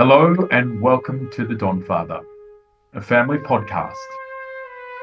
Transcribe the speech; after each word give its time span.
Hello 0.00 0.48
and 0.50 0.80
welcome 0.80 1.30
to 1.32 1.44
The 1.46 1.54
Don 1.54 1.82
Father, 1.82 2.22
a 2.94 3.02
family 3.02 3.36
podcast 3.36 3.92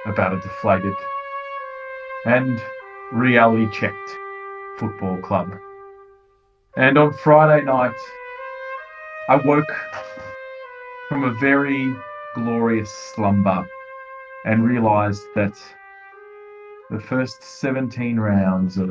about 0.08 0.34
a 0.34 0.40
deflated 0.42 0.96
and 2.26 2.60
reality 3.14 3.72
checked 3.72 4.10
football 4.80 5.22
club. 5.22 5.52
And 6.78 6.98
on 6.98 7.14
Friday 7.14 7.64
night, 7.64 7.94
I 9.30 9.36
woke 9.36 9.72
from 11.10 11.26
a 11.26 11.40
very 11.40 11.94
glorious 12.34 12.92
slumber 12.92 13.68
and 14.46 14.66
realized 14.66 15.22
that 15.36 15.54
the 16.90 17.00
first 17.00 17.44
17 17.44 18.20
rounds 18.20 18.80
of 18.80 18.88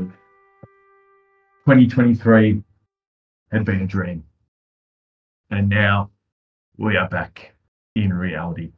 2023 1.67 2.63
had 3.51 3.65
been 3.65 3.81
a 3.81 3.87
dream. 3.89 4.23
And 5.51 5.69
now 5.69 6.11
we 6.77 6.97
are 6.97 7.09
back 7.09 7.55
in 7.95 8.13
reality. 8.13 8.73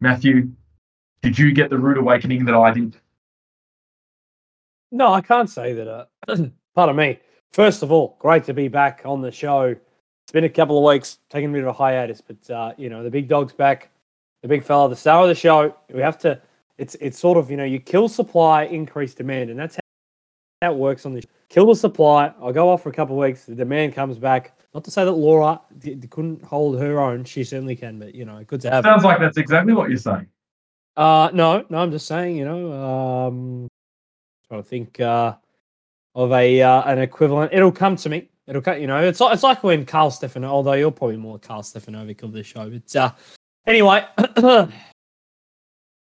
Matthew, 0.00 0.50
did 1.22 1.38
you 1.38 1.52
get 1.52 1.70
the 1.70 1.78
rude 1.78 1.98
awakening 1.98 2.44
that 2.46 2.54
I 2.54 2.72
did? 2.72 2.96
No, 4.90 5.12
I 5.12 5.20
can't 5.20 5.48
say 5.48 5.72
that. 5.74 5.88
Uh, 5.88 6.06
pardon 6.74 6.96
me. 6.96 7.20
First 7.52 7.82
of 7.82 7.92
all, 7.92 8.16
great 8.18 8.44
to 8.44 8.54
be 8.54 8.68
back 8.68 9.02
on 9.04 9.20
the 9.20 9.30
show. 9.30 9.64
It's 9.64 10.32
been 10.32 10.44
a 10.44 10.48
couple 10.48 10.78
of 10.78 10.92
weeks, 10.92 11.18
taking 11.28 11.50
a 11.50 11.52
bit 11.52 11.62
of 11.62 11.68
a 11.68 11.72
hiatus, 11.72 12.20
but 12.20 12.50
uh, 12.50 12.72
you 12.76 12.88
know 12.88 13.02
the 13.02 13.10
big 13.10 13.28
dog's 13.28 13.52
back, 13.52 13.90
the 14.42 14.48
big 14.48 14.64
fella, 14.64 14.88
the 14.88 14.96
star 14.96 15.22
of 15.22 15.28
the 15.28 15.34
show. 15.34 15.74
We 15.92 16.00
have 16.00 16.18
to. 16.18 16.40
It's 16.78 16.96
it's 17.00 17.18
sort 17.18 17.36
of 17.36 17.50
you 17.50 17.56
know 17.56 17.64
you 17.64 17.80
kill 17.80 18.08
supply, 18.08 18.64
increase 18.64 19.14
demand, 19.14 19.50
and 19.50 19.58
that's 19.58 19.76
how, 19.76 19.80
that 20.60 20.76
works 20.76 21.04
on 21.04 21.14
the 21.14 21.24
kill 21.48 21.66
the 21.66 21.74
supply. 21.74 22.32
I'll 22.40 22.52
go 22.52 22.68
off 22.68 22.82
for 22.82 22.88
a 22.88 22.92
couple 22.92 23.16
of 23.16 23.20
weeks. 23.20 23.44
The 23.44 23.54
demand 23.54 23.94
comes 23.94 24.18
back. 24.18 24.56
Not 24.72 24.84
to 24.84 24.90
say 24.90 25.04
that 25.04 25.12
Laura 25.12 25.60
d- 25.78 25.96
couldn't 26.10 26.44
hold 26.44 26.78
her 26.78 27.00
own. 27.00 27.24
She 27.24 27.42
certainly 27.42 27.74
can, 27.74 27.98
but 27.98 28.14
you 28.14 28.24
know, 28.24 28.42
good 28.44 28.60
to 28.62 28.70
have. 28.70 28.84
Sounds 28.84 29.04
like 29.04 29.18
that's 29.18 29.36
exactly 29.36 29.72
what 29.72 29.88
you're 29.88 29.98
saying. 29.98 30.28
Uh, 30.96 31.30
no, 31.32 31.64
no, 31.70 31.78
I'm 31.78 31.90
just 31.90 32.06
saying, 32.06 32.36
you 32.36 32.44
know, 32.44 32.72
um, 32.72 33.68
trying 34.48 34.62
to 34.62 34.68
think 34.68 35.00
uh, 35.00 35.34
of 36.14 36.32
a 36.32 36.62
uh, 36.62 36.82
an 36.82 36.98
equivalent. 36.98 37.52
It'll 37.52 37.72
come 37.72 37.96
to 37.96 38.08
me. 38.08 38.28
It'll 38.46 38.62
come. 38.62 38.78
You 38.78 38.86
know, 38.86 39.02
it's 39.02 39.20
like 39.20 39.34
it's 39.34 39.42
like 39.42 39.64
when 39.64 39.84
Carl 39.84 40.10
Stefano. 40.10 40.48
Although 40.48 40.74
you're 40.74 40.90
probably 40.92 41.16
more 41.16 41.38
Karl 41.38 41.62
Stefanovic 41.62 42.22
of 42.22 42.32
the 42.32 42.44
show. 42.44 42.70
But 42.70 42.96
uh, 42.96 43.12
anyway, 43.66 44.06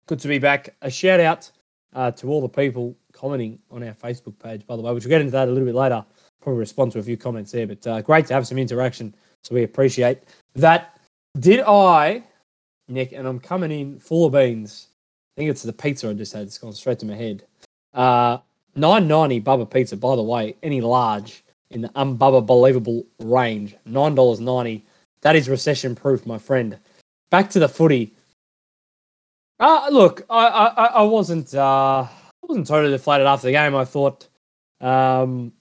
good 0.08 0.20
to 0.20 0.28
be 0.28 0.40
back. 0.40 0.76
A 0.82 0.92
shout 0.92 1.22
out 1.22 1.50
uh, 1.94 2.12
to 2.12 2.28
all 2.28 2.42
the 2.42 2.50
people 2.50 2.98
commenting 3.14 3.60
on 3.72 3.84
our 3.84 3.94
Facebook 3.94 4.38
page, 4.40 4.68
by 4.68 4.76
the 4.76 4.82
way, 4.82 4.94
which 4.94 5.06
we'll 5.06 5.10
get 5.10 5.22
into 5.22 5.32
that 5.32 5.48
a 5.48 5.52
little 5.52 5.68
bit 5.68 5.76
later. 5.76 6.06
Probably 6.42 6.60
respond 6.60 6.92
to 6.94 7.00
a 7.00 7.04
few 7.04 7.18
comments 7.18 7.52
there, 7.52 7.68
but 7.68 7.86
uh, 7.88 8.02
great 8.02 8.26
to 8.28 8.34
have 8.34 8.48
some 8.48 8.58
interaction. 8.58 9.14
So 9.44 9.56
we 9.56 9.64
appreciate 9.64 10.20
that. 10.56 11.00
Did 11.40 11.62
I, 11.62 12.24
Nick, 12.88 13.12
and 13.12 13.28
I'm 13.28 13.40
coming 13.40 13.72
in 13.72 14.00
full 14.00 14.26
of 14.26 14.34
beans. 14.34 14.88
I 15.36 15.42
think 15.42 15.52
it's 15.52 15.64
the 15.64 15.74
pizza 15.74 16.10
I 16.10 16.14
just 16.14 16.34
had. 16.34 16.44
It's 16.44 16.58
gone 16.58 16.74
straight 16.74 17.00
to 17.00 17.06
my 17.06 17.16
head. 17.16 17.44
Uh, 17.94 18.40
990 18.76 19.42
Bubba 19.42 19.70
Pizza, 19.70 19.98
by 19.98 20.16
the 20.16 20.24
way, 20.24 20.56
any 20.64 20.82
large 20.82 21.44
in 21.72 21.82
the 21.82 21.90
unbubba 21.90 22.46
believable 22.46 23.06
range. 23.20 23.76
$9.90. 23.88 24.82
That 25.22 25.36
is 25.36 25.50
recession 25.50 25.96
proof, 25.96 26.26
my 26.26 26.38
friend. 26.38 26.78
Back 27.30 27.50
to 27.52 27.60
the 27.60 27.68
footy. 27.68 28.14
Uh, 29.60 29.88
look, 29.92 30.26
I, 30.30 30.48
I, 30.48 30.86
I 30.86 31.04
wasn't 31.04 31.54
uh, 31.56 32.04
I 32.04 32.10
wasn't 32.44 32.68
totally 32.68 32.92
deflated 32.92 33.26
after 33.26 33.48
the 33.48 33.54
game. 33.54 33.76
I 33.76 33.86
thought 33.86 34.28
um, 34.80 35.52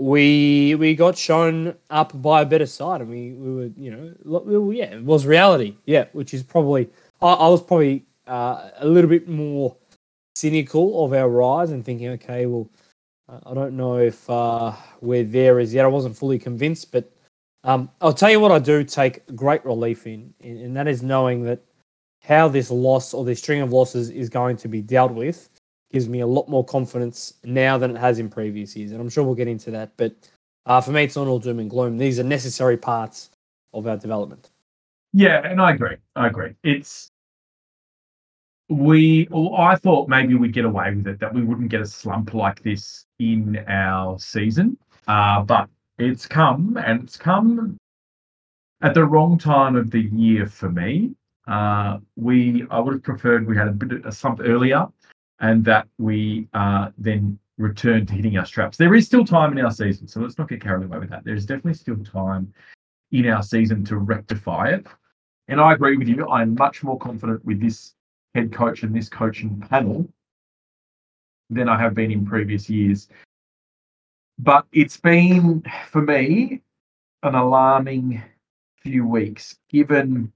we 0.00 0.74
we 0.76 0.94
got 0.94 1.16
shown 1.18 1.74
up 1.90 2.20
by 2.22 2.40
a 2.40 2.46
better 2.46 2.64
side, 2.64 3.02
and 3.02 3.10
we, 3.10 3.32
we 3.32 3.54
were 3.54 3.70
you 3.76 3.90
know 4.24 4.40
we 4.40 4.78
yeah 4.78 4.94
it 4.94 5.04
was 5.04 5.26
reality 5.26 5.76
yeah, 5.84 6.06
which 6.12 6.32
is 6.32 6.42
probably 6.42 6.88
I, 7.20 7.34
I 7.34 7.48
was 7.48 7.62
probably 7.62 8.06
uh, 8.26 8.70
a 8.78 8.88
little 8.88 9.10
bit 9.10 9.28
more 9.28 9.76
cynical 10.34 11.04
of 11.04 11.12
our 11.12 11.28
rise 11.28 11.70
and 11.70 11.84
thinking 11.84 12.08
okay 12.08 12.46
well 12.46 12.70
I- 13.28 13.50
I 13.50 13.54
don't 13.54 13.76
know 13.76 13.98
if 13.98 14.28
uh, 14.30 14.72
we're 15.02 15.22
there 15.24 15.60
as 15.60 15.74
yet. 15.74 15.84
I 15.84 15.88
wasn't 15.88 16.16
fully 16.16 16.38
convinced, 16.38 16.92
but 16.92 17.12
um, 17.64 17.90
I'll 18.00 18.14
tell 18.14 18.30
you 18.30 18.40
what 18.40 18.52
I 18.52 18.58
do 18.58 18.82
take 18.82 19.24
great 19.36 19.62
relief 19.66 20.06
in, 20.06 20.32
and 20.40 20.74
that 20.76 20.88
is 20.88 21.02
knowing 21.02 21.42
that 21.44 21.60
how 22.22 22.48
this 22.48 22.70
loss 22.70 23.12
or 23.12 23.24
this 23.24 23.38
string 23.38 23.60
of 23.60 23.70
losses 23.70 24.08
is 24.08 24.30
going 24.30 24.56
to 24.58 24.68
be 24.68 24.80
dealt 24.80 25.12
with 25.12 25.50
gives 25.92 26.08
me 26.08 26.20
a 26.20 26.26
lot 26.26 26.48
more 26.48 26.64
confidence 26.64 27.34
now 27.44 27.76
than 27.78 27.96
it 27.96 27.98
has 27.98 28.18
in 28.18 28.28
previous 28.28 28.76
years. 28.76 28.92
And 28.92 29.00
I'm 29.00 29.08
sure 29.08 29.24
we'll 29.24 29.34
get 29.34 29.48
into 29.48 29.70
that. 29.72 29.92
But 29.96 30.14
uh, 30.66 30.80
for 30.80 30.92
me, 30.92 31.04
it's 31.04 31.16
not 31.16 31.26
all 31.26 31.38
doom 31.38 31.58
and 31.58 31.70
gloom. 31.70 31.98
These 31.98 32.20
are 32.20 32.24
necessary 32.24 32.76
parts 32.76 33.30
of 33.74 33.86
our 33.86 33.96
development. 33.96 34.50
Yeah, 35.12 35.40
and 35.44 35.60
I 35.60 35.72
agree. 35.72 35.96
I 36.14 36.28
agree. 36.28 36.54
It's 36.62 37.10
we. 38.68 39.28
I 39.56 39.74
thought 39.74 40.08
maybe 40.08 40.34
we'd 40.34 40.52
get 40.52 40.64
away 40.64 40.94
with 40.94 41.06
it, 41.08 41.18
that 41.18 41.34
we 41.34 41.42
wouldn't 41.42 41.70
get 41.70 41.80
a 41.80 41.86
slump 41.86 42.34
like 42.34 42.62
this 42.62 43.06
in 43.18 43.64
our 43.66 44.18
season. 44.18 44.78
Uh, 45.08 45.42
but 45.42 45.68
it's 45.98 46.26
come, 46.26 46.78
and 46.84 47.02
it's 47.02 47.16
come 47.16 47.76
at 48.82 48.94
the 48.94 49.04
wrong 49.04 49.38
time 49.38 49.74
of 49.74 49.90
the 49.90 50.02
year 50.02 50.46
for 50.46 50.70
me. 50.70 51.10
Uh, 51.48 51.98
we, 52.16 52.64
I 52.70 52.78
would 52.78 52.94
have 52.94 53.02
preferred 53.02 53.46
we 53.46 53.56
had 53.56 53.68
a 53.68 53.72
bit 53.72 53.92
of 53.92 54.06
a 54.06 54.12
slump 54.12 54.40
earlier, 54.42 54.86
and 55.40 55.64
that 55.64 55.88
we 55.98 56.46
uh, 56.54 56.90
then 56.98 57.38
return 57.58 58.06
to 58.06 58.14
hitting 58.14 58.38
our 58.38 58.46
straps. 58.46 58.76
There 58.76 58.94
is 58.94 59.06
still 59.06 59.24
time 59.24 59.56
in 59.56 59.64
our 59.64 59.70
season, 59.70 60.06
so 60.08 60.20
let's 60.20 60.38
not 60.38 60.48
get 60.48 60.62
carried 60.62 60.84
away 60.84 60.98
with 60.98 61.10
that. 61.10 61.24
There's 61.24 61.46
definitely 61.46 61.74
still 61.74 62.02
time 62.04 62.52
in 63.12 63.26
our 63.28 63.42
season 63.42 63.84
to 63.86 63.96
rectify 63.96 64.68
it. 64.68 64.86
And 65.48 65.60
I 65.60 65.72
agree 65.74 65.96
with 65.96 66.08
you. 66.08 66.28
I'm 66.28 66.54
much 66.54 66.82
more 66.82 66.98
confident 66.98 67.44
with 67.44 67.60
this 67.60 67.94
head 68.34 68.52
coach 68.52 68.82
and 68.82 68.94
this 68.94 69.08
coaching 69.08 69.60
panel 69.68 70.08
than 71.50 71.68
I 71.68 71.78
have 71.78 71.94
been 71.94 72.12
in 72.12 72.24
previous 72.24 72.70
years. 72.70 73.08
But 74.38 74.66
it's 74.72 74.96
been, 74.96 75.64
for 75.88 76.02
me, 76.02 76.62
an 77.22 77.34
alarming 77.34 78.22
few 78.82 79.06
weeks, 79.06 79.56
given 79.68 80.32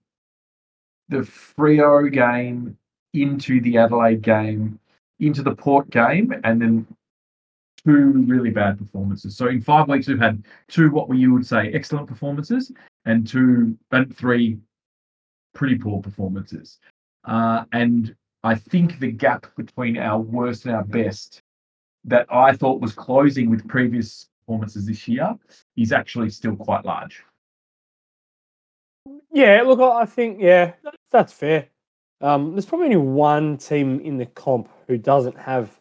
the 1.09 1.19
Freo 1.19 2.12
game 2.12 2.76
into 3.14 3.60
the 3.60 3.78
Adelaide 3.78 4.20
game, 4.22 4.78
into 5.26 5.42
the 5.42 5.54
Port 5.54 5.90
game, 5.90 6.34
and 6.44 6.60
then 6.60 6.86
two 7.84 8.24
really 8.26 8.50
bad 8.50 8.78
performances. 8.78 9.36
So 9.36 9.48
in 9.48 9.60
five 9.60 9.88
weeks, 9.88 10.08
we've 10.08 10.18
had 10.18 10.44
two 10.68 10.90
what 10.90 11.14
you 11.16 11.32
would 11.32 11.46
say 11.46 11.70
excellent 11.72 12.06
performances 12.06 12.72
and 13.04 13.26
two 13.26 13.76
and 13.90 14.16
three 14.16 14.58
pretty 15.54 15.76
poor 15.76 16.00
performances. 16.00 16.78
Uh, 17.24 17.64
and 17.72 18.14
I 18.42 18.54
think 18.54 18.98
the 18.98 19.10
gap 19.10 19.46
between 19.56 19.96
our 19.98 20.18
worst 20.18 20.66
and 20.66 20.74
our 20.74 20.84
best 20.84 21.42
that 22.04 22.26
I 22.30 22.52
thought 22.52 22.80
was 22.80 22.92
closing 22.92 23.50
with 23.50 23.66
previous 23.68 24.28
performances 24.40 24.86
this 24.86 25.08
year 25.08 25.34
is 25.76 25.92
actually 25.92 26.30
still 26.30 26.56
quite 26.56 26.84
large. 26.84 27.22
Yeah, 29.32 29.62
look, 29.62 29.80
I 29.80 30.02
I 30.02 30.06
think 30.06 30.40
yeah, 30.40 30.74
that's 31.10 31.32
fair. 31.32 31.68
Um, 32.24 32.52
there's 32.52 32.64
probably 32.64 32.86
only 32.86 32.96
one 32.96 33.58
team 33.58 34.00
in 34.00 34.16
the 34.16 34.24
comp 34.24 34.70
who 34.86 34.96
doesn't 34.96 35.36
have 35.36 35.78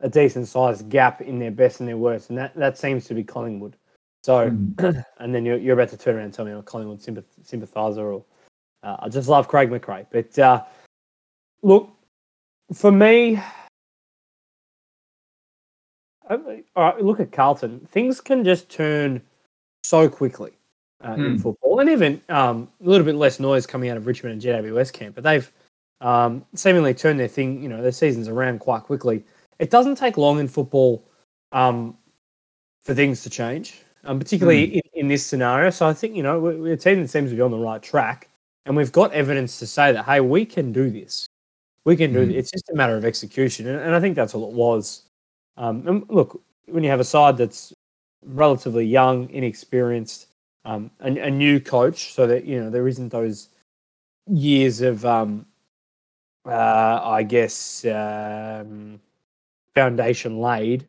a 0.00 0.08
decent 0.08 0.48
sized 0.48 0.88
gap 0.88 1.20
in 1.20 1.38
their 1.38 1.50
best 1.50 1.80
and 1.80 1.88
their 1.88 1.98
worst, 1.98 2.30
and 2.30 2.38
that, 2.38 2.54
that 2.56 2.78
seems 2.78 3.04
to 3.06 3.14
be 3.14 3.22
Collingwood. 3.22 3.76
So, 4.22 4.50
Mm. 4.50 5.04
and 5.18 5.34
then 5.34 5.44
you're, 5.44 5.58
you're 5.58 5.74
about 5.74 5.90
to 5.90 5.98
turn 5.98 6.16
around 6.16 6.24
and 6.24 6.34
tell 6.34 6.46
me 6.46 6.52
I'm 6.52 6.58
a 6.58 6.62
Collingwood 6.62 7.00
sympath- 7.00 7.44
sympathizer, 7.44 8.10
or 8.10 8.24
uh, 8.82 8.96
I 9.00 9.08
just 9.10 9.28
love 9.28 9.48
Craig 9.48 9.68
McRae. 9.68 10.06
But 10.10 10.38
uh, 10.38 10.64
look, 11.62 11.90
for 12.72 12.90
me, 12.90 13.38
all 16.30 16.38
right, 16.76 17.04
look 17.04 17.20
at 17.20 17.32
Carlton. 17.32 17.80
Things 17.80 18.18
can 18.18 18.44
just 18.44 18.70
turn 18.70 19.20
so 19.84 20.08
quickly 20.08 20.52
uh, 21.04 21.12
in 21.12 21.36
Mm. 21.36 21.42
football, 21.42 21.80
and 21.80 21.90
even 21.90 22.22
um, 22.30 22.68
a 22.82 22.88
little 22.88 23.04
bit 23.04 23.16
less 23.16 23.38
noise 23.38 23.66
coming 23.66 23.90
out 23.90 23.98
of 23.98 24.06
Richmond 24.06 24.32
and 24.32 24.64
GWS 24.64 24.90
camp. 24.90 25.14
But 25.16 25.24
they've 25.24 25.52
um, 26.02 26.44
seemingly 26.54 26.92
turned 26.92 27.18
their 27.18 27.28
thing, 27.28 27.62
you 27.62 27.68
know, 27.68 27.80
their 27.80 27.92
seasons 27.92 28.28
around 28.28 28.58
quite 28.58 28.82
quickly. 28.82 29.24
It 29.58 29.70
doesn't 29.70 29.94
take 29.94 30.16
long 30.16 30.40
in 30.40 30.48
football 30.48 31.08
um, 31.52 31.96
for 32.82 32.94
things 32.94 33.22
to 33.22 33.30
change, 33.30 33.80
um, 34.04 34.18
particularly 34.18 34.76
in, 34.76 34.82
in 34.94 35.08
this 35.08 35.24
scenario. 35.24 35.70
So 35.70 35.86
I 35.86 35.94
think 35.94 36.16
you 36.16 36.22
know 36.22 36.40
we're, 36.40 36.58
we're 36.58 36.72
a 36.74 36.76
team 36.76 37.00
that 37.00 37.08
seems 37.08 37.30
to 37.30 37.36
be 37.36 37.42
on 37.42 37.52
the 37.52 37.58
right 37.58 37.80
track, 37.80 38.28
and 38.66 38.76
we've 38.76 38.92
got 38.92 39.12
evidence 39.12 39.58
to 39.60 39.66
say 39.66 39.92
that 39.92 40.04
hey, 40.04 40.20
we 40.20 40.44
can 40.44 40.72
do 40.72 40.90
this. 40.90 41.26
We 41.84 41.96
can 41.96 42.12
do. 42.12 42.26
Mm. 42.26 42.34
It's 42.34 42.50
just 42.50 42.70
a 42.70 42.74
matter 42.74 42.96
of 42.96 43.04
execution, 43.04 43.68
and, 43.68 43.80
and 43.80 43.94
I 43.94 44.00
think 44.00 44.16
that's 44.16 44.34
all 44.34 44.48
it 44.48 44.54
was. 44.54 45.02
Um, 45.56 45.86
and 45.86 46.04
look, 46.08 46.42
when 46.66 46.82
you 46.82 46.90
have 46.90 47.00
a 47.00 47.04
side 47.04 47.36
that's 47.36 47.72
relatively 48.24 48.86
young, 48.86 49.30
inexperienced, 49.30 50.28
um, 50.64 50.90
a, 51.00 51.08
a 51.18 51.30
new 51.30 51.60
coach, 51.60 52.12
so 52.12 52.26
that 52.26 52.44
you 52.44 52.60
know 52.60 52.70
there 52.70 52.88
isn't 52.88 53.10
those 53.10 53.48
years 54.26 54.80
of, 54.80 55.04
um, 55.04 55.46
uh, 56.46 57.00
I 57.02 57.22
guess, 57.22 57.84
um, 57.84 59.00
foundation 59.74 60.38
laid. 60.38 60.86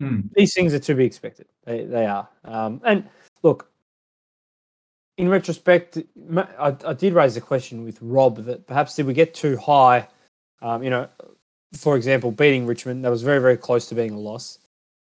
Hmm. 0.00 0.20
These 0.34 0.54
things 0.54 0.74
are 0.74 0.78
to 0.80 0.94
be 0.94 1.04
expected. 1.04 1.46
They 1.64 1.84
they 1.84 2.06
are. 2.06 2.28
Um, 2.44 2.80
and 2.84 3.08
look, 3.42 3.70
in 5.18 5.28
retrospect, 5.28 5.98
I, 6.36 6.76
I 6.84 6.92
did 6.94 7.12
raise 7.12 7.36
a 7.36 7.40
question 7.40 7.84
with 7.84 7.98
Rob 8.00 8.44
that 8.44 8.66
perhaps 8.66 8.96
did 8.96 9.06
we 9.06 9.12
get 9.12 9.34
too 9.34 9.56
high? 9.56 10.08
Um, 10.60 10.82
you 10.82 10.90
know, 10.90 11.08
for 11.76 11.96
example, 11.96 12.30
beating 12.32 12.66
Richmond, 12.66 13.04
that 13.04 13.10
was 13.10 13.22
very, 13.22 13.40
very 13.40 13.56
close 13.56 13.86
to 13.88 13.94
being 13.94 14.12
a 14.12 14.18
loss. 14.18 14.58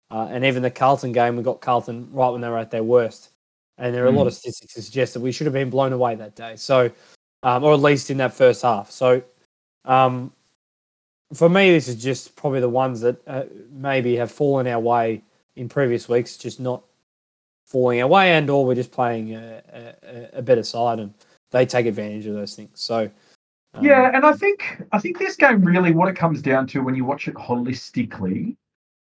Uh, 0.10 0.28
and 0.30 0.44
even 0.44 0.62
the 0.62 0.72
Carlton 0.72 1.13
game, 1.13 1.38
we 1.38 1.44
got 1.44 1.62
Carlton 1.62 2.10
right 2.12 2.30
when 2.30 2.42
they 2.42 2.50
were 2.50 2.57
at 2.57 2.72
their 2.72 2.83
worst. 2.83 3.30
And 3.78 3.95
there 3.95 4.06
are 4.06 4.12
mm. 4.12 4.16
a 4.16 4.18
lot 4.18 4.24
hmm. 4.24 4.28
of 4.28 4.33
statistics 4.33 4.74
to 4.74 4.81
suggest 4.81 5.13
that 5.13 5.22
we 5.22 5.31
should 5.31 5.48
have 5.48 5.54
been 5.54 5.69
blown 5.69 5.94
away 5.94 6.16
that 6.16 6.36
day. 6.36 6.56
So, 6.56 6.92
um, 7.44 7.63
or 7.63 7.74
at 7.74 7.80
least 7.80 8.12
in 8.12 8.18
that 8.18 8.33
first 8.33 8.62
half. 8.62 8.92
So, 8.92 9.24
um, 9.86 10.31
for 11.33 11.50
me, 11.50 11.72
this 11.72 11.88
is 11.88 12.01
just 12.01 12.36
probably 12.36 12.60
the 12.60 12.69
ones 12.69 13.01
that 13.01 13.22
uh, 13.28 13.44
maybe 13.72 14.16
have 14.18 14.31
fallen 14.31 14.68
our 14.68 14.80
way 14.80 15.24
in 15.56 15.69
previous 15.69 16.10
weeks, 16.10 16.38
just 16.38 16.60
not 16.60 16.83
falling 17.66 18.01
our 18.01 18.07
way, 18.07 18.33
and 18.33 18.50
or 18.50 18.66
we're 18.66 18.75
just 18.75 18.92
playing 18.92 19.36
a, 19.36 19.62
a, 20.04 20.39
a 20.39 20.42
better 20.42 20.63
side, 20.63 21.00
and 21.00 21.13
they 21.51 21.66
take 21.66 21.86
advantage 21.86 22.25
of 22.25 22.33
those 22.33 22.56
things. 22.56 22.72
So. 22.75 23.10
Um, 23.74 23.86
yeah, 23.86 24.12
and 24.13 24.25
I 24.25 24.33
think 24.33 24.83
I 24.92 25.00
think 25.00 25.18
this 25.18 25.38
game 25.38 25.63
really 25.63 25.94
what 25.94 26.10
it 26.10 26.16
comes 26.18 26.42
down 26.42 26.68
to 26.68 26.83
when 26.83 26.94
you 26.94 27.06
watch 27.06 27.30
it 27.30 27.36
holistically 27.36 28.57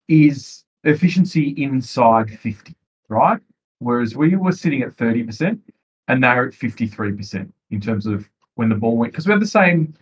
is 0.07 0.63
efficiency 0.85 1.49
inside 1.57 2.29
50, 2.39 2.73
right? 3.09 3.41
Whereas 3.79 4.15
we 4.15 4.35
were 4.35 4.51
sitting 4.53 4.81
at 4.81 4.95
30% 4.95 5.59
and 6.07 6.23
they're 6.23 6.47
at 6.47 6.53
53% 6.53 7.51
in 7.71 7.81
terms 7.81 8.05
of 8.05 8.29
when 8.55 8.69
the 8.69 8.75
ball 8.75 8.97
went. 8.97 9.11
Because 9.11 9.25
we 9.25 9.31
have 9.31 9.39
the 9.41 9.47
same 9.47 9.93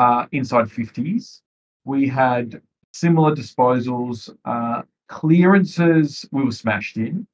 uh, 0.00 0.24
inside 0.32 0.64
50s. 0.64 1.42
We 1.84 2.08
had 2.08 2.62
similar 2.92 3.36
disposals, 3.36 4.34
uh, 4.46 4.82
clearances, 5.08 6.26
we 6.32 6.42
were 6.42 6.52
smashed 6.52 6.96
in. 6.96 7.26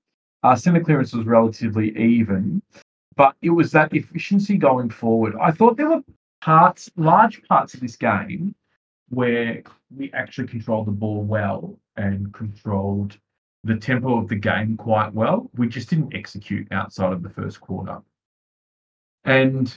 Uh, 0.43 0.57
center 0.57 0.83
clearance 0.83 1.13
was 1.13 1.27
relatively 1.27 1.97
even, 1.97 2.61
but 3.17 3.37
it 3.41 3.51
was 3.51 3.71
that 3.71 3.95
efficiency 3.95 4.57
going 4.57 4.91
forward. 4.91 5.35
I 5.41 5.53
thought 5.53 5.77
there 5.77 5.89
were 5.89 6.03
parts, 6.41 6.91
large 6.97 7.43
parts 7.45 7.73
of 7.75 7.81
this 7.81 7.97
game 7.97 8.55
where 9.11 9.63
we 9.97 10.13
actually 10.13 10.49
controlled 10.49 10.89
the 10.89 10.93
ball 10.93 11.23
well 11.23 11.79
and 11.97 12.35
controlled 12.35 13.17
the 13.63 13.77
tempo 13.77 14.19
of 14.19 14.29
the 14.29 14.35
game 14.35 14.77
quite 14.77 15.15
well. 15.15 15.51
We 15.55 15.69
just 15.69 15.89
didn't 15.89 16.15
execute 16.15 16.67
outside 16.73 17.13
of 17.13 17.23
the 17.23 17.31
first 17.31 17.61
quarter. 17.61 18.01
And 19.25 19.77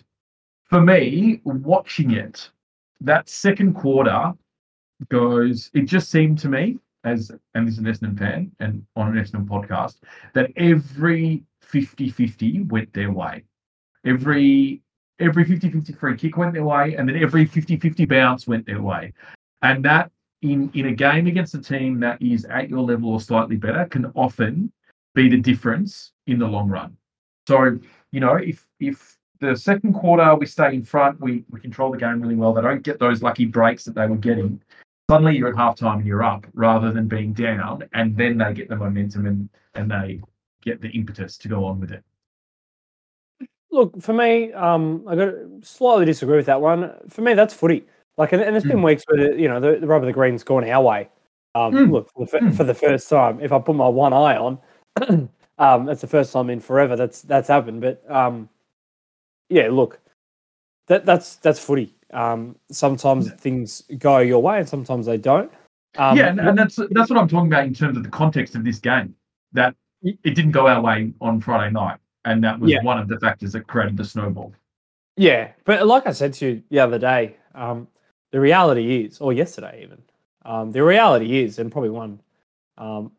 for 0.65 0.81
me, 0.81 1.41
watching 1.43 2.11
it, 2.11 2.49
that 3.01 3.29
second 3.29 3.73
quarter 3.73 4.33
goes, 5.09 5.71
it 5.73 5.83
just 5.83 6.09
seemed 6.09 6.39
to 6.39 6.49
me, 6.49 6.77
as 7.03 7.31
and 7.53 7.67
this 7.67 7.75
is 7.75 7.79
an 7.79 7.85
Essendon 7.85 8.17
fan 8.17 8.51
and 8.59 8.85
on 8.95 9.15
an 9.15 9.23
Essendon 9.23 9.47
podcast, 9.47 9.97
that 10.33 10.51
every 10.57 11.43
50-50 11.63 12.69
went 12.69 12.91
their 12.93 13.11
way. 13.11 13.43
Every 14.05 14.81
every 15.19 15.45
50-50 15.45 15.97
free 15.99 16.17
kick 16.17 16.37
went 16.37 16.53
their 16.53 16.63
way, 16.63 16.95
and 16.95 17.07
then 17.07 17.21
every 17.21 17.45
50-50 17.45 18.07
bounce 18.07 18.47
went 18.47 18.65
their 18.65 18.81
way. 18.81 19.13
And 19.61 19.83
that 19.85 20.11
in 20.41 20.71
in 20.73 20.87
a 20.87 20.93
game 20.93 21.27
against 21.27 21.55
a 21.55 21.61
team 21.61 21.99
that 21.99 22.21
is 22.21 22.45
at 22.45 22.69
your 22.69 22.81
level 22.81 23.11
or 23.11 23.21
slightly 23.21 23.57
better 23.57 23.85
can 23.85 24.05
often 24.15 24.71
be 25.15 25.29
the 25.29 25.37
difference 25.37 26.13
in 26.27 26.39
the 26.39 26.47
long 26.47 26.69
run. 26.69 26.95
So, 27.47 27.77
you 28.11 28.19
know, 28.19 28.35
if 28.35 28.65
if 28.79 29.17
the 29.39 29.55
second 29.55 29.93
quarter 29.93 30.35
we 30.35 30.45
stay 30.45 30.73
in 30.73 30.83
front, 30.83 31.19
we 31.19 31.45
we 31.49 31.59
control 31.59 31.91
the 31.91 31.97
game 31.97 32.21
really 32.21 32.35
well. 32.35 32.53
They 32.53 32.61
don't 32.61 32.83
get 32.83 32.99
those 32.99 33.23
lucky 33.23 33.45
breaks 33.45 33.85
that 33.85 33.95
they 33.95 34.07
were 34.07 34.17
getting. 34.17 34.61
Suddenly 35.09 35.37
you're 35.37 35.49
at 35.49 35.55
halftime 35.55 35.97
and 35.97 36.05
you're 36.05 36.23
up 36.23 36.45
rather 36.53 36.91
than 36.91 37.07
being 37.07 37.33
down, 37.33 37.87
and 37.93 38.15
then 38.15 38.37
they 38.37 38.53
get 38.53 38.69
the 38.69 38.75
momentum 38.75 39.25
and 39.25 39.49
and 39.75 39.89
they 39.89 40.21
get 40.61 40.81
the 40.81 40.89
impetus 40.89 41.37
to 41.37 41.47
go 41.47 41.65
on 41.65 41.79
with 41.79 41.91
it. 41.91 42.03
Look, 43.71 44.01
for 44.01 44.13
me, 44.13 44.51
um, 44.53 45.05
I 45.07 45.15
got 45.15 45.25
to 45.25 45.59
slightly 45.61 46.05
disagree 46.05 46.37
with 46.37 46.47
that 46.47 46.59
one. 46.59 46.91
For 47.07 47.21
me, 47.21 47.33
that's 47.33 47.53
footy. 47.53 47.85
Like, 48.17 48.33
and, 48.33 48.41
and 48.41 48.53
there's 48.53 48.63
been 48.63 48.77
mm. 48.77 48.85
weeks 48.85 49.03
where 49.07 49.37
you 49.37 49.47
know 49.47 49.59
the, 49.59 49.77
the 49.79 49.87
rub 49.87 50.01
of 50.01 50.07
the 50.07 50.13
green's 50.13 50.43
gone 50.43 50.67
our 50.69 50.83
way. 50.83 51.09
Um, 51.55 51.73
mm. 51.73 51.91
Look, 51.91 52.11
for 52.11 52.25
the, 52.25 52.37
mm. 52.37 52.57
for 52.57 52.63
the, 52.63 52.73
first 52.73 53.09
time, 53.09 53.39
if 53.39 53.51
I 53.51 53.59
put 53.59 53.75
my 53.75 53.87
one 53.87 54.11
eye 54.11 54.37
on, 54.37 54.59
um, 55.57 55.85
that's 55.85 56.01
the 56.01 56.07
first 56.07 56.33
time 56.33 56.49
in 56.49 56.59
forever 56.59 56.95
that's 56.95 57.21
that's 57.21 57.47
happened. 57.47 57.81
But 57.81 58.03
um, 58.11 58.49
yeah, 59.49 59.69
look, 59.69 59.99
that 60.87 61.05
that's 61.05 61.35
that's 61.37 61.63
footy. 61.63 61.93
Um, 62.11 62.55
sometimes 62.71 63.31
things 63.33 63.83
go 63.97 64.19
your 64.19 64.41
way, 64.41 64.59
and 64.59 64.69
sometimes 64.69 65.05
they 65.05 65.17
don't. 65.17 65.51
Um, 65.97 66.17
yeah, 66.17 66.29
and, 66.29 66.39
and 66.39 66.57
that's 66.57 66.75
that's 66.91 67.09
what 67.09 67.19
I'm 67.19 67.27
talking 67.27 67.47
about 67.47 67.65
in 67.65 67.73
terms 67.73 67.97
of 67.97 68.03
the 68.03 68.09
context 68.09 68.55
of 68.55 68.63
this 68.63 68.79
game. 68.79 69.15
That 69.53 69.75
it 70.01 70.35
didn't 70.35 70.51
go 70.51 70.67
our 70.67 70.81
way 70.81 71.13
on 71.21 71.41
Friday 71.41 71.71
night, 71.71 71.97
and 72.25 72.43
that 72.43 72.59
was 72.59 72.71
yeah. 72.71 72.81
one 72.83 72.99
of 72.99 73.07
the 73.07 73.19
factors 73.19 73.53
that 73.53 73.67
created 73.67 73.97
the 73.97 74.05
snowball. 74.05 74.53
Yeah, 75.17 75.51
but 75.65 75.85
like 75.85 76.07
I 76.07 76.11
said 76.11 76.33
to 76.35 76.47
you 76.47 76.63
the 76.69 76.79
other 76.79 76.97
day, 76.97 77.35
um, 77.53 77.87
the 78.31 78.39
reality 78.39 79.05
is, 79.05 79.19
or 79.19 79.33
yesterday 79.33 79.81
even, 79.83 80.01
um, 80.45 80.71
the 80.71 80.83
reality 80.83 81.43
is, 81.43 81.59
and 81.59 81.71
probably 81.71 81.89
one 81.89 82.21
um, 82.77 83.11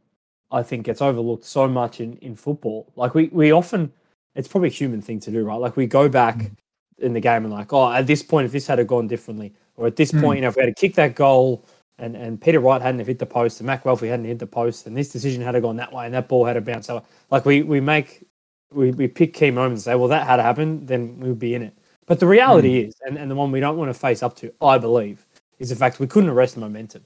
I 0.50 0.62
think 0.62 0.86
gets 0.86 1.00
overlooked 1.00 1.44
so 1.44 1.68
much 1.68 2.00
in, 2.00 2.16
in 2.18 2.34
football. 2.34 2.92
Like 2.96 3.14
we, 3.14 3.28
we 3.28 3.52
often, 3.52 3.92
it's 4.34 4.48
probably 4.48 4.68
a 4.68 4.72
human 4.72 5.00
thing 5.02 5.20
to 5.20 5.30
do, 5.30 5.44
right? 5.44 5.56
Like 5.56 5.76
we 5.76 5.86
go 5.86 6.08
back 6.08 6.36
mm. 6.36 6.50
in 6.98 7.12
the 7.12 7.20
game 7.20 7.44
and 7.44 7.52
like, 7.52 7.72
oh, 7.72 7.92
at 7.92 8.06
this 8.06 8.22
point, 8.22 8.46
if 8.46 8.52
this 8.52 8.66
had 8.66 8.78
have 8.78 8.86
gone 8.86 9.08
differently, 9.08 9.52
or 9.76 9.86
at 9.86 9.96
this 9.96 10.12
mm. 10.12 10.20
point, 10.20 10.38
you 10.38 10.42
know, 10.42 10.48
if 10.48 10.56
we 10.56 10.62
had 10.62 10.76
to 10.76 10.80
kick 10.80 10.94
that 10.94 11.14
goal 11.14 11.64
and, 11.98 12.16
and 12.16 12.40
Peter 12.40 12.60
Wright 12.60 12.80
hadn't 12.80 13.04
hit 13.04 13.18
the 13.18 13.26
post 13.26 13.60
and 13.60 13.66
Matt 13.66 13.84
Guelfi 13.84 14.08
hadn't 14.08 14.26
hit 14.26 14.38
the 14.38 14.46
post 14.46 14.86
and 14.86 14.96
this 14.96 15.10
decision 15.10 15.42
had 15.42 15.52
to 15.52 15.60
gone 15.60 15.76
that 15.76 15.92
way 15.92 16.04
and 16.04 16.14
that 16.14 16.28
ball 16.28 16.44
had 16.44 16.54
to 16.54 16.60
bounce 16.60 16.88
over. 16.90 17.04
Like 17.30 17.44
we, 17.44 17.62
we 17.62 17.80
make, 17.80 18.24
we, 18.72 18.92
we 18.92 19.08
pick 19.08 19.34
key 19.34 19.50
moments 19.50 19.86
and 19.86 19.92
say, 19.92 19.94
well, 19.96 20.08
that 20.08 20.26
had 20.26 20.40
happened, 20.40 20.86
then 20.86 21.18
we 21.18 21.28
would 21.28 21.38
be 21.38 21.54
in 21.54 21.62
it. 21.62 21.76
But 22.06 22.20
the 22.20 22.26
reality 22.26 22.84
mm. 22.84 22.88
is, 22.88 22.94
and, 23.06 23.16
and 23.16 23.30
the 23.30 23.34
one 23.34 23.52
we 23.52 23.60
don't 23.60 23.76
want 23.76 23.88
to 23.92 23.98
face 23.98 24.22
up 24.22 24.36
to, 24.36 24.52
I 24.60 24.78
believe, 24.78 25.26
is 25.58 25.70
the 25.70 25.76
fact 25.76 26.00
we 26.00 26.06
couldn't 26.06 26.30
arrest 26.30 26.54
the 26.54 26.60
momentum. 26.60 27.04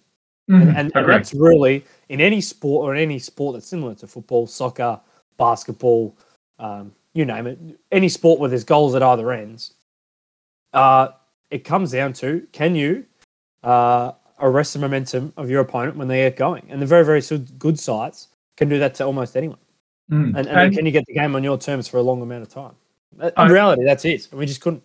Mm. 0.51 0.63
And, 0.63 0.77
and, 0.77 0.93
and 0.95 1.09
that's 1.09 1.35
really 1.35 1.85
in 2.09 2.21
any 2.21 2.41
sport 2.41 2.87
or 2.87 2.95
in 2.95 3.03
any 3.03 3.19
sport 3.19 3.55
that's 3.55 3.67
similar 3.67 3.95
to 3.97 4.07
football, 4.07 4.47
soccer, 4.47 5.01
basketball, 5.37 6.17
um, 6.59 6.93
you 7.15 7.25
name 7.25 7.47
it, 7.47 7.59
any 7.91 8.09
sport 8.09 8.41
where 8.41 8.51
there's 8.51 8.65
goals 8.65 8.95
at 8.95 9.03
either 9.03 9.33
ends. 9.33 9.75
Uh, 10.73 11.09
it 11.51 11.65
comes 11.65 11.93
down 11.93 12.13
to 12.15 12.47
can 12.53 12.75
you 12.75 13.07
uh, 13.63 14.13
arrest 14.41 14.73
the 14.73 14.79
momentum 14.81 15.33
of 15.37 15.49
your 15.49 15.61
opponent 15.61 15.97
when 15.97 16.09
they 16.09 16.29
get 16.29 16.37
going? 16.37 16.67
And 16.69 16.83
the 16.83 16.87
very, 16.87 17.05
very 17.05 17.23
good 17.59 17.79
sides 17.79 18.29
can 18.57 18.69
do 18.69 18.79
that 18.81 18.95
to 18.97 19.05
almost 19.05 19.37
anyone. 19.37 19.59
Mm. 20.11 20.37
And, 20.37 20.37
and, 20.37 20.49
and, 20.49 20.75
can 20.75 20.85
you 20.85 20.93
get 20.93 21.07
the 21.07 21.15
game 21.15 21.35
on 21.35 21.43
your 21.43 21.57
terms 21.57 21.89
for 21.89 21.97
a 21.97 22.03
long 22.03 22.21
amount 22.21 22.43
of 22.43 22.49
time? 22.49 22.75
In 23.21 23.33
I, 23.37 23.49
reality, 23.49 23.85
that's 23.85 24.05
it. 24.05 24.29
And 24.31 24.39
we 24.39 24.47
just 24.47 24.61
couldn't. 24.61 24.83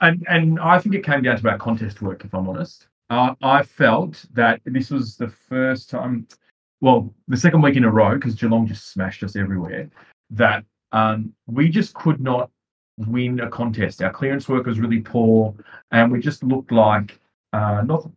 And 0.00 0.24
and 0.28 0.60
I 0.60 0.78
think 0.78 0.94
it 0.94 1.04
came 1.04 1.22
down 1.22 1.38
to 1.38 1.48
our 1.48 1.58
contest 1.58 2.00
work, 2.02 2.24
if 2.24 2.34
I'm 2.34 2.48
honest. 2.48 2.86
Uh, 3.10 3.34
I 3.42 3.62
felt 3.62 4.24
that 4.32 4.60
this 4.64 4.90
was 4.90 5.16
the 5.16 5.28
first 5.28 5.90
time, 5.90 6.26
well, 6.80 7.12
the 7.28 7.36
second 7.36 7.62
week 7.62 7.76
in 7.76 7.84
a 7.84 7.90
row, 7.90 8.14
because 8.14 8.34
Geelong 8.34 8.66
just 8.66 8.90
smashed 8.92 9.22
us 9.22 9.36
everywhere, 9.36 9.88
that 10.30 10.64
um, 10.92 11.32
we 11.46 11.68
just 11.68 11.94
could 11.94 12.20
not 12.20 12.50
win 12.98 13.40
a 13.40 13.48
contest. 13.48 14.02
Our 14.02 14.12
clearance 14.12 14.48
work 14.48 14.66
was 14.66 14.80
really 14.80 15.00
poor, 15.00 15.54
and 15.90 16.10
we 16.10 16.20
just 16.20 16.42
looked 16.42 16.72
like 16.72 17.18
uh, 17.52 17.82
not 17.84 18.08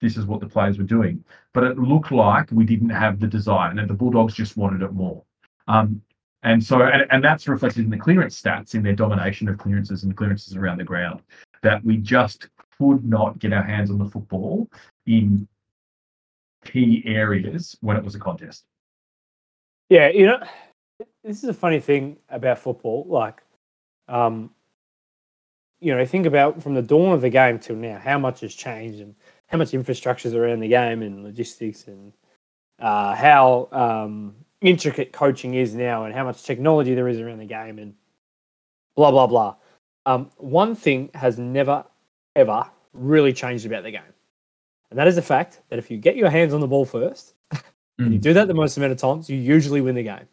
this 0.00 0.16
is 0.16 0.26
what 0.26 0.40
the 0.40 0.46
players 0.46 0.78
were 0.78 0.84
doing, 0.84 1.24
but 1.54 1.64
it 1.64 1.78
looked 1.78 2.12
like 2.12 2.50
we 2.52 2.64
didn't 2.64 2.90
have 2.90 3.18
the 3.18 3.26
desire, 3.26 3.70
and 3.70 3.88
the 3.88 3.94
Bulldogs 3.94 4.34
just 4.34 4.56
wanted 4.56 4.82
it 4.82 4.92
more. 4.92 5.22
Um, 5.68 6.02
and 6.42 6.62
so, 6.62 6.82
and, 6.82 7.06
and 7.10 7.24
that's 7.24 7.48
reflected 7.48 7.84
in 7.84 7.90
the 7.90 7.96
clearance 7.96 8.40
stats, 8.40 8.74
in 8.74 8.82
their 8.82 8.94
domination 8.94 9.48
of 9.48 9.58
clearances 9.58 10.04
and 10.04 10.16
clearances 10.16 10.54
around 10.54 10.78
the 10.78 10.84
ground, 10.84 11.22
that 11.62 11.82
we 11.84 11.96
just 11.96 12.48
could 12.78 13.04
not 13.04 13.38
get 13.38 13.52
our 13.52 13.62
hands 13.62 13.90
on 13.90 13.98
the 13.98 14.08
football 14.08 14.70
in 15.06 15.48
key 16.64 17.02
areas 17.06 17.76
when 17.80 17.96
it 17.96 18.04
was 18.04 18.14
a 18.14 18.18
contest. 18.18 18.64
Yeah, 19.88 20.08
you 20.08 20.26
know, 20.26 20.40
this 21.26 21.42
is 21.42 21.48
a 21.48 21.54
funny 21.54 21.80
thing 21.80 22.16
about 22.30 22.58
football. 22.58 23.04
Like, 23.08 23.42
um, 24.08 24.50
you 25.80 25.94
know, 25.94 26.04
think 26.06 26.24
about 26.24 26.62
from 26.62 26.74
the 26.74 26.82
dawn 26.82 27.12
of 27.12 27.20
the 27.20 27.28
game 27.28 27.58
till 27.58 27.76
now, 27.76 27.98
how 27.98 28.18
much 28.18 28.40
has 28.40 28.54
changed 28.54 29.00
and 29.00 29.14
how 29.48 29.58
much 29.58 29.74
infrastructure 29.74 30.28
is 30.28 30.34
around 30.34 30.60
the 30.60 30.68
game 30.68 31.02
and 31.02 31.24
logistics 31.24 31.88
and 31.88 32.12
uh, 32.78 33.14
how 33.14 33.68
um, 33.72 34.34
intricate 34.60 35.12
coaching 35.12 35.54
is 35.54 35.74
now 35.74 36.04
and 36.04 36.14
how 36.14 36.24
much 36.24 36.44
technology 36.44 36.94
there 36.94 37.08
is 37.08 37.20
around 37.20 37.38
the 37.38 37.46
game 37.46 37.78
and 37.78 37.94
blah 38.94 39.10
blah 39.10 39.26
blah. 39.26 39.56
Um, 40.06 40.30
one 40.36 40.76
thing 40.76 41.10
has 41.14 41.38
never 41.38 41.84
ever 42.36 42.64
really 42.92 43.32
changed 43.32 43.66
about 43.66 43.82
the 43.82 43.90
game, 43.90 44.14
and 44.90 44.98
that 44.98 45.08
is 45.08 45.16
the 45.16 45.22
fact 45.22 45.60
that 45.68 45.78
if 45.78 45.90
you 45.90 45.98
get 45.98 46.16
your 46.16 46.30
hands 46.30 46.54
on 46.54 46.60
the 46.60 46.68
ball 46.68 46.84
first, 46.84 47.34
and 47.98 48.12
you 48.12 48.18
mm. 48.18 48.22
do 48.22 48.32
that 48.32 48.46
the 48.46 48.54
most 48.54 48.76
amount 48.76 48.92
of 48.92 48.98
times, 48.98 49.28
you 49.28 49.36
usually 49.36 49.80
win 49.80 49.96
the 49.96 50.04
game. 50.04 50.28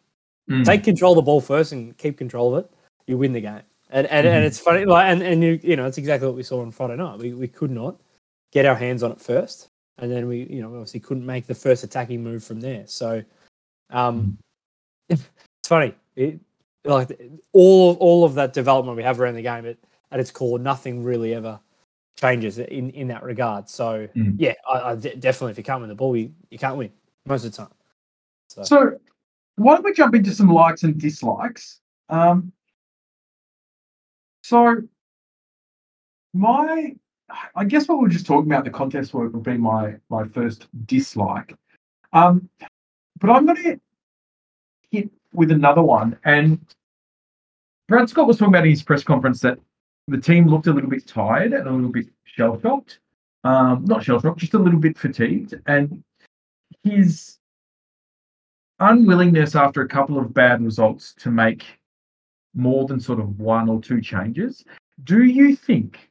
Mm. 0.50 0.64
Take 0.64 0.84
control 0.84 1.12
of 1.12 1.16
the 1.16 1.22
ball 1.22 1.40
first 1.40 1.72
and 1.72 1.96
keep 1.96 2.18
control 2.18 2.54
of 2.54 2.64
it, 2.64 2.70
you 3.06 3.16
win 3.16 3.32
the 3.32 3.40
game. 3.40 3.62
And 3.90 4.06
and, 4.08 4.26
mm. 4.26 4.30
and 4.30 4.44
it's 4.44 4.58
funny, 4.58 4.84
like 4.84 5.06
and, 5.06 5.22
and 5.22 5.42
you 5.42 5.58
you 5.62 5.76
know 5.76 5.86
it's 5.86 5.98
exactly 5.98 6.26
what 6.26 6.36
we 6.36 6.42
saw 6.42 6.60
on 6.60 6.70
Friday 6.70 6.96
night. 6.96 7.18
We 7.18 7.32
we 7.32 7.48
could 7.48 7.70
not 7.70 7.96
get 8.52 8.66
our 8.66 8.74
hands 8.74 9.02
on 9.02 9.12
it 9.12 9.20
first, 9.20 9.68
and 9.98 10.10
then 10.10 10.26
we 10.26 10.46
you 10.50 10.60
know 10.60 10.68
obviously 10.68 11.00
couldn't 11.00 11.24
make 11.24 11.46
the 11.46 11.54
first 11.54 11.84
attacking 11.84 12.22
move 12.22 12.44
from 12.44 12.60
there. 12.60 12.86
So 12.86 13.22
um, 13.90 14.38
mm. 15.10 15.20
it's 15.60 15.68
funny. 15.68 15.94
It, 16.16 16.40
like 16.84 17.18
all 17.52 17.92
of 17.92 17.96
all 17.98 18.24
of 18.24 18.34
that 18.34 18.52
development 18.52 18.96
we 18.96 19.02
have 19.02 19.20
around 19.20 19.34
the 19.34 19.42
game, 19.42 19.64
at, 19.64 19.78
at 20.12 20.20
its 20.20 20.30
core, 20.30 20.58
nothing 20.58 21.02
really 21.02 21.34
ever 21.34 21.58
changes 22.18 22.58
in 22.58 22.90
in 22.90 23.08
that 23.08 23.22
regard. 23.22 23.68
So 23.70 24.08
Mm. 24.14 24.34
yeah, 24.38 24.54
I, 24.70 24.90
I 24.90 24.94
definitely 24.96 25.52
if 25.52 25.58
you 25.58 25.64
can't 25.64 25.80
win 25.80 25.88
the 25.88 25.94
ball, 25.94 26.16
you, 26.16 26.32
you 26.50 26.58
can't 26.58 26.76
win 26.76 26.92
most 27.26 27.44
of 27.44 27.52
the 27.52 27.56
time. 27.56 27.72
So, 28.48 28.98
why 29.56 29.74
don't 29.74 29.84
we 29.84 29.92
jump 29.92 30.14
into 30.14 30.32
some 30.32 30.48
likes 30.48 30.82
and 30.82 31.00
dislikes? 31.00 31.80
Um, 32.08 32.52
so, 34.42 34.82
my, 36.32 36.94
I 37.54 37.64
guess 37.64 37.88
what 37.88 37.98
we 37.98 38.04
we're 38.04 38.10
just 38.10 38.26
talking 38.26 38.50
about 38.50 38.64
the 38.64 38.70
contest 38.70 39.14
work 39.14 39.32
would 39.32 39.42
be 39.42 39.56
my 39.56 39.94
my 40.10 40.24
first 40.24 40.66
dislike. 40.86 41.54
Um, 42.12 42.48
but 43.20 43.30
I'm 43.30 43.46
going 43.46 43.62
to 43.62 43.80
hit 44.90 45.10
with 45.32 45.50
another 45.50 45.82
one, 45.82 46.18
and 46.24 46.60
Brad 47.88 48.08
Scott 48.08 48.26
was 48.26 48.38
talking 48.38 48.54
about 48.54 48.64
in 48.64 48.70
his 48.70 48.82
press 48.82 49.02
conference 49.02 49.40
that 49.40 49.58
the 50.08 50.18
team 50.18 50.46
looked 50.46 50.66
a 50.66 50.72
little 50.72 50.90
bit 50.90 51.06
tired 51.06 51.52
and 51.52 51.66
a 51.66 51.72
little 51.72 51.90
bit 51.90 52.06
shell 52.24 52.60
shocked. 52.60 53.00
Um, 53.44 53.84
not 53.84 54.04
shell 54.04 54.20
shocked, 54.20 54.40
just 54.40 54.54
a 54.54 54.58
little 54.58 54.80
bit 54.80 54.98
fatigued, 54.98 55.54
and 55.66 56.02
his 56.82 57.38
unwillingness 58.80 59.54
after 59.54 59.82
a 59.82 59.88
couple 59.88 60.18
of 60.18 60.34
bad 60.34 60.62
results 60.62 61.14
to 61.14 61.30
make 61.30 61.64
more 62.54 62.86
than 62.86 63.00
sort 63.00 63.20
of 63.20 63.38
one 63.38 63.68
or 63.68 63.80
two 63.80 64.00
changes. 64.00 64.64
Do 65.04 65.24
you 65.24 65.56
think 65.56 66.10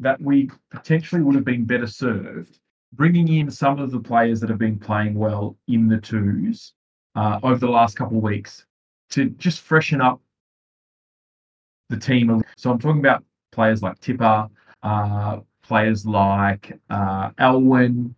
that 0.00 0.20
we 0.20 0.50
potentially 0.70 1.22
would 1.22 1.34
have 1.34 1.44
been 1.44 1.64
better 1.64 1.86
served 1.86 2.58
bringing 2.92 3.28
in 3.28 3.50
some 3.50 3.78
of 3.78 3.90
the 3.90 4.00
players 4.00 4.40
that 4.40 4.48
have 4.48 4.58
been 4.58 4.78
playing 4.78 5.14
well 5.14 5.56
in 5.68 5.88
the 5.88 5.98
twos 5.98 6.72
uh, 7.14 7.38
over 7.42 7.58
the 7.58 7.68
last 7.68 7.96
couple 7.96 8.16
of 8.16 8.22
weeks 8.22 8.64
to 9.10 9.30
just 9.30 9.60
freshen 9.60 10.00
up 10.00 10.20
the 11.88 11.96
team? 11.96 12.42
So 12.56 12.70
I'm 12.70 12.78
talking 12.78 13.00
about 13.00 13.24
players 13.52 13.82
like 13.82 13.98
Tipper, 14.00 14.48
uh, 14.82 15.40
players 15.62 16.06
like 16.06 16.78
uh, 16.90 17.30
Alwyn, 17.38 18.14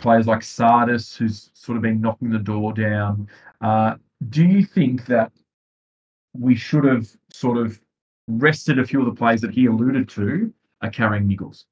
players 0.00 0.26
like 0.26 0.42
Sardis, 0.42 1.16
who's 1.16 1.50
sort 1.54 1.76
of 1.76 1.82
been 1.82 2.00
knocking 2.00 2.30
the 2.30 2.38
door 2.38 2.72
down. 2.72 3.28
Uh, 3.60 3.96
do 4.28 4.44
you 4.44 4.64
think 4.64 5.06
that 5.06 5.32
we 6.32 6.54
should 6.54 6.84
have 6.84 7.08
sort 7.32 7.58
of 7.58 7.80
rested 8.28 8.78
a 8.78 8.84
few 8.84 9.00
of 9.00 9.06
the 9.06 9.14
players 9.14 9.40
that 9.40 9.50
he 9.50 9.66
alluded 9.66 10.08
to 10.10 10.52
are 10.82 10.90
carrying 10.90 11.28
niggles? 11.28 11.64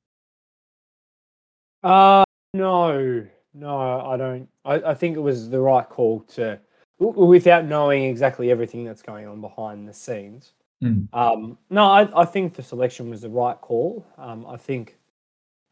Uh 1.82 2.24
no, 2.54 3.26
no, 3.54 4.00
I 4.00 4.16
don't. 4.16 4.48
I, 4.64 4.74
I 4.74 4.94
think 4.94 5.16
it 5.16 5.20
was 5.20 5.50
the 5.50 5.60
right 5.60 5.88
call 5.88 6.20
to, 6.34 6.58
without 6.98 7.64
knowing 7.66 8.04
exactly 8.04 8.50
everything 8.50 8.84
that's 8.84 9.02
going 9.02 9.26
on 9.26 9.40
behind 9.40 9.88
the 9.88 9.94
scenes. 9.94 10.52
Mm. 10.82 11.08
Um, 11.12 11.58
no, 11.70 11.84
I, 11.84 12.22
I 12.22 12.24
think 12.24 12.54
the 12.54 12.62
selection 12.62 13.10
was 13.10 13.20
the 13.20 13.28
right 13.28 13.60
call. 13.60 14.06
Um, 14.16 14.46
I 14.46 14.56
think, 14.56 14.98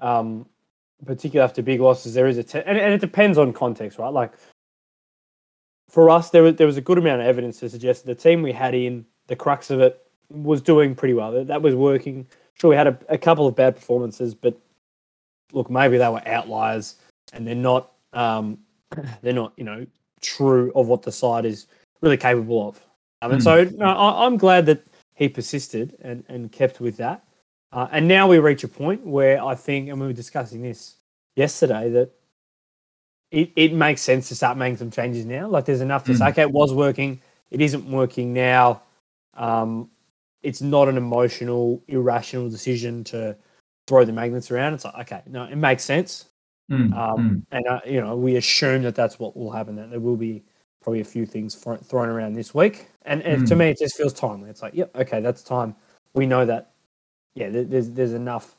um, 0.00 0.46
particularly 1.04 1.44
after 1.44 1.62
big 1.62 1.80
losses, 1.80 2.14
there 2.14 2.26
is 2.26 2.38
a 2.38 2.42
te- 2.42 2.62
and, 2.64 2.78
and 2.78 2.92
it 2.94 3.00
depends 3.00 3.36
on 3.38 3.52
context, 3.52 3.98
right? 3.98 4.12
Like 4.12 4.32
for 5.88 6.10
us, 6.10 6.30
there 6.30 6.42
was 6.42 6.56
there 6.56 6.66
was 6.66 6.76
a 6.76 6.80
good 6.82 6.98
amount 6.98 7.20
of 7.20 7.26
evidence 7.26 7.60
to 7.60 7.68
suggest 7.68 8.06
the 8.06 8.14
team 8.14 8.42
we 8.42 8.52
had 8.52 8.74
in 8.74 9.04
the 9.26 9.36
crux 9.36 9.70
of 9.70 9.80
it 9.80 10.02
was 10.30 10.60
doing 10.60 10.94
pretty 10.94 11.14
well. 11.14 11.32
That, 11.32 11.46
that 11.48 11.62
was 11.62 11.74
working. 11.74 12.26
Sure, 12.54 12.70
we 12.70 12.76
had 12.76 12.86
a, 12.86 12.98
a 13.08 13.18
couple 13.18 13.46
of 13.46 13.54
bad 13.54 13.74
performances, 13.74 14.34
but 14.34 14.58
look, 15.52 15.70
maybe 15.70 15.98
they 15.98 16.08
were 16.08 16.26
outliers, 16.26 16.96
and 17.32 17.46
they're 17.46 17.54
not 17.54 17.92
um, 18.12 18.58
they're 19.22 19.32
not 19.32 19.52
you 19.56 19.64
know 19.64 19.86
true 20.22 20.72
of 20.74 20.88
what 20.88 21.02
the 21.02 21.12
side 21.12 21.44
is 21.44 21.66
really 22.00 22.16
capable 22.16 22.68
of. 22.68 22.84
Um, 23.22 23.32
and 23.32 23.40
Hmm. 23.40 23.44
so 23.44 23.64
no, 23.76 23.86
I, 23.86 24.26
I'm 24.26 24.36
glad 24.36 24.66
that 24.66 24.84
he 25.14 25.28
persisted 25.28 25.96
and, 26.02 26.24
and 26.28 26.52
kept 26.52 26.80
with 26.80 26.96
that. 26.98 27.24
Uh, 27.72 27.88
and 27.92 28.08
now 28.08 28.28
we 28.28 28.38
reach 28.38 28.64
a 28.64 28.68
point 28.68 29.04
where 29.04 29.42
I 29.42 29.54
think, 29.54 29.88
and 29.88 30.00
we 30.00 30.06
were 30.06 30.12
discussing 30.12 30.62
this 30.62 30.96
yesterday, 31.34 31.90
that 31.90 32.10
it, 33.30 33.50
it 33.56 33.72
makes 33.72 34.00
sense 34.02 34.28
to 34.28 34.34
start 34.34 34.56
making 34.56 34.76
some 34.76 34.90
changes 34.90 35.26
now. 35.26 35.48
Like 35.48 35.64
there's 35.64 35.80
enough 35.80 36.04
to 36.04 36.14
say, 36.14 36.24
Mm. 36.26 36.30
okay, 36.30 36.42
it 36.42 36.52
was 36.52 36.72
working, 36.72 37.20
it 37.50 37.60
isn't 37.60 37.90
working 37.90 38.32
now. 38.32 38.82
Um, 39.34 39.90
it's 40.42 40.62
not 40.62 40.88
an 40.88 40.96
emotional, 40.96 41.82
irrational 41.88 42.48
decision 42.48 43.02
to 43.04 43.36
throw 43.88 44.04
the 44.04 44.12
magnets 44.12 44.50
around. 44.50 44.74
It's 44.74 44.84
like, 44.84 44.94
okay, 45.12 45.22
no, 45.26 45.44
it 45.44 45.56
makes 45.56 45.82
sense. 45.84 46.26
Mm, 46.70 46.92
Um, 46.92 47.18
mm, 47.18 47.42
And, 47.50 47.66
uh, 47.66 47.80
you 47.84 48.00
know, 48.00 48.16
we 48.16 48.36
assume 48.36 48.82
that 48.82 48.94
that's 48.94 49.18
what 49.18 49.36
will 49.36 49.50
happen, 49.50 49.74
that 49.76 49.90
there 49.90 50.00
will 50.00 50.16
be 50.16 50.42
probably 50.82 51.00
a 51.00 51.04
few 51.04 51.26
things 51.26 51.54
thro- 51.56 51.76
thrown 51.76 52.08
around 52.08 52.34
this 52.34 52.54
week. 52.54 52.88
And, 53.02 53.22
and 53.22 53.46
to 53.48 53.54
Mm. 53.54 53.58
me, 53.58 53.70
it 53.70 53.78
just 53.78 53.96
feels 53.96 54.12
timely. 54.12 54.50
It's 54.50 54.62
like, 54.62 54.74
yep, 54.74 54.94
okay, 54.96 55.20
that's 55.20 55.42
time. 55.42 55.74
We 56.14 56.26
know 56.26 56.44
that, 56.46 56.70
yeah, 57.36 57.50
there's, 57.50 57.90
there's 57.90 58.14
enough, 58.14 58.56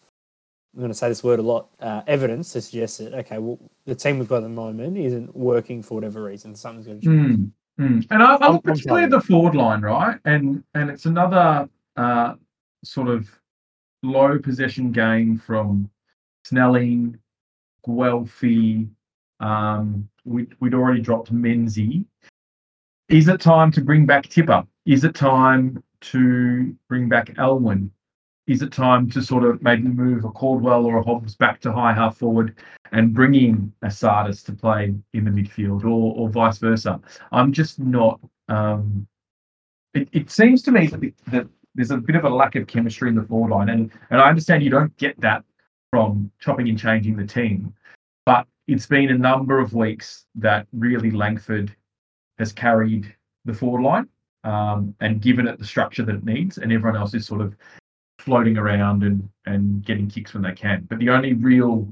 I'm 0.74 0.80
going 0.82 0.92
to 0.92 0.98
say 0.98 1.10
this 1.10 1.24
word 1.24 1.40
a 1.40 1.42
lot, 1.42 1.70
uh, 1.82 2.04
evidence 2.08 2.54
to 2.54 2.62
suggest 2.62 3.00
that, 3.00 3.14
okay, 3.14 3.40
well, 3.40 3.60
the 3.86 3.96
team 3.96 4.20
we've 4.20 4.30
got 4.30 4.38
at 4.38 4.44
the 4.44 4.50
moment 4.50 4.98
isn't 4.98 5.36
working 5.36 5.82
for 5.82 5.96
whatever 5.96 6.24
reason. 6.24 6.56
Something's 6.56 6.86
going 6.86 7.02
to 7.02 7.06
change. 7.06 7.40
mm, 7.40 7.52
mm. 7.80 8.08
And 8.12 8.24
I, 8.24 8.36
I 8.36 8.38
I'm- 8.38 8.54
look 8.54 8.64
particularly 8.64 9.06
at 9.06 9.10
the 9.10 9.20
forward 9.20 9.56
line, 9.56 9.82
right? 9.82 10.20
And 10.26 10.64
and 10.76 10.92
it's 10.92 11.06
another 11.06 11.68
uh, 11.96 12.36
sort 12.84 13.08
of 13.08 13.28
low 14.04 14.38
possession 14.38 14.92
game 14.92 15.38
from 15.38 15.90
Snelling, 16.46 17.18
Guelfi. 17.86 18.88
Um, 19.40 20.08
we, 20.26 20.46
we'd 20.60 20.76
already 20.76 21.02
dropped 21.02 21.34
Menzie. 21.34 22.06
Is 23.10 23.28
it 23.28 23.42
time 23.42 23.72
to 23.72 23.82
bring 23.82 24.06
back 24.06 24.28
Tipper? 24.28 24.64
Is 24.86 25.04
it 25.04 25.16
time 25.16 25.84
to 26.02 26.76
bring 26.90 27.10
back 27.10 27.34
Alwyn? 27.40 27.90
Is 28.48 28.62
it 28.62 28.72
time 28.72 29.10
to 29.12 29.22
sort 29.22 29.44
of 29.44 29.62
maybe 29.62 29.84
move 29.84 30.24
a 30.24 30.30
Caldwell 30.30 30.86
or 30.86 30.98
a 30.98 31.04
Hobbs 31.04 31.36
back 31.36 31.60
to 31.62 31.72
high 31.72 31.94
half 31.94 32.18
forward 32.18 32.56
and 32.94 33.14
bring 33.14 33.36
in 33.36 33.74
a 33.82 33.92
Sardis 33.92 34.42
to 34.44 34.54
play 34.54 34.96
in 35.14 35.26
the 35.26 35.32
midfield 35.32 35.84
or, 35.84 36.16
or 36.16 36.30
vice 36.30 36.58
versa? 36.58 37.00
I'm 37.34 37.52
just 37.52 37.78
not. 37.78 38.20
Um, 38.48 39.06
it, 39.94 40.08
it 40.14 40.32
seems 40.32 40.62
to 40.64 40.72
me 40.72 40.88
that, 40.88 41.02
the, 41.02 41.14
that 41.28 41.48
there's 41.76 41.92
a 41.92 41.98
bit 41.98 42.16
of 42.16 42.24
a 42.24 42.30
lack 42.30 42.56
of 42.56 42.68
chemistry 42.68 43.10
in 43.10 43.16
the 43.16 43.24
forward 43.24 43.52
line, 43.52 43.70
and 43.70 43.92
and 44.10 44.22
I 44.22 44.30
understand 44.30 44.64
you 44.64 44.70
don't 44.70 44.96
get 44.98 45.20
that 45.20 45.44
from 45.92 46.32
chopping 46.40 46.70
and 46.70 46.80
changing 46.80 47.18
the 47.18 47.28
team, 47.28 47.74
but 48.26 48.48
it's 48.68 48.86
been 48.86 49.10
a 49.10 49.18
number 49.18 49.60
of 49.60 49.74
weeks 49.74 50.26
that 50.36 50.68
really 50.72 51.12
Langford 51.12 51.76
has 52.38 52.54
carried 52.54 53.14
the 53.46 53.54
forward 53.54 53.82
line 53.82 54.08
um, 54.44 54.94
and 55.00 55.22
given 55.22 55.48
it 55.48 55.60
the 55.60 55.66
structure 55.66 56.04
that 56.04 56.16
it 56.16 56.26
needs, 56.26 56.58
and 56.58 56.72
everyone 56.72 56.98
else 56.98 57.14
is 57.14 57.26
sort 57.26 57.42
of 57.42 57.56
floating 58.28 58.58
around 58.58 59.04
and 59.04 59.28
and 59.46 59.86
getting 59.86 60.10
kicks 60.10 60.34
when 60.34 60.44
they 60.44 60.52
can. 60.52 60.86
But 60.90 61.00
the 61.00 61.10
only 61.10 61.32
real 61.34 61.88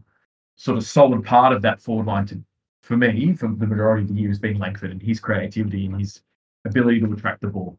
sort 0.58 0.78
of 0.78 0.84
solid 0.86 1.24
part 1.24 1.54
of 1.54 1.62
that 1.62 1.80
forward 1.82 2.08
line 2.08 2.26
to 2.28 2.44
for 2.82 2.98
me 2.98 3.32
for 3.34 3.48
the 3.48 3.66
majority 3.66 4.04
of 4.04 4.10
the 4.10 4.16
year 4.16 4.28
has 4.28 4.38
been 4.38 4.60
Langford 4.60 4.92
and 4.92 5.02
his 5.02 5.22
creativity 5.22 5.86
and 5.86 5.98
his 5.98 6.22
ability 6.66 7.00
to 7.00 7.14
attract 7.14 7.40
the 7.42 7.48
ball. 7.48 7.78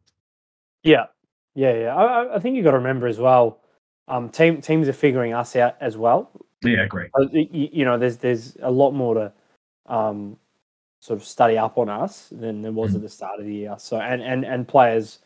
Yeah, 0.83 1.05
yeah, 1.55 1.75
yeah. 1.75 1.95
I, 1.95 2.37
I- 2.37 2.39
think 2.39 2.57
you've 2.57 2.65
got 2.65 2.71
to 2.71 2.79
remember 2.79 3.07
as 3.07 3.19
well. 3.19 3.61
Um, 4.09 4.31
team 4.31 4.63
teams 4.63 4.89
are 4.89 4.93
figuring 4.95 5.35
us 5.35 5.55
out 5.55 5.77
as 5.81 5.99
well. 5.99 6.31
Yeah, 6.63 6.85
agree. 6.85 7.09
Uh, 7.15 7.27
y- 7.33 7.49
y- 7.53 7.71
You 7.73 7.85
know, 7.85 7.99
there's 7.99 8.17
there's 8.17 8.57
a 8.63 8.71
lot 8.71 8.93
more 8.93 9.15
to 9.15 9.33
um, 9.85 10.39
sort 11.01 11.21
of 11.21 11.27
study 11.27 11.59
up 11.59 11.77
on 11.77 11.91
us 11.91 12.31
than 12.33 12.63
there 12.63 12.73
was 12.73 12.93
Mm. 12.93 12.97
at 12.97 13.03
the 13.03 13.09
start 13.11 13.39
of 13.39 13.45
the 13.47 13.55
year. 13.55 13.75
So 13.79 13.99
and 14.01 14.23
and 14.23 14.45
and 14.47 14.67
players 14.67 15.19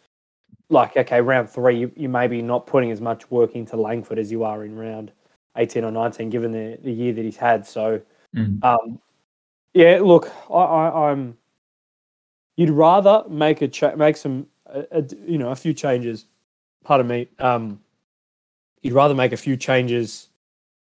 like 0.70 0.96
okay, 0.96 1.20
round 1.20 1.50
three, 1.50 1.78
you, 1.78 1.92
you 1.96 2.08
may 2.08 2.26
be 2.26 2.40
not 2.42 2.66
putting 2.66 2.90
as 2.90 3.00
much 3.00 3.30
work 3.30 3.54
into 3.54 3.76
Langford 3.76 4.18
as 4.18 4.30
you 4.32 4.44
are 4.44 4.64
in 4.64 4.76
round 4.76 5.12
eighteen 5.56 5.84
or 5.84 5.90
nineteen, 5.90 6.30
given 6.30 6.52
the 6.52 6.78
the 6.82 6.92
year 6.92 7.12
that 7.12 7.24
he's 7.24 7.36
had. 7.36 7.66
So 7.66 8.00
Mm. 8.36 8.62
um, 8.62 9.00
yeah, 9.74 9.98
look, 10.00 10.30
I, 10.48 10.54
I, 10.54 11.10
I'm. 11.10 11.36
You'd 12.56 12.70
rather 12.70 13.24
make 13.28 13.60
a 13.62 13.66
cha- 13.68 13.96
make 13.96 14.16
some, 14.16 14.46
a, 14.66 14.84
a- 14.92 15.16
you 15.26 15.36
know, 15.38 15.50
a 15.50 15.56
few 15.56 15.74
changes. 15.74 16.26
Pardon 16.84 17.08
me. 17.08 17.28
Um, 17.40 17.80
you'd 18.82 18.92
rather 18.94 19.14
make 19.14 19.32
a 19.32 19.36
few 19.36 19.56
changes 19.56 20.28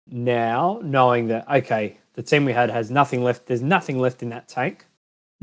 now, 0.10 0.80
knowing 0.84 1.28
that 1.28 1.50
okay, 1.50 1.98
the 2.14 2.24
team 2.24 2.46
we 2.46 2.54
had 2.54 2.70
has 2.70 2.90
nothing 2.90 3.24
left. 3.24 3.46
There's 3.46 3.62
nothing 3.62 4.00
left 4.00 4.24
in 4.24 4.30
that 4.30 4.48
tank, 4.48 4.86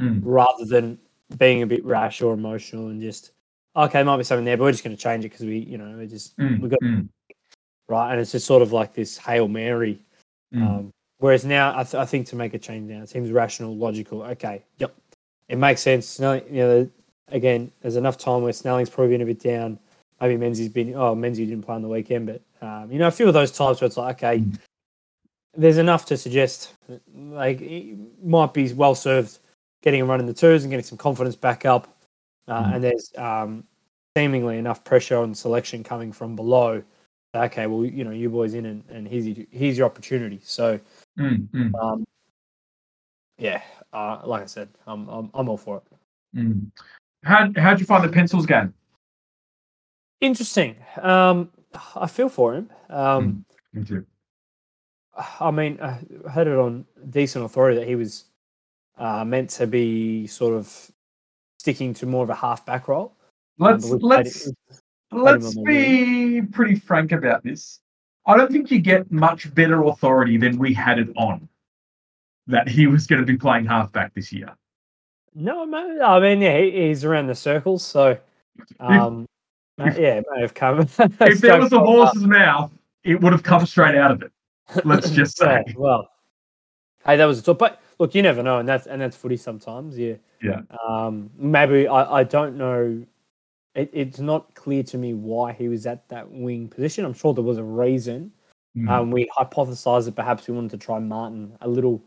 Mm. 0.00 0.20
rather 0.24 0.64
than 0.64 0.98
being 1.36 1.60
a 1.62 1.66
bit 1.66 1.84
rash 1.84 2.22
or 2.22 2.32
emotional 2.32 2.88
and 2.88 3.00
just 3.02 3.32
okay, 3.76 4.02
might 4.02 4.16
be 4.16 4.24
something 4.24 4.44
there, 4.44 4.56
but 4.56 4.64
we're 4.64 4.72
just 4.72 4.84
going 4.84 4.96
to 4.96 5.02
change 5.02 5.24
it 5.24 5.30
because 5.30 5.46
we, 5.46 5.58
you 5.58 5.78
know, 5.78 5.96
we 5.96 6.06
just 6.06 6.36
Mm. 6.38 6.60
we 6.60 6.68
got 6.68 6.80
Mm. 6.82 7.08
right, 7.88 8.12
and 8.12 8.20
it's 8.20 8.32
just 8.32 8.46
sort 8.46 8.62
of 8.62 8.72
like 8.72 8.94
this 8.94 9.16
hail 9.18 9.48
mary 9.48 9.98
Mm. 10.54 10.62
um, 10.62 10.92
whereas 11.18 11.44
now, 11.44 11.78
I, 11.78 11.84
th- 11.84 11.94
I 11.94 12.04
think 12.04 12.26
to 12.28 12.36
make 12.36 12.54
a 12.54 12.58
change 12.58 12.90
now, 12.90 13.02
it 13.02 13.08
seems 13.08 13.30
rational, 13.30 13.76
logical. 13.76 14.22
Okay, 14.22 14.62
yep, 14.78 14.92
it 15.48 15.58
makes 15.58 15.80
sense. 15.80 16.06
Snelling, 16.06 16.42
you 16.50 16.62
know, 16.62 16.90
again, 17.28 17.70
there's 17.80 17.96
enough 17.96 18.18
time 18.18 18.42
where 18.42 18.52
Snelling's 18.52 18.90
probably 18.90 19.12
been 19.14 19.22
a 19.22 19.26
bit 19.26 19.40
down. 19.40 19.78
Maybe 20.20 20.36
Menzies 20.36 20.68
been. 20.68 20.94
Oh, 20.94 21.14
Menzies 21.14 21.48
didn't 21.48 21.64
play 21.64 21.76
on 21.76 21.82
the 21.82 21.88
weekend, 21.88 22.26
but 22.26 22.42
um, 22.66 22.90
you 22.92 22.98
know, 22.98 23.06
a 23.06 23.10
few 23.12 23.26
of 23.28 23.32
those 23.34 23.50
types 23.52 23.80
where 23.80 23.86
it's 23.86 23.96
like, 23.96 24.16
okay, 24.22 24.40
Mm. 24.40 24.58
there's 25.56 25.78
enough 25.78 26.04
to 26.06 26.16
suggest 26.16 26.74
like 27.16 27.58
he 27.60 27.96
might 28.22 28.52
be 28.52 28.72
well 28.72 28.94
served 28.94 29.38
getting 29.82 30.00
a 30.02 30.04
run 30.04 30.20
in 30.20 30.26
the 30.26 30.34
twos 30.34 30.62
and 30.64 30.70
getting 30.70 30.84
some 30.84 30.98
confidence 30.98 31.36
back 31.36 31.64
up. 31.64 31.96
Uh, 32.50 32.64
Mm. 32.64 32.74
And 32.74 32.84
there's 32.84 33.12
um, 33.16 33.64
seemingly 34.16 34.58
enough 34.58 34.82
pressure 34.82 35.16
on 35.16 35.34
selection 35.34 35.84
coming 35.84 36.10
from 36.12 36.34
below. 36.34 36.82
Okay, 37.34 37.66
well, 37.68 37.84
you 37.84 38.02
know, 38.02 38.10
you 38.10 38.28
boys 38.28 38.54
in 38.54 38.66
and, 38.66 38.82
and 38.90 39.06
here's 39.06 39.26
your, 39.26 39.46
here's 39.52 39.78
your 39.78 39.86
opportunity. 39.86 40.40
So, 40.42 40.80
Mm, 41.18 41.48
mm, 41.50 41.74
um, 41.80 42.04
yeah, 43.38 43.62
uh, 43.92 44.20
like 44.24 44.42
I 44.42 44.46
said, 44.46 44.68
I'm, 44.86 45.08
I'm 45.08 45.30
I'm 45.32 45.48
all 45.48 45.56
for 45.56 45.78
it. 45.78 45.84
mm. 46.36 46.70
How 47.24 47.50
how'd 47.56 47.78
you 47.78 47.86
find 47.86 48.02
the 48.02 48.08
pencils 48.08 48.46
game? 48.46 48.74
Interesting. 50.20 50.76
Um, 51.00 51.50
I 51.94 52.06
feel 52.06 52.28
for 52.28 52.54
him. 52.54 52.70
Um, 52.88 53.44
Me 53.72 53.84
too. 53.84 54.04
I 55.40 55.50
mean, 55.50 55.78
I 55.80 56.00
heard 56.30 56.46
it 56.46 56.56
on 56.58 56.84
decent 57.10 57.44
authority 57.44 57.78
that 57.78 57.86
he 57.86 57.94
was 57.94 58.24
uh, 58.98 59.24
meant 59.24 59.50
to 59.50 59.66
be 59.66 60.26
sort 60.26 60.54
of 60.54 60.90
sticking 61.60 61.92
to 61.92 62.06
more 62.06 62.24
of 62.24 62.30
a 62.30 62.34
half 62.34 62.64
back 62.64 62.88
role. 62.88 63.12
Um, 63.60 63.66
Let's 63.66 63.86
played 63.90 64.02
let's 64.02 64.46
it- 64.46 64.56
let's 65.12 65.54
be 65.58 66.40
pretty 66.40 66.74
frank 66.76 67.12
about 67.12 67.44
this. 67.44 67.80
I 68.26 68.36
don't 68.36 68.50
think 68.50 68.70
you 68.70 68.78
get 68.80 69.12
much 69.12 69.52
better 69.54 69.84
authority 69.84 70.38
than 70.38 70.56
we 70.58 70.72
had 70.72 70.98
it 70.98 71.08
on 71.16 71.46
that 72.46 72.66
he 72.68 72.86
was 72.86 73.06
going 73.06 73.20
to 73.20 73.26
be 73.26 73.36
playing 73.36 73.66
halfback 73.66 74.14
this 74.14 74.32
year. 74.32 74.54
No, 75.34 75.62
I 75.62 76.18
mean, 76.20 76.40
yeah, 76.40 76.58
he, 76.58 76.88
he's 76.88 77.04
around 77.04 77.26
the 77.26 77.34
circles, 77.34 77.84
so 77.84 78.16
um, 78.78 79.26
if- 79.78 79.98
yeah, 79.98 80.14
it 80.14 80.24
may 80.32 80.40
have 80.40 80.54
come. 80.54 80.80
if 80.98 81.40
there 81.40 81.60
was 81.60 81.72
a 81.72 81.78
horse's 81.90 82.24
mouth, 82.24 82.72
it 83.04 83.20
would 83.20 83.32
have 83.32 83.42
come 83.42 83.66
straight 83.66 83.96
out 83.96 84.12
of 84.12 84.22
it. 84.22 84.32
Let's 84.84 85.10
just 85.10 85.36
say. 85.42 85.62
Yeah, 85.66 85.72
well, 85.76 86.08
hey, 87.04 87.16
that 87.16 87.26
was 87.26 87.38
a 87.38 87.42
top. 87.42 87.58
But 87.58 87.79
look, 88.00 88.14
you 88.14 88.22
never 88.22 88.42
know, 88.42 88.58
and 88.58 88.68
that's 88.68 88.88
and 88.88 89.00
that's 89.00 89.16
footy 89.16 89.36
sometimes. 89.36 89.96
Yeah, 89.96 90.14
Yeah. 90.42 90.62
Um, 90.88 91.30
maybe 91.36 91.86
I, 91.86 92.20
I 92.20 92.24
don't 92.24 92.56
know. 92.56 93.04
It, 93.76 93.90
it's 93.92 94.18
not 94.18 94.52
clear 94.56 94.82
to 94.84 94.98
me 94.98 95.14
why 95.14 95.52
he 95.52 95.68
was 95.68 95.86
at 95.86 96.08
that 96.08 96.28
wing 96.28 96.66
position. 96.66 97.04
I'm 97.04 97.14
sure 97.14 97.32
there 97.32 97.44
was 97.44 97.58
a 97.58 97.62
reason. 97.62 98.32
Mm. 98.76 98.88
Um, 98.88 99.10
we 99.12 99.30
hypothesized 99.38 100.06
that 100.06 100.16
perhaps 100.16 100.48
we 100.48 100.54
wanted 100.54 100.72
to 100.72 100.78
try 100.78 100.98
Martin 100.98 101.56
a 101.60 101.68
little 101.68 102.02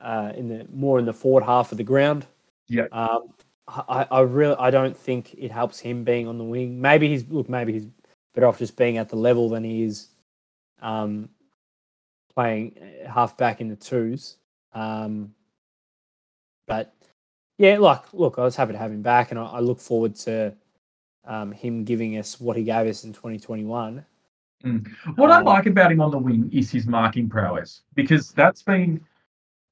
uh, 0.00 0.32
in 0.34 0.48
the 0.48 0.66
more 0.72 0.98
in 0.98 1.04
the 1.04 1.12
forward 1.12 1.44
half 1.44 1.72
of 1.72 1.78
the 1.78 1.84
ground. 1.84 2.26
Yeah. 2.68 2.86
Um, 2.92 3.34
I, 3.66 4.06
I 4.10 4.20
really 4.20 4.56
I 4.58 4.70
don't 4.70 4.96
think 4.96 5.34
it 5.34 5.50
helps 5.50 5.80
him 5.80 6.04
being 6.04 6.28
on 6.28 6.38
the 6.38 6.44
wing. 6.44 6.80
Maybe 6.80 7.08
he's 7.08 7.28
look 7.28 7.48
maybe 7.48 7.72
he's 7.72 7.86
better 8.34 8.46
off 8.46 8.58
just 8.58 8.76
being 8.76 8.98
at 8.98 9.08
the 9.08 9.16
level 9.16 9.48
than 9.48 9.64
he 9.64 9.82
is 9.82 10.08
um, 10.80 11.28
playing 12.34 12.76
uh, 12.78 13.10
half 13.10 13.36
back 13.36 13.60
in 13.60 13.68
the 13.68 13.76
twos. 13.76 14.36
Um, 14.74 15.34
but 16.66 16.94
yeah, 17.58 17.78
like 17.78 18.12
look, 18.12 18.38
I 18.38 18.42
was 18.42 18.56
happy 18.56 18.72
to 18.72 18.78
have 18.78 18.90
him 18.90 19.02
back, 19.02 19.30
and 19.30 19.38
I, 19.38 19.44
I 19.44 19.60
look 19.60 19.80
forward 19.80 20.14
to 20.16 20.54
um, 21.24 21.52
him 21.52 21.84
giving 21.84 22.18
us 22.18 22.40
what 22.40 22.56
he 22.56 22.64
gave 22.64 22.86
us 22.88 23.04
in 23.04 23.12
2021. 23.12 24.04
What 25.16 25.30
I 25.30 25.38
Um, 25.38 25.44
like 25.44 25.66
about 25.66 25.92
him 25.92 26.00
on 26.00 26.10
the 26.10 26.18
wing 26.18 26.48
is 26.52 26.70
his 26.70 26.86
marking 26.86 27.28
prowess 27.28 27.82
because 27.94 28.32
that's 28.32 28.62
been 28.62 29.00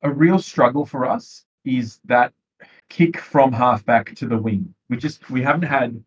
a 0.02 0.10
real 0.10 0.38
struggle 0.38 0.84
for 0.84 1.06
us. 1.06 1.44
Is 1.64 1.98
that 2.04 2.32
kick 2.90 3.18
from 3.18 3.52
halfback 3.52 4.14
to 4.16 4.26
the 4.26 4.36
wing? 4.36 4.74
We 4.90 4.98
just 4.98 5.30
we 5.30 5.42
haven't 5.42 5.62
had 5.62 6.02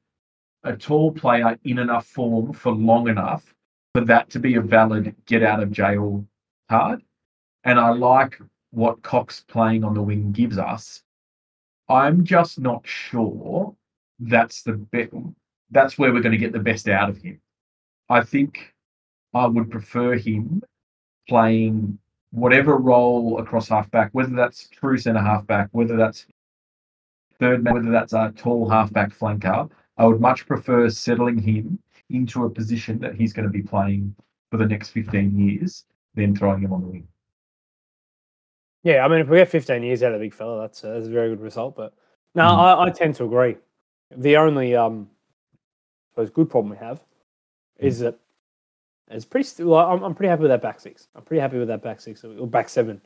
a 0.63 0.75
tall 0.75 1.11
player 1.11 1.57
in 1.63 1.79
enough 1.79 2.05
form 2.05 2.53
for 2.53 2.73
long 2.73 3.07
enough 3.07 3.53
for 3.93 4.01
that 4.01 4.29
to 4.31 4.39
be 4.39 4.55
a 4.55 4.61
valid 4.61 5.15
get 5.25 5.41
out 5.41 5.63
of 5.63 5.71
jail 5.71 6.25
card. 6.69 7.01
And 7.63 7.79
I 7.79 7.89
like 7.89 8.39
what 8.75 9.01
Cox 9.01 9.43
playing 9.47 9.83
on 9.83 9.93
the 9.93 10.01
wing 10.01 10.31
gives 10.33 10.57
us. 10.57 11.01
I'm 11.87 12.25
just 12.25 12.59
not 12.59 12.85
sure 12.85 13.73
that's 14.19 14.63
the 14.63 14.73
be- 14.73 15.09
that's 15.71 15.97
where 15.97 16.11
we're 16.11 16.21
going 16.21 16.33
to 16.33 16.37
get 16.37 16.51
the 16.51 16.59
best 16.59 16.89
out 16.89 17.09
of 17.09 17.17
him. 17.17 17.39
I 18.09 18.21
think 18.21 18.73
I 19.33 19.45
would 19.45 19.71
prefer 19.71 20.15
him 20.15 20.61
playing 21.27 21.97
whatever 22.31 22.77
role 22.77 23.39
across 23.39 23.69
halfback, 23.69 24.09
whether 24.11 24.35
that's 24.35 24.67
true 24.67 24.97
centre 24.97 25.21
halfback, 25.21 25.69
whether 25.71 25.95
that's 25.95 26.25
third 27.39 27.63
man, 27.63 27.73
whether 27.75 27.91
that's 27.91 28.13
a 28.13 28.33
tall 28.35 28.69
halfback 28.69 29.13
flanker. 29.13 29.69
I 29.97 30.05
would 30.05 30.19
much 30.19 30.45
prefer 30.45 30.89
settling 30.89 31.39
him 31.39 31.79
into 32.09 32.43
a 32.43 32.49
position 32.49 32.99
that 32.99 33.15
he's 33.15 33.31
going 33.31 33.47
to 33.47 33.51
be 33.51 33.61
playing 33.61 34.15
for 34.51 34.57
the 34.57 34.65
next 34.65 34.89
15 34.89 35.39
years 35.39 35.85
than 36.13 36.35
throwing 36.35 36.61
him 36.61 36.73
on 36.73 36.81
the 36.81 36.87
wing. 36.87 37.07
Yeah, 38.85 39.03
I 39.03 39.07
mean, 39.07 39.19
if 39.19 39.27
we 39.27 39.37
get 39.37 39.49
15 39.49 39.81
years 39.81 40.03
out 40.03 40.13
of 40.13 40.19
the 40.19 40.25
big 40.25 40.33
fella, 40.33 40.61
that's 40.61 40.83
a, 40.83 40.87
that's 40.87 41.07
a 41.07 41.09
very 41.09 41.29
good 41.29 41.41
result. 41.41 41.75
But 41.75 41.91
no, 42.35 42.43
Mhm. 42.43 42.57
I, 42.57 42.83
I 42.83 42.89
tend 42.91 43.15
to 43.15 43.25
agree. 43.25 43.57
The 44.15 44.37
only, 44.37 44.75
um, 44.75 45.09
I 45.11 46.11
suppose, 46.11 46.29
good 46.29 46.49
problem 46.51 46.69
we 46.69 46.77
have 46.77 47.03
is 47.79 47.97
that 47.99 48.19
it's 49.09 49.25
pretty. 49.25 49.43
St- 49.45 49.67
well, 49.67 49.91
I'm, 49.91 50.03
I'm 50.03 50.13
pretty 50.13 50.29
happy 50.29 50.43
with 50.43 50.51
that 50.51 50.61
back 50.61 50.79
six. 50.79 51.07
I'm 51.15 51.23
pretty 51.23 51.41
happy 51.41 51.57
with 51.57 51.67
that 51.67 51.81
back 51.81 51.99
six 51.99 52.23
or 52.23 52.45
back 52.47 52.69
seven. 52.69 53.01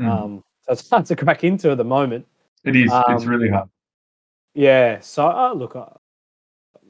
Mm. 0.00 0.08
Um, 0.08 0.44
so 0.62 0.72
it's 0.72 0.90
hard 0.90 1.06
to 1.06 1.14
crack 1.14 1.44
into 1.44 1.70
at 1.70 1.78
the 1.78 1.84
moment. 1.84 2.26
it 2.64 2.74
is. 2.74 2.90
it's 2.92 3.22
um, 3.24 3.28
really 3.28 3.48
hard. 3.48 3.68
Yeah. 4.54 4.98
So 4.98 5.28
uh, 5.28 5.52
look, 5.54 5.76
uh, 5.76 5.86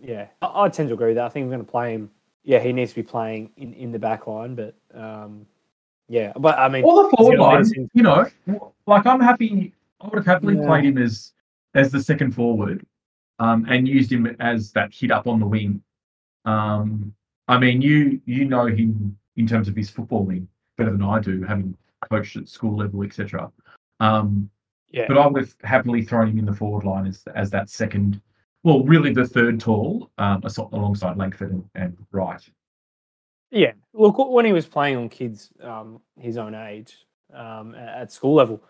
yeah, 0.00 0.28
I, 0.40 0.64
I 0.64 0.68
tend 0.70 0.88
to 0.88 0.94
agree 0.94 1.08
with 1.08 1.16
that. 1.16 1.26
I 1.26 1.28
think 1.28 1.44
we're 1.44 1.52
going 1.56 1.66
to 1.66 1.70
play 1.70 1.92
him. 1.94 2.10
Yeah, 2.44 2.60
he 2.60 2.72
needs 2.72 2.92
to 2.92 2.96
be 2.96 3.02
playing 3.02 3.50
in, 3.58 3.74
in 3.74 3.92
the 3.92 3.98
back 3.98 4.26
line, 4.26 4.54
but 4.54 4.74
um, 4.94 5.46
yeah, 6.08 6.32
but 6.38 6.58
I 6.58 6.68
mean, 6.68 6.84
all 6.84 7.02
the 7.02 7.16
forward 7.16 7.36
gonna 7.38 7.62
line, 7.62 7.88
you 7.94 8.02
know, 8.02 8.26
like 8.86 9.06
I'm 9.06 9.20
happy. 9.20 9.72
I 10.00 10.06
would 10.06 10.16
have 10.16 10.26
happily 10.26 10.56
Yeah. 10.56 10.66
played 10.66 10.84
him 10.84 10.98
as 10.98 11.32
as 11.74 11.90
the 11.90 12.02
second 12.02 12.32
forward, 12.32 12.84
um, 13.38 13.66
and 13.68 13.88
used 13.88 14.12
him 14.12 14.26
as 14.40 14.72
that 14.72 14.92
hit 14.92 15.10
up 15.10 15.26
on 15.26 15.40
the 15.40 15.46
wing. 15.46 15.82
Um, 16.44 17.14
I 17.48 17.58
mean, 17.58 17.80
you 17.80 18.20
you 18.24 18.44
know 18.44 18.66
him 18.66 19.16
in 19.36 19.46
terms 19.46 19.68
of 19.68 19.76
his 19.76 19.90
footballing 19.90 20.46
better 20.76 20.90
than 20.90 21.02
I 21.02 21.20
do, 21.20 21.42
having 21.42 21.76
coached 22.10 22.36
at 22.36 22.48
school 22.48 22.76
level, 22.76 23.02
etc. 23.02 23.50
Um, 24.00 24.50
yeah, 24.90 25.06
but 25.08 25.16
I 25.18 25.26
would 25.26 25.42
have 25.42 25.54
happily 25.62 26.02
thrown 26.02 26.28
him 26.28 26.38
in 26.38 26.44
the 26.44 26.52
forward 26.54 26.84
line 26.84 27.06
as 27.06 27.24
as 27.34 27.50
that 27.50 27.70
second, 27.70 28.20
well, 28.64 28.82
really 28.84 29.12
the 29.12 29.26
third 29.26 29.60
tall, 29.60 30.10
um, 30.18 30.42
alongside 30.72 31.16
Langford 31.16 31.52
and, 31.52 31.64
and 31.74 31.96
Wright. 32.10 32.42
Yeah, 33.52 33.72
look 33.92 34.16
when 34.18 34.46
he 34.46 34.52
was 34.52 34.66
playing 34.66 34.96
on 34.96 35.08
kids 35.10 35.50
um, 35.62 36.00
his 36.18 36.38
own 36.38 36.54
age 36.54 37.06
um, 37.34 37.74
at 37.74 38.10
school 38.10 38.34
level, 38.34 38.62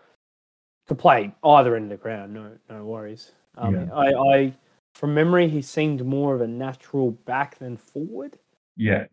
could 0.87 0.99
play 0.99 1.33
either 1.43 1.75
end 1.77 1.85
of 1.85 1.97
the 1.97 2.03
ground. 2.03 2.33
No, 2.33 2.51
no 2.69 2.83
worries. 2.83 3.31
Um, 3.57 3.73
Yeah. 3.73 3.93
I, 3.93 4.13
I, 4.35 4.53
from 4.93 5.13
memory, 5.13 5.47
he 5.47 5.61
seemed 5.61 6.05
more 6.05 6.35
of 6.35 6.41
a 6.41 6.47
natural 6.47 7.11
back 7.11 7.57
than 7.59 7.77
forward, 7.77 8.37
Yeah. 8.75 9.05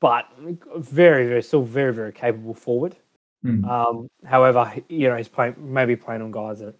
but 0.00 0.28
very, 0.76 1.26
very, 1.26 1.42
still 1.42 1.62
very, 1.62 1.92
very 1.92 2.12
capable 2.12 2.54
forward. 2.54 2.96
Mm. 3.44 3.68
Um, 3.68 4.08
however, 4.24 4.72
you 4.88 5.08
know, 5.08 5.16
he's 5.16 5.28
playing 5.28 5.56
maybe 5.58 5.96
playing 5.96 6.22
on 6.22 6.30
guys 6.30 6.60
that 6.60 6.74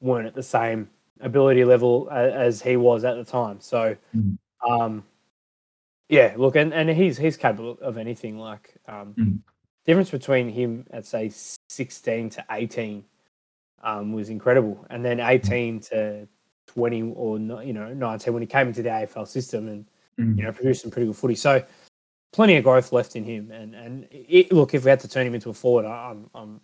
weren't 0.00 0.26
at 0.26 0.34
the 0.34 0.42
same 0.42 0.88
ability 1.20 1.64
level 1.64 2.08
as, 2.10 2.32
as 2.32 2.62
he 2.62 2.76
was 2.78 3.04
at 3.04 3.14
the 3.16 3.24
time. 3.24 3.60
So, 3.60 3.94
Mm. 4.16 4.38
um, 4.66 5.04
yeah, 6.08 6.34
look, 6.36 6.56
and, 6.56 6.72
and 6.74 6.90
he's 6.90 7.16
he's 7.16 7.36
capable 7.36 7.78
of 7.80 7.98
anything. 7.98 8.38
Like, 8.38 8.74
um, 8.86 9.14
Mm. 9.18 9.38
difference 9.86 10.10
between 10.10 10.48
him 10.48 10.86
at 10.90 11.06
say 11.06 11.30
sixteen 11.68 12.30
to 12.30 12.44
eighteen 12.50 13.04
um, 13.82 14.12
was 14.12 14.28
incredible, 14.30 14.86
and 14.90 15.04
then 15.04 15.20
eighteen 15.20 15.80
to 15.80 16.26
twenty 16.66 17.02
or 17.02 17.38
you 17.38 17.72
know 17.72 17.92
nineteen 17.94 18.32
when 18.32 18.42
he 18.42 18.46
came 18.46 18.68
into 18.68 18.82
the 18.82 18.90
AFL 18.90 19.26
system 19.26 19.68
and 19.68 19.86
Mm. 20.18 20.36
you 20.38 20.44
know, 20.44 20.52
produced 20.52 20.82
some 20.82 20.92
pretty 20.92 21.06
good 21.08 21.16
footy. 21.16 21.34
So 21.34 21.60
plenty 22.32 22.54
of 22.56 22.62
growth 22.62 22.92
left 22.92 23.16
in 23.16 23.24
him. 23.24 23.50
And 23.50 23.74
and 23.74 24.06
it, 24.12 24.52
look, 24.52 24.72
if 24.72 24.84
we 24.84 24.90
had 24.90 25.00
to 25.00 25.08
turn 25.08 25.26
him 25.26 25.34
into 25.34 25.50
a 25.50 25.52
forward, 25.54 25.86
I'm, 25.86 26.30
I'm 26.34 26.60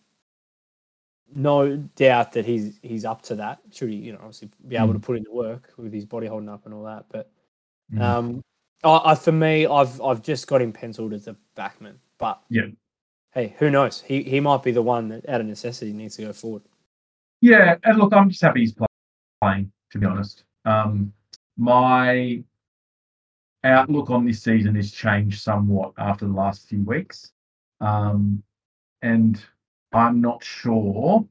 no 1.35 1.77
doubt 1.77 2.33
that 2.33 2.45
he's 2.47 2.79
he's 2.83 3.05
up 3.05 3.23
to 3.23 3.35
that. 3.37 3.59
Should 3.73 3.91
he, 3.91 3.97
you 3.97 4.13
know, 4.13 4.19
obviously 4.19 4.51
be 4.69 4.77
able 4.77 4.93
to 4.93 5.01
put 5.01 5.17
in 5.17 5.25
the 5.25 5.33
work 5.33 5.73
with 5.77 5.93
his 5.93 6.05
body 6.05 6.29
holding 6.29 6.49
up 6.49 6.65
and 6.65 6.73
all 6.75 6.85
that. 6.85 7.07
But 7.11 7.31
um, 8.01 8.43
I, 8.83 9.01
I, 9.13 9.15
for 9.15 9.33
me, 9.33 9.67
I've 9.67 10.01
I've 10.01 10.23
just 10.23 10.47
got 10.47 10.63
him 10.63 10.73
penciled 10.73 11.13
as 11.13 11.29
a 11.29 11.37
backman. 11.57 11.97
But 12.19 12.41
Yeah. 12.49 12.67
hey, 13.33 13.55
who 13.59 13.71
knows? 13.71 14.03
He 14.03 14.23
he 14.23 14.41
might 14.41 14.63
be 14.63 14.73
the 14.73 14.83
one 14.83 15.09
that 15.09 15.29
out 15.29 15.41
of 15.41 15.47
necessity 15.47 15.93
needs 15.93 16.17
to 16.17 16.23
go 16.23 16.33
forward. 16.33 16.63
Yeah, 17.41 17.77
and 17.85 17.99
look, 17.99 18.13
I'm 18.13 18.29
just 18.29 18.43
happy 18.43 18.61
he's 18.61 18.75
playing. 19.43 19.73
To 19.93 19.99
be 19.99 20.07
honest, 20.07 20.45
um, 20.65 21.13
my 21.57 22.43
outlook 23.65 24.11
on 24.11 24.25
this 24.25 24.43
season 24.43 24.75
has 24.77 24.93
changed 24.93 25.41
somewhat 25.41 25.93
after 25.99 26.27
the 26.27 26.33
last 26.33 26.69
few 26.69 26.83
weeks, 26.85 27.33
um, 27.81 28.43
and 29.03 29.43
I'm 29.93 30.21
not 30.21 30.45
sure, 30.45 31.27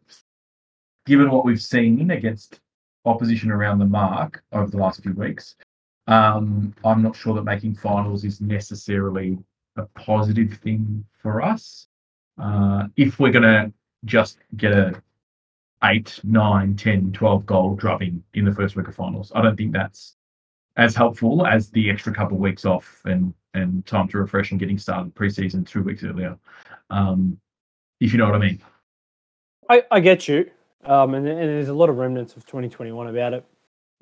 given 1.06 1.32
what 1.32 1.46
we've 1.46 1.62
seen 1.62 2.12
against 2.12 2.60
opposition 3.06 3.50
around 3.50 3.80
the 3.80 3.86
mark 3.86 4.44
over 4.52 4.70
the 4.70 4.78
last 4.78 5.02
few 5.02 5.14
weeks, 5.14 5.56
um, 6.10 6.74
I'm 6.84 7.04
not 7.04 7.15
sure 7.15 7.36
that 7.36 7.43
making 7.43 7.76
finals 7.76 8.24
is 8.24 8.41
necessarily 8.41 9.38
a 9.78 9.86
positive 9.93 10.54
thing 10.56 11.06
for 11.13 11.41
us. 11.41 11.88
Uh, 12.41 12.88
if 12.98 13.19
we're 13.19 13.32
going 13.32 13.43
to 13.43 13.72
just 14.06 14.39
get 14.58 14.72
a 14.72 15.02
8, 15.84 16.19
9, 16.24 16.76
10, 16.76 17.12
12 17.12 17.45
goal 17.45 17.76
drubbing 17.76 18.24
in 18.34 18.43
the 18.43 18.52
first 18.52 18.76
week 18.76 18.88
of 18.88 18.95
finals, 18.95 19.32
I 19.36 19.43
don't 19.43 19.56
think 19.56 19.72
that's 19.72 20.15
as 20.78 20.95
helpful 20.95 21.45
as 21.45 21.69
the 21.69 21.91
extra 21.91 22.13
couple 22.13 22.38
of 22.38 22.41
weeks 22.41 22.65
off 22.65 23.02
and 23.06 23.34
and 23.56 23.86
time 23.88 24.08
to 24.08 24.19
refresh 24.19 24.52
and 24.52 24.60
getting 24.60 24.78
started 24.78 25.13
preseason 25.15 25.67
two 25.67 25.82
weeks 25.82 26.04
earlier. 26.04 26.38
Um, 26.89 27.39
if 28.00 28.12
you 28.12 28.19
know 28.19 28.26
what 28.26 28.36
I 28.36 28.39
mean. 28.39 28.62
I, 29.69 29.84
I 29.89 30.00
get 30.00 30.28
you. 30.28 30.50
Um, 30.86 31.15
and, 31.15 31.28
and 31.28 31.38
there's 31.38 31.69
a 31.69 31.74
lot 31.74 31.89
of 31.89 31.98
remnants 31.98 32.36
of 32.36 32.45
2021 32.45 33.08
about 33.08 33.34
it. 33.34 33.45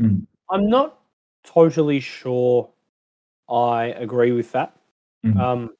Mm. 0.01 0.25
I'm 0.51 0.69
not 0.69 0.99
totally 1.43 1.99
sure 1.99 2.69
I 3.49 3.85
agree 3.97 4.31
with 4.31 4.51
that. 4.51 4.75
Mhm. 5.25 5.39
Um, 5.39 5.75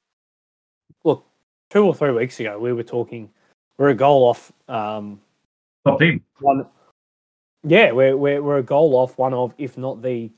look, 1.04 1.26
two 1.70 1.84
or 1.86 1.94
three 1.94 2.12
weeks 2.12 2.40
ago, 2.40 2.58
we 2.60 2.74
were 2.74 2.84
talking, 2.84 3.30
we're 3.78 3.90
a 3.90 3.96
goal 3.96 4.24
off 4.24 4.52
um, 4.68 5.20
Top 5.86 6.00
team. 6.00 6.24
one. 6.40 6.68
Yeah, 7.64 7.92
we're, 7.92 8.16
we're, 8.16 8.42
we're 8.42 8.58
a 8.60 8.64
goal 8.64 8.96
off 8.96 9.18
one 9.18 9.34
of, 9.34 9.54
if 9.58 9.78
not 9.78 10.02
the 10.02 10.32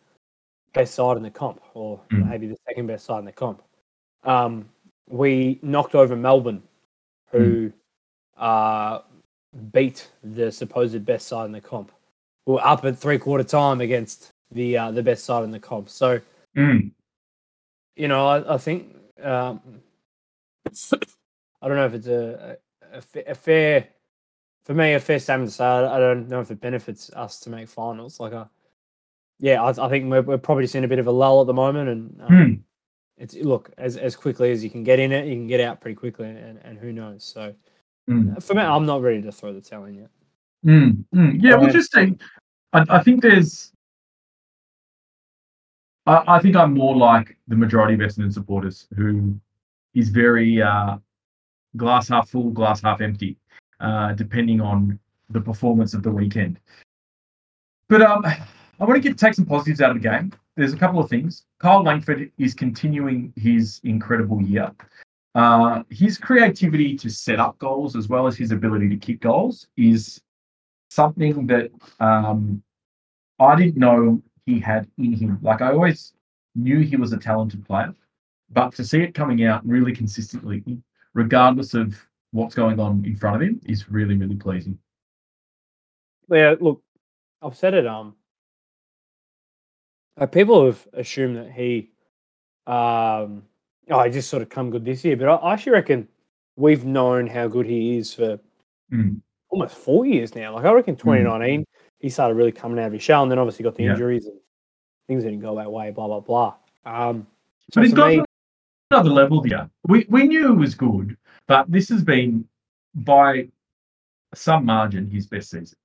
best 0.74 0.94
side 0.96 1.18
in 1.18 1.24
the 1.24 1.30
comp, 1.32 1.62
or 1.74 2.00
Mm. 2.12 2.30
maybe 2.30 2.48
the 2.48 2.58
second 2.68 2.88
best 2.88 3.06
side 3.06 3.20
in 3.20 3.26
the 3.26 3.32
comp. 3.32 3.62
Um, 4.24 4.70
we 5.08 5.60
knocked 5.62 5.96
over 5.96 6.16
Melbourne, 6.16 6.62
who 7.32 7.72
uh, 8.38 9.00
beat 9.72 10.08
the 10.24 10.52
supposed 10.52 11.04
best 11.06 11.28
side 11.28 11.46
in 11.46 11.52
the 11.52 11.62
comp. 11.62 11.92
We 12.46 12.54
were 12.54 12.66
up 12.66 12.86
at 12.86 12.98
three 12.98 13.18
quarter 13.18 13.44
time 13.44 13.82
against 13.82 14.32
the 14.52 14.78
uh, 14.78 14.92
the 14.92 15.04
best 15.04 15.24
side 15.26 15.44
in 15.44 15.52
the 15.52 15.60
comp. 15.60 15.90
So 15.90 16.20
Mm. 16.58 16.92
you 17.96 18.08
know, 18.08 18.28
I, 18.28 18.56
I 18.56 18.58
think 18.58 18.96
um, 19.22 19.62
I 21.62 21.68
don't 21.68 21.78
know 21.78 21.86
if 21.86 21.94
it's 21.94 22.08
a, 22.08 22.58
a, 22.94 23.02
a 23.32 23.36
fair 23.36 23.88
for 24.64 24.74
me 24.74 24.94
a 24.94 25.00
fair 25.00 25.20
statement 25.20 25.50
to 25.52 25.56
say. 25.56 25.64
I, 25.66 25.96
I 25.98 26.00
don't 26.00 26.28
know 26.28 26.40
if 26.42 26.52
it 26.52 26.62
benefits 26.62 27.12
us 27.14 27.40
to 27.42 27.50
make 27.50 27.68
finals. 27.68 28.20
Like, 28.20 28.34
a, 28.34 28.50
yeah, 29.40 29.62
I, 29.64 29.70
I 29.86 29.90
think 29.90 30.10
we're, 30.10 30.22
we're 30.22 30.38
probably 30.38 30.68
seeing 30.68 30.84
a 30.84 30.88
bit 30.88 31.00
of 31.00 31.08
a 31.08 31.12
lull 31.12 31.42
at 31.42 31.48
the 31.48 31.54
moment, 31.54 31.90
and 31.90 32.22
um, 32.22 32.28
Mm. 32.30 32.60
it's 33.18 33.36
look 33.36 33.72
as 33.78 33.98
as 33.98 34.16
quickly 34.16 34.52
as 34.52 34.64
you 34.64 34.70
can 34.70 34.84
get 34.84 35.00
in 35.00 35.12
it, 35.12 35.28
you 35.28 35.36
can 35.36 35.48
get 35.48 35.60
out 35.62 35.82
pretty 35.82 35.96
quickly, 35.96 36.28
and, 36.28 36.60
and 36.64 36.78
who 36.80 36.92
knows. 36.92 37.24
So 37.24 37.54
Mm. 38.10 38.42
for 38.42 38.56
me, 38.56 38.62
I'm 38.62 38.88
not 38.88 39.02
ready 39.04 39.22
to 39.22 39.32
throw 39.32 39.54
the 39.54 39.62
towel 39.62 39.86
in 39.86 39.94
yet. 39.96 40.10
Mm. 40.66 41.06
Mm. 41.14 41.44
Yeah, 41.44 41.56
we'll 41.56 41.66
Um, 41.68 41.72
just 41.72 41.92
say. 41.92 42.16
I, 42.74 42.84
I 42.90 43.04
think 43.04 43.22
there's. 43.22 43.72
I, 46.06 46.24
I 46.28 46.40
think 46.40 46.56
I'm 46.56 46.74
more 46.74 46.96
like 46.96 47.38
the 47.48 47.56
majority 47.56 47.94
of 47.94 48.00
Essendon 48.00 48.34
supporters 48.34 48.88
who 48.96 49.40
is 49.94 50.10
very 50.10 50.62
uh, 50.62 50.98
glass 51.78 52.10
half 52.10 52.30
full, 52.30 52.52
glass 52.52 52.82
half 52.82 53.02
empty, 53.02 53.38
uh, 53.80 54.14
depending 54.14 54.62
on 54.62 55.00
the 55.30 55.42
performance 55.42 55.94
of 55.94 56.04
the 56.04 56.12
weekend. 56.12 56.60
But 57.88 58.02
um, 58.02 58.26
I 58.26 58.86
want 58.86 59.02
to 59.02 59.08
get 59.08 59.18
take 59.18 59.34
some 59.34 59.46
positives 59.46 59.82
out 59.82 59.96
of 59.96 60.02
the 60.02 60.08
game. 60.08 60.32
There's 60.56 60.74
a 60.74 60.78
couple 60.78 61.00
of 61.00 61.10
things. 61.10 61.46
Kyle 61.60 61.84
Langford 61.84 62.32
is 62.38 62.54
continuing 62.54 63.34
his 63.36 63.80
incredible 63.84 64.42
year. 64.42 64.72
Uh, 65.36 65.84
his 65.90 66.18
creativity 66.18 66.98
to 66.98 67.10
set 67.10 67.40
up 67.40 67.58
goals 67.60 67.96
as 67.96 68.08
well 68.08 68.28
as 68.28 68.36
his 68.36 68.52
ability 68.52 68.90
to 68.90 68.98
kick 68.98 69.22
goals 69.22 69.68
is 69.78 70.22
something 70.90 71.48
that 71.48 71.70
um, 72.00 72.62
I 73.40 73.56
didn't 73.56 73.78
know 73.78 74.22
he 74.50 74.60
had 74.60 74.88
in 74.98 75.14
him. 75.14 75.38
Like 75.42 75.62
I 75.62 75.72
always 75.72 76.14
knew 76.56 76.80
he 76.80 76.96
was 76.96 77.14
a 77.14 77.18
talented 77.18 77.66
player, 77.66 77.94
but 78.52 78.74
to 78.76 78.84
see 78.84 79.02
it 79.02 79.14
coming 79.14 79.46
out 79.46 79.66
really 79.66 79.94
consistently, 79.94 80.64
regardless 81.14 81.74
of 81.74 81.96
what's 82.32 82.56
going 82.56 82.80
on 82.80 83.04
in 83.06 83.16
front 83.16 83.36
of 83.36 83.42
him, 83.42 83.62
is 83.66 83.90
really 83.90 84.16
really 84.16 84.36
pleasing. 84.36 84.78
Yeah, 86.30 86.56
look, 86.60 86.82
I've 87.42 87.56
said 87.56 87.74
it. 87.74 87.88
Um, 87.88 88.16
uh, 90.18 90.26
people 90.26 90.66
have 90.66 90.88
assumed 90.94 91.38
that 91.38 91.52
he, 91.52 91.92
um, 92.68 93.44
oh, 93.90 94.04
he 94.04 94.12
just 94.12 94.30
sort 94.30 94.42
of 94.44 94.50
come 94.50 94.70
good 94.70 94.86
this 94.86 95.04
year, 95.06 95.16
but 95.16 95.28
I, 95.30 95.36
I 95.36 95.54
actually 95.54 95.72
reckon 95.74 96.08
we've 96.56 96.86
known 96.86 97.26
how 97.28 97.48
good 97.48 97.66
he 97.66 97.98
is 97.98 98.14
for 98.14 98.40
Mm. 98.92 99.22
almost 99.50 99.76
four 99.76 100.04
years 100.08 100.34
now. 100.34 100.56
Like 100.56 100.66
I 100.66 100.72
reckon 100.72 100.96
2019, 100.96 101.64
he 102.00 102.10
started 102.10 102.34
really 102.34 102.52
coming 102.52 102.80
out 102.80 102.88
of 102.88 102.94
his 102.94 103.04
shell, 103.04 103.22
and 103.22 103.32
then 103.32 103.38
obviously 103.38 103.64
got 103.64 103.76
the 103.76 103.84
Yeah. 103.84 103.92
injuries 103.92 104.26
and 104.26 104.39
things 105.10 105.24
didn't 105.24 105.40
go 105.42 105.56
that 105.56 105.70
way. 105.70 105.90
Blah 105.92 106.08
blah 106.08 106.20
blah. 106.22 106.54
Um, 106.86 107.26
But 107.74 107.84
he's 107.84 107.92
for 107.92 107.98
got 107.98 108.10
me- 108.10 108.24
another 108.92 109.10
level 109.10 109.42
here. 109.44 109.70
We 109.88 110.06
we 110.10 110.24
knew 110.28 110.54
it 110.54 110.56
was 110.56 110.76
good, 110.76 111.18
but 111.48 111.70
this 111.70 111.90
has 111.90 112.04
been 112.04 112.46
by 112.94 113.50
some 114.36 114.64
margin 114.66 115.10
his 115.10 115.26
best 115.28 115.50
season. 115.50 115.78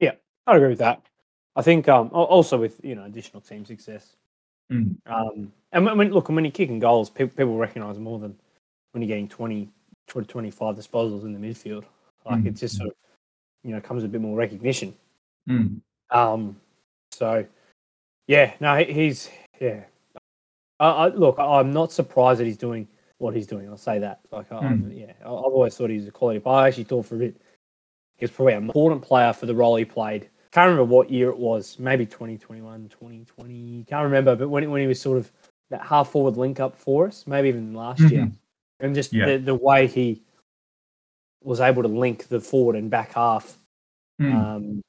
Yeah, 0.00 0.12
I'd 0.46 0.56
agree 0.56 0.70
with 0.70 0.78
that. 0.80 1.00
I 1.54 1.62
think 1.62 1.88
um, 1.88 2.10
also 2.12 2.58
with 2.58 2.80
you 2.84 2.96
know 2.96 3.04
additional 3.04 3.40
team 3.40 3.64
success. 3.64 4.16
Mm. 4.72 4.96
Um, 5.06 5.52
and 5.72 5.86
when, 5.86 6.10
look 6.10 6.28
when 6.28 6.44
you're 6.44 6.50
kicking 6.50 6.80
goals, 6.80 7.08
pe- 7.08 7.28
people 7.28 7.56
recognise 7.56 7.98
more 8.00 8.18
than 8.18 8.36
when 8.90 9.00
you're 9.02 9.08
getting 9.08 9.28
20, 9.28 9.68
20, 10.08 10.26
25 10.26 10.74
disposals 10.74 11.22
in 11.22 11.32
the 11.32 11.38
midfield. 11.38 11.84
Like 12.28 12.40
Mm. 12.42 12.46
it 12.48 12.54
just 12.56 12.76
sort 12.76 12.88
of 12.88 12.94
you 13.62 13.70
know 13.72 13.80
comes 13.80 14.02
a 14.02 14.08
bit 14.08 14.20
more 14.20 14.36
recognition. 14.36 14.92
Mm. 15.48 15.80
Um, 16.10 16.56
so 17.12 17.46
yeah, 18.26 18.54
no, 18.60 18.76
he's 18.76 19.30
yeah. 19.60 19.84
I, 20.80 20.88
I 20.88 21.08
look, 21.08 21.36
I'm 21.38 21.72
not 21.72 21.92
surprised 21.92 22.40
that 22.40 22.44
he's 22.44 22.56
doing 22.58 22.86
what 23.18 23.34
he's 23.34 23.46
doing. 23.46 23.68
I'll 23.68 23.78
say 23.78 23.98
that. 23.98 24.20
Like, 24.30 24.50
I, 24.52 24.58
I've, 24.58 24.92
yeah, 24.92 25.12
I've 25.20 25.26
always 25.26 25.76
thought 25.76 25.90
he's 25.90 26.06
a 26.06 26.10
quality 26.10 26.40
player. 26.40 26.56
I 26.56 26.68
actually 26.68 26.84
thought 26.84 27.06
for 27.06 27.14
a 27.14 27.18
bit 27.18 27.40
he 28.16 28.24
was 28.24 28.30
probably 28.30 28.54
an 28.54 28.64
important 28.64 29.02
player 29.02 29.32
for 29.32 29.46
the 29.46 29.54
role 29.54 29.76
he 29.76 29.84
played. 29.84 30.28
Can't 30.52 30.68
remember 30.70 30.84
what 30.84 31.10
year 31.10 31.28
it 31.30 31.38
was. 31.38 31.78
Maybe 31.78 32.06
2021, 32.06 32.88
2020. 32.88 33.84
Can't 33.88 34.04
remember. 34.04 34.36
But 34.36 34.48
when 34.48 34.70
when 34.70 34.80
he 34.80 34.86
was 34.86 35.00
sort 35.00 35.18
of 35.18 35.30
that 35.70 35.82
half 35.84 36.10
forward 36.10 36.36
link 36.36 36.60
up 36.60 36.76
for 36.76 37.06
us, 37.06 37.26
maybe 37.26 37.48
even 37.48 37.74
last 37.74 38.00
year, 38.00 38.30
and 38.80 38.94
just 38.94 39.12
Yeah. 39.12 39.26
the 39.26 39.38
the 39.38 39.54
way 39.54 39.86
he 39.86 40.22
was 41.42 41.60
able 41.60 41.82
to 41.82 41.88
link 41.88 42.28
the 42.28 42.40
forward 42.40 42.76
and 42.76 42.90
back 42.90 43.12
half 43.14 43.56
Mm. 44.20 44.34
um, 44.34 44.82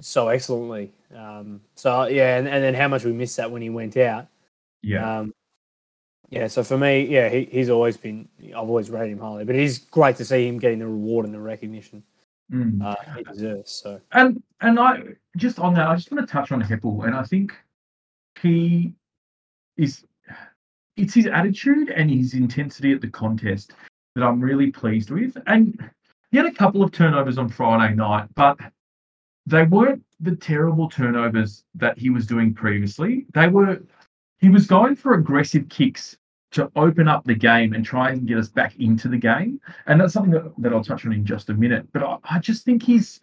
so 0.00 0.28
excellently. 0.28 0.92
Um, 1.14 1.60
so 1.74 2.06
yeah, 2.06 2.38
and, 2.38 2.48
and 2.48 2.62
then 2.62 2.74
how 2.74 2.88
much 2.88 3.04
we 3.04 3.12
missed 3.12 3.36
that 3.36 3.50
when 3.50 3.62
he 3.62 3.70
went 3.70 3.96
out. 3.96 4.26
yeah. 4.82 5.18
Um, 5.20 5.34
yeah, 6.30 6.46
so 6.46 6.64
for 6.64 6.78
me, 6.78 7.04
yeah, 7.08 7.28
he, 7.28 7.44
he's 7.44 7.68
always 7.68 7.98
been. 7.98 8.26
I've 8.46 8.56
always 8.56 8.88
rated 8.88 9.12
him 9.12 9.18
highly, 9.18 9.44
but 9.44 9.54
it's 9.54 9.76
great 9.76 10.16
to 10.16 10.24
see 10.24 10.48
him 10.48 10.58
getting 10.58 10.78
the 10.78 10.86
reward 10.86 11.26
and 11.26 11.34
the 11.34 11.40
recognition 11.40 12.02
Mm. 12.52 12.82
uh, 12.82 12.94
he 13.16 13.22
deserves. 13.22 13.70
So 13.70 14.00
And 14.12 14.42
and 14.60 14.78
I 14.78 15.02
just 15.36 15.58
on 15.58 15.72
that, 15.74 15.88
I 15.88 15.94
just 15.94 16.10
want 16.12 16.26
to 16.26 16.30
touch 16.30 16.52
on 16.52 16.60
Heppell, 16.62 17.06
and 17.06 17.14
I 17.14 17.22
think 17.22 17.54
he 18.40 18.92
is 19.76 20.04
it's 20.96 21.14
his 21.14 21.26
attitude 21.26 21.88
and 21.88 22.10
his 22.10 22.34
intensity 22.34 22.92
at 22.92 23.00
the 23.00 23.08
contest 23.08 23.72
that 24.14 24.22
I'm 24.22 24.40
really 24.40 24.70
pleased 24.70 25.10
with. 25.10 25.36
And 25.46 25.82
he 26.30 26.36
had 26.36 26.44
a 26.46 26.52
couple 26.52 26.82
of 26.82 26.92
turnovers 26.92 27.38
on 27.38 27.48
Friday 27.48 27.94
night, 27.94 28.28
but 28.34 28.58
they 29.46 29.64
weren't 29.64 30.04
the 30.20 30.36
terrible 30.36 30.88
turnovers 30.88 31.64
that 31.74 31.98
he 31.98 32.10
was 32.10 32.26
doing 32.26 32.54
previously. 32.54 33.26
They 33.34 33.48
were 33.48 33.82
he 34.38 34.48
was 34.48 34.66
going 34.66 34.96
for 34.96 35.14
aggressive 35.14 35.68
kicks 35.68 36.16
to 36.52 36.70
open 36.76 37.08
up 37.08 37.24
the 37.24 37.34
game 37.34 37.72
and 37.72 37.84
try 37.84 38.10
and 38.10 38.26
get 38.26 38.38
us 38.38 38.48
back 38.48 38.76
into 38.78 39.08
the 39.08 39.16
game. 39.16 39.60
And 39.86 40.00
that's 40.00 40.12
something 40.12 40.32
that, 40.32 40.52
that 40.58 40.72
I'll 40.72 40.84
touch 40.84 41.06
on 41.06 41.12
in 41.12 41.24
just 41.24 41.48
a 41.48 41.54
minute. 41.54 41.86
But 41.92 42.02
I, 42.02 42.18
I 42.24 42.38
just 42.38 42.64
think 42.64 42.82
he's 42.82 43.20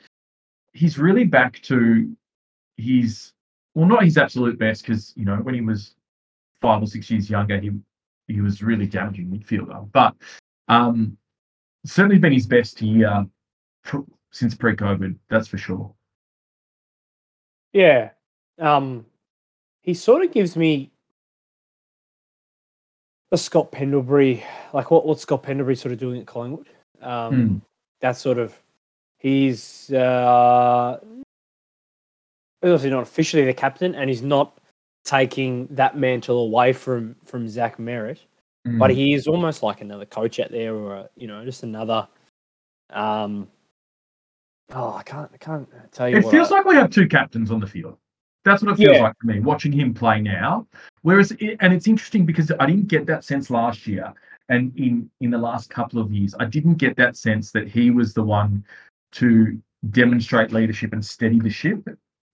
he's 0.74 0.98
really 0.98 1.26
back 1.26 1.62
to 1.64 2.16
his 2.78 3.34
well, 3.76 3.88
not 3.88 4.04
his 4.04 4.18
absolute 4.18 4.58
best 4.58 4.84
because 4.84 5.14
you 5.16 5.26
know 5.26 5.38
when 5.38 5.56
he 5.56 5.62
was 5.62 5.96
five 6.62 6.82
or 6.82 6.88
six 6.88 7.10
years 7.10 7.30
younger, 7.30 7.60
he 7.60 7.72
he 8.28 8.42
was 8.42 8.62
really 8.62 8.88
damaging 8.88 9.28
midfielder. 9.28 9.90
But 9.92 10.16
um, 10.68 11.18
certainly 11.86 12.20
been 12.20 12.34
his 12.34 12.48
best 12.48 12.82
year 12.82 13.26
since 14.32 14.56
pre-COVID. 14.56 15.16
That's 15.30 15.48
for 15.48 15.58
sure. 15.58 15.94
Yeah, 17.74 18.10
um, 18.60 19.06
he 19.82 19.94
sort 19.94 20.24
of 20.24 20.32
gives 20.32 20.56
me 20.56 20.92
the 23.32 23.38
Scott 23.38 23.72
Pendlebury, 23.72 24.44
like 24.74 24.90
what 24.92 25.06
what 25.06 25.20
Scott 25.20 25.44
Pendlebury 25.44 25.76
sort 25.76 25.92
of 25.92 26.00
doing 26.00 26.20
at 26.22 26.26
Collingwood. 26.28 26.70
Um, 27.02 27.34
Hmm. 27.48 27.58
That 28.02 28.18
sort 28.18 28.38
of 28.38 28.56
he's 29.20 29.92
uh, 29.92 31.00
obviously 32.64 32.90
not 32.90 33.04
officially 33.04 33.46
the 33.46 33.54
captain, 33.54 33.94
and 33.96 34.10
he's 34.10 34.22
not 34.22 34.58
taking 35.06 35.68
that 35.72 35.98
mantle 35.98 36.40
away 36.40 36.74
from 36.74 37.16
from 37.26 37.48
Zach 37.48 37.78
Merrett. 37.78 38.20
but 38.78 38.92
Mm. 38.92 38.96
he 38.96 39.14
is 39.14 39.26
almost 39.28 39.64
like 39.64 39.82
another 39.82 40.06
coach 40.06 40.40
out 40.40 40.52
there, 40.52 40.76
or 40.76 40.96
a, 40.96 41.10
you 41.16 41.28
know, 41.28 41.44
just 41.46 41.64
another. 41.64 42.08
Um, 42.90 43.48
oh, 44.72 44.94
I 44.94 45.04
can't, 45.04 45.30
I 45.34 45.38
can't 45.38 45.68
uh, 45.74 45.88
tell 45.92 46.10
you. 46.10 46.18
it 46.18 46.26
feels 46.30 46.52
I- 46.52 46.58
like 46.58 46.66
we 46.66 46.76
have 46.76 46.90
two 46.90 47.08
captains 47.08 47.52
on 47.52 47.60
the 47.60 47.68
field. 47.68 47.98
That's 48.46 48.64
what 48.64 48.72
it 48.72 48.78
feels 48.78 48.96
Yeah. 48.96 49.04
like 49.04 49.20
to 49.20 49.28
me 49.28 49.40
watching 49.42 49.72
him 49.72 49.94
play 49.94 50.22
now. 50.22 50.66
Whereas, 51.02 51.32
it, 51.34 51.58
and 51.60 51.74
it's 51.74 51.88
interesting 51.88 52.26
because 52.26 52.52
I 52.60 52.66
didn't 52.66 52.88
get 52.88 53.06
that 53.08 53.24
sense 53.26 53.50
last 53.50 53.86
year, 53.86 54.14
and 54.48 54.76
in 54.78 55.10
in 55.20 55.30
the 55.30 55.38
last 55.38 55.70
couple 55.70 56.00
of 56.00 56.12
years, 56.12 56.34
I 56.40 56.46
didn't 56.46 56.76
get 56.76 56.96
that 56.98 57.18
sense 57.18 57.52
that 57.52 57.68
he 57.68 57.92
was 57.92 58.14
the 58.14 58.24
one 58.24 58.64
to 59.14 59.60
demonstrate 59.92 60.52
leadership 60.54 60.94
and 60.94 61.06
steady 61.06 61.40
the 61.40 61.50
ship. 61.50 61.88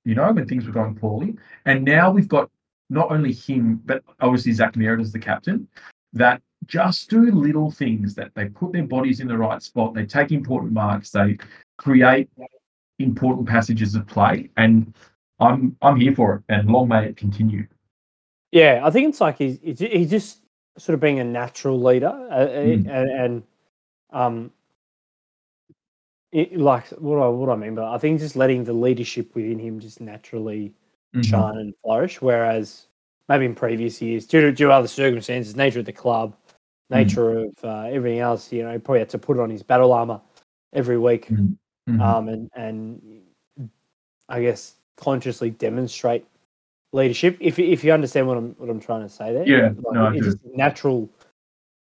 you 0.08 0.14
know, 0.14 0.32
when 0.32 0.48
things 0.48 0.68
were 0.68 0.72
going 0.72 0.94
poorly. 0.94 1.36
And 1.66 1.84
now 1.84 2.12
we've 2.12 2.28
got 2.28 2.52
not 2.92 3.10
only 3.10 3.34
him, 3.34 3.82
but 3.86 4.04
obviously 4.20 4.52
Zach 4.52 4.74
Merrett 4.74 5.02
as 5.02 5.12
the 5.12 5.18
captain, 5.18 5.68
that 6.14 6.44
just 6.68 7.10
do 7.10 7.32
little 7.32 7.72
things 7.72 8.14
that 8.14 8.30
they 8.36 8.46
put 8.50 8.72
their 8.72 8.84
bodies 8.84 9.20
in 9.20 9.28
the 9.28 9.36
right 9.36 9.64
spot, 9.64 9.96
they 9.96 10.06
take 10.06 10.32
important 10.32 10.74
marks, 10.74 11.10
they 11.10 11.40
create 11.78 12.30
important 13.00 13.48
passages 13.48 13.96
of 13.96 14.08
play, 14.08 14.50
and 14.58 14.94
I'm 15.40 15.76
I'm 15.82 15.98
here 15.98 16.16
for 16.16 16.36
it, 16.36 16.44
and 16.50 16.70
long 16.70 16.88
may 16.88 17.08
it 17.08 17.18
continue. 17.18 17.68
Yeah, 18.52 18.82
I 18.84 18.90
think 18.90 19.10
it's 19.10 19.22
like 19.22 19.38
he's 19.38 19.60
he's 19.62 20.10
just 20.10 20.40
sort 20.78 20.94
of 20.94 21.00
being 21.00 21.20
a 21.20 21.24
natural 21.24 21.82
leader, 21.82 22.08
uh, 22.32 22.48
mm. 22.48 22.90
and, 22.90 23.10
and 23.10 23.44
um, 24.12 24.52
it, 26.32 26.58
like 26.58 26.88
what 26.90 27.18
I 27.18 27.28
what 27.28 27.50
I 27.50 27.56
mean, 27.56 27.76
but 27.76 27.86
I 27.86 27.98
think 27.98 28.20
just 28.20 28.36
letting 28.36 28.64
the 28.64 28.74
leadership 28.74 29.36
within 29.36 29.60
him 29.60 29.80
just 29.80 30.02
naturally 30.02 30.74
mm-hmm. 31.16 31.22
shine 31.22 31.58
and 31.58 31.74
flourish. 31.84 32.22
Whereas 32.22 32.88
maybe 33.30 33.46
in 33.46 33.56
previous 33.56 34.02
years, 34.02 34.26
due 34.26 34.42
to, 34.42 34.52
due 34.52 34.68
to 34.68 34.72
other 34.72 34.88
circumstances, 34.88 35.56
nature 35.56 35.80
of 35.80 35.86
the 35.86 35.94
club, 35.94 36.36
mm. 36.92 36.98
nature 36.98 37.36
mm. 37.36 37.48
of 37.48 37.66
uh, 37.66 37.90
everything 37.90 38.20
else, 38.20 38.52
you 38.52 38.64
know, 38.64 38.72
he 38.72 38.78
probably 38.78 39.00
had 39.00 39.10
to 39.10 39.18
put 39.18 39.40
on 39.40 39.50
his 39.50 39.64
battle 39.64 39.94
armor 39.94 40.22
every 40.74 40.98
week, 40.98 41.28
mm. 41.30 41.58
Mm-hmm. 41.90 42.02
um, 42.02 42.28
and 42.30 42.50
and 42.56 43.22
I 44.30 44.42
guess 44.42 44.76
consciously 44.98 45.50
demonstrate 45.50 46.26
leadership. 46.92 47.38
If 47.40 47.60
if 47.60 47.84
you 47.84 47.92
understand 47.92 48.28
what 48.28 48.38
I'm 48.38 48.56
what 48.58 48.70
I'm 48.70 48.80
trying 48.80 49.04
to 49.04 49.10
say 49.10 49.34
there, 49.34 49.48
yeah, 49.48 49.72
like, 49.84 49.94
no, 49.94 50.08
it's 50.08 50.26
just 50.26 50.38
natural. 50.54 51.10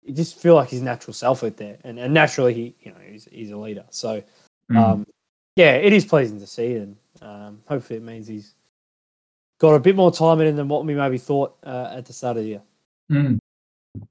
You 0.04 0.14
just 0.14 0.40
feel 0.40 0.56
like 0.56 0.70
his 0.70 0.82
natural 0.82 1.14
self 1.14 1.44
out 1.44 1.58
there, 1.58 1.78
and, 1.84 2.00
and 2.00 2.14
naturally 2.14 2.54
he 2.54 2.76
you 2.82 2.92
know 2.92 2.98
he's 3.10 3.28
he's 3.32 3.52
a 3.52 3.58
leader. 3.58 3.86
So, 3.90 4.24
mm. 4.72 4.78
um, 4.78 5.08
yeah, 5.56 5.74
it 5.74 5.94
is 5.94 6.06
pleasing 6.06 6.40
to 6.40 6.48
see, 6.48 6.76
and 6.76 6.96
um, 7.22 7.62
hopefully 7.68 7.98
it 7.98 8.04
means 8.04 8.28
he's 8.28 8.54
got 9.60 9.74
a 9.74 9.80
bit 9.80 9.96
more 9.96 10.12
time 10.12 10.40
in 10.42 10.56
than 10.56 10.68
what 10.68 10.86
we 10.86 10.94
maybe 10.94 11.18
thought 11.18 11.58
uh, 11.66 11.94
at 11.96 12.06
the 12.06 12.14
start 12.14 12.38
of 12.38 12.44
the 12.44 12.50
year. 12.50 12.62
Mm. 13.12 13.40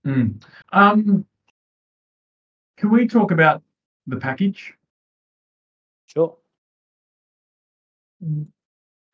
Mm. 0.05 0.43
Um, 0.73 1.25
can 2.77 2.91
we 2.91 3.07
talk 3.07 3.31
about 3.31 3.63
the 4.07 4.17
package? 4.17 4.75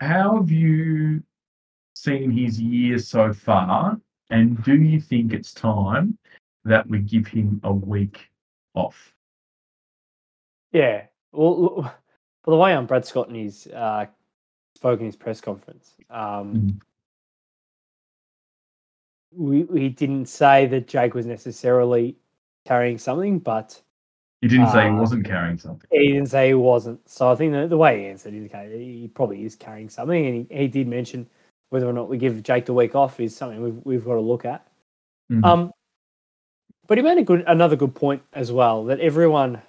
How 0.01 0.37
have 0.37 0.51
you 0.51 1.23
seen 1.95 2.31
his 2.31 2.61
year 2.61 2.99
so 2.99 3.33
far? 3.33 4.01
And 4.31 4.63
do 4.65 4.75
you 4.75 5.01
think 5.01 5.33
it's 5.33 5.53
time 5.53 6.19
that 6.65 6.89
we 6.89 7.01
give 7.01 7.27
him 7.27 7.61
a 7.65 7.73
week 7.73 8.31
off? 8.75 9.13
Yeah. 10.73 11.05
Well, 11.33 11.95
for 12.43 12.51
the 12.51 12.57
way 12.57 12.75
on 12.75 12.87
Brad 12.87 13.05
Scott 13.05 13.29
and 13.29 13.37
his 13.37 13.67
uh, 13.67 14.07
spoke 14.75 15.01
in 15.01 15.07
his 15.07 15.17
press 15.17 15.41
conference, 15.41 15.95
um, 16.11 16.55
mm. 16.55 16.81
we, 19.33 19.65
we 19.65 19.89
didn't 19.89 20.27
say 20.27 20.67
that 20.67 20.89
Jake 20.89 21.15
was 21.15 21.27
necessarily 21.27 22.17
carrying 22.65 22.99
something, 22.99 23.39
but 23.39 23.81
he 24.43 24.49
didn't 24.49 24.71
say 24.71 24.83
he 24.83 24.91
uh, 24.91 24.95
wasn't 24.97 25.25
carrying 25.25 25.57
something. 25.57 25.89
He 25.93 26.09
didn't 26.09 26.27
say 26.27 26.49
he 26.49 26.55
wasn't. 26.55 27.09
So 27.09 27.31
I 27.31 27.37
think 27.37 27.53
the, 27.53 27.69
the 27.69 27.77
way 27.77 28.01
he 28.01 28.07
answered 28.09 28.35
indicated 28.35 28.81
he 28.81 29.09
probably 29.15 29.45
is 29.45 29.55
carrying 29.55 29.89
something, 29.89 30.27
and 30.27 30.47
he, 30.51 30.57
he 30.59 30.67
did 30.67 30.89
mention 30.89 31.29
whether 31.71 31.89
or 31.89 31.93
not 31.93 32.09
we 32.09 32.19
give 32.19 32.43
Jake 32.43 32.67
the 32.67 32.75
week 32.75 32.97
off 32.97 33.21
is 33.21 33.37
something 33.37 33.63
we've 33.63 33.81
we've 33.85 34.05
got 34.05 34.15
to 34.15 34.21
look 34.21 34.45
at. 34.45 34.67
Mm-hmm. 35.31 35.45
Um, 35.45 35.73
but 36.89 36.99
he 36.99 37.05
made 37.05 37.19
a 37.19 37.23
good 37.23 37.45
another 37.47 37.77
good 37.77 37.95
point 37.95 38.21
as 38.33 38.51
well 38.51 38.85
that 38.87 38.99
everyone 38.99 39.63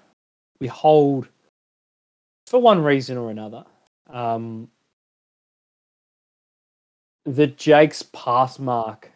we 0.60 0.66
hold 0.68 1.28
for 2.48 2.60
one 2.60 2.84
reason 2.84 3.18
or 3.18 3.30
another. 3.30 3.64
Um, 4.10 4.70
that 7.26 7.58
Jake's 7.58 8.02
pass 8.02 8.60
mark 8.60 9.12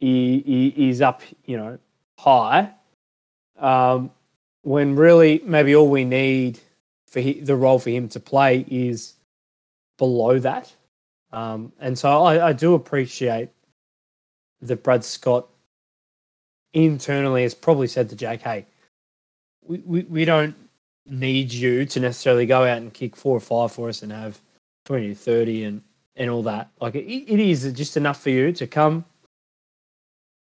is 0.00 1.00
up, 1.00 1.22
you 1.44 1.56
know, 1.56 1.78
high. 2.18 2.72
Um, 3.58 4.10
when 4.62 4.96
really 4.96 5.40
maybe 5.44 5.74
all 5.74 5.88
we 5.88 6.04
need 6.04 6.58
for 7.06 7.20
he, 7.20 7.40
the 7.40 7.56
role 7.56 7.78
for 7.78 7.90
him 7.90 8.08
to 8.10 8.20
play 8.20 8.64
is 8.68 9.14
below 9.96 10.38
that. 10.38 10.72
Um, 11.32 11.72
and 11.80 11.98
so 11.98 12.22
I, 12.22 12.48
I 12.48 12.52
do 12.52 12.74
appreciate 12.74 13.50
that 14.62 14.82
Brad 14.82 15.04
Scott 15.04 15.48
internally 16.72 17.42
has 17.42 17.54
probably 17.54 17.86
said 17.86 18.08
to 18.10 18.16
Jake, 18.16 18.42
hey, 18.42 18.66
we, 19.62 19.78
we, 19.78 20.02
we 20.02 20.24
don't 20.24 20.54
need 21.06 21.52
you 21.52 21.84
to 21.86 22.00
necessarily 22.00 22.46
go 22.46 22.64
out 22.64 22.78
and 22.78 22.92
kick 22.92 23.16
four 23.16 23.36
or 23.36 23.40
five 23.40 23.72
for 23.72 23.88
us 23.88 24.02
and 24.02 24.12
have 24.12 24.40
20 24.84 25.08
to 25.08 25.14
30 25.14 25.64
and, 25.64 25.82
and 26.16 26.30
all 26.30 26.42
that. 26.42 26.70
Like 26.80 26.94
it, 26.94 27.06
it 27.06 27.40
is 27.40 27.70
just 27.72 27.96
enough 27.96 28.22
for 28.22 28.30
you 28.30 28.52
to 28.52 28.66
come, 28.66 29.04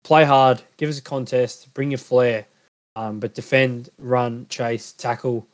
play 0.04 0.24
hard, 0.24 0.62
give 0.76 0.88
us 0.88 0.98
a 0.98 1.02
contest, 1.02 1.72
bring 1.74 1.90
your 1.90 1.98
flair, 1.98 2.46
um, 2.96 3.20
but 3.20 3.34
defend, 3.34 3.90
run, 3.98 4.46
chase, 4.48 4.92
tackle, 4.92 5.46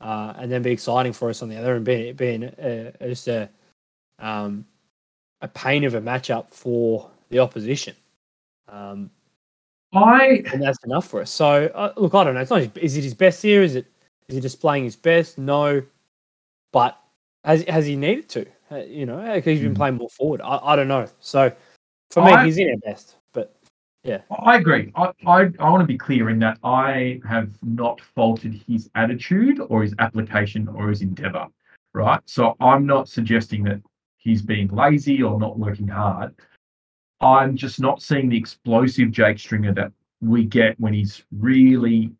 uh, 0.00 0.32
and 0.38 0.50
then 0.50 0.62
be 0.62 0.72
exciting 0.72 1.12
for 1.12 1.28
us 1.28 1.42
on 1.42 1.48
the 1.48 1.56
other 1.56 1.76
end, 1.76 1.84
being, 1.84 2.14
being 2.14 2.42
a, 2.44 2.92
a, 3.00 3.08
just 3.08 3.28
a 3.28 3.48
um, 4.18 4.64
a 5.42 5.48
pain 5.48 5.84
of 5.84 5.94
a 5.94 6.00
matchup 6.00 6.48
for 6.48 7.08
the 7.28 7.38
opposition. 7.38 7.94
Um, 8.68 9.10
I 9.92 10.42
and 10.52 10.62
that's 10.62 10.82
enough 10.84 11.06
for 11.06 11.20
us. 11.20 11.30
So 11.30 11.70
uh, 11.74 11.92
look, 11.96 12.14
I 12.14 12.24
don't 12.24 12.34
know. 12.34 12.40
It's 12.40 12.50
not. 12.50 12.76
Is 12.76 12.96
it 12.96 13.04
his 13.04 13.14
best 13.14 13.44
year? 13.44 13.62
Is 13.62 13.76
it? 13.76 13.86
Is 14.28 14.34
he 14.34 14.40
displaying 14.40 14.84
his 14.84 14.96
best? 14.96 15.38
No, 15.38 15.82
but 16.72 16.98
has 17.44 17.62
has 17.64 17.86
he 17.86 17.96
needed 17.96 18.28
to? 18.30 18.46
Uh, 18.70 18.76
you 18.78 19.06
know, 19.06 19.16
because 19.34 19.52
he's 19.52 19.60
been 19.60 19.74
mm. 19.74 19.76
playing 19.76 19.94
more 19.94 20.10
forward. 20.10 20.40
I, 20.42 20.58
I 20.62 20.76
don't 20.76 20.88
know. 20.88 21.06
So 21.20 21.52
for 22.10 22.22
me, 22.22 22.32
I, 22.32 22.44
he's 22.44 22.58
in 22.58 22.68
our 22.68 22.92
best. 22.92 23.16
Yeah, 24.04 24.22
I 24.30 24.56
agree. 24.56 24.92
I, 24.94 25.10
I 25.26 25.50
I 25.58 25.70
want 25.70 25.80
to 25.80 25.86
be 25.86 25.98
clear 25.98 26.30
in 26.30 26.38
that 26.38 26.58
I 26.62 27.20
have 27.28 27.50
not 27.62 28.00
faulted 28.00 28.62
his 28.66 28.88
attitude 28.94 29.60
or 29.68 29.82
his 29.82 29.94
application 29.98 30.68
or 30.68 30.88
his 30.88 31.02
endeavor. 31.02 31.46
Right. 31.92 32.20
So 32.26 32.56
I'm 32.60 32.86
not 32.86 33.08
suggesting 33.08 33.64
that 33.64 33.82
he's 34.16 34.42
being 34.42 34.68
lazy 34.68 35.22
or 35.22 35.38
not 35.38 35.58
working 35.58 35.88
hard. 35.88 36.34
I'm 37.20 37.56
just 37.56 37.80
not 37.80 38.00
seeing 38.00 38.28
the 38.28 38.36
explosive 38.36 39.10
Jake 39.10 39.38
Stringer 39.38 39.74
that 39.74 39.92
we 40.20 40.44
get 40.44 40.78
when 40.78 40.92
he's 40.92 41.24
really 41.32 42.12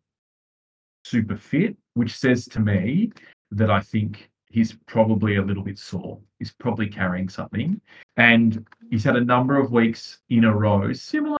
super 1.05 1.37
fit, 1.37 1.77
which 1.93 2.17
says 2.17 2.45
to 2.49 2.59
me 2.59 3.11
that 3.51 3.71
I 3.71 3.79
think 3.79 4.29
he's 4.49 4.73
probably 4.87 5.37
a 5.37 5.41
little 5.41 5.63
bit 5.63 5.79
sore. 5.79 6.19
He's 6.39 6.51
probably 6.51 6.87
carrying 6.87 7.29
something. 7.29 7.79
And 8.17 8.65
he's 8.89 9.03
had 9.03 9.15
a 9.15 9.23
number 9.23 9.57
of 9.57 9.71
weeks 9.71 10.19
in 10.29 10.43
a 10.43 10.53
row, 10.53 10.91
similar 10.91 11.37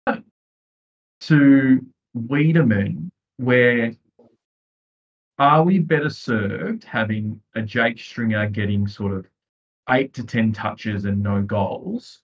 to 1.21 1.85
Weideman, 2.15 3.09
where 3.37 3.93
are 5.37 5.63
we 5.63 5.79
better 5.79 6.09
served 6.09 6.83
having 6.83 7.41
a 7.55 7.61
Jake 7.61 7.99
Stringer 7.99 8.49
getting 8.49 8.87
sort 8.87 9.13
of 9.13 9.25
eight 9.89 10.13
to 10.13 10.23
10 10.23 10.51
touches 10.53 11.05
and 11.05 11.23
no 11.23 11.41
goals? 11.41 12.21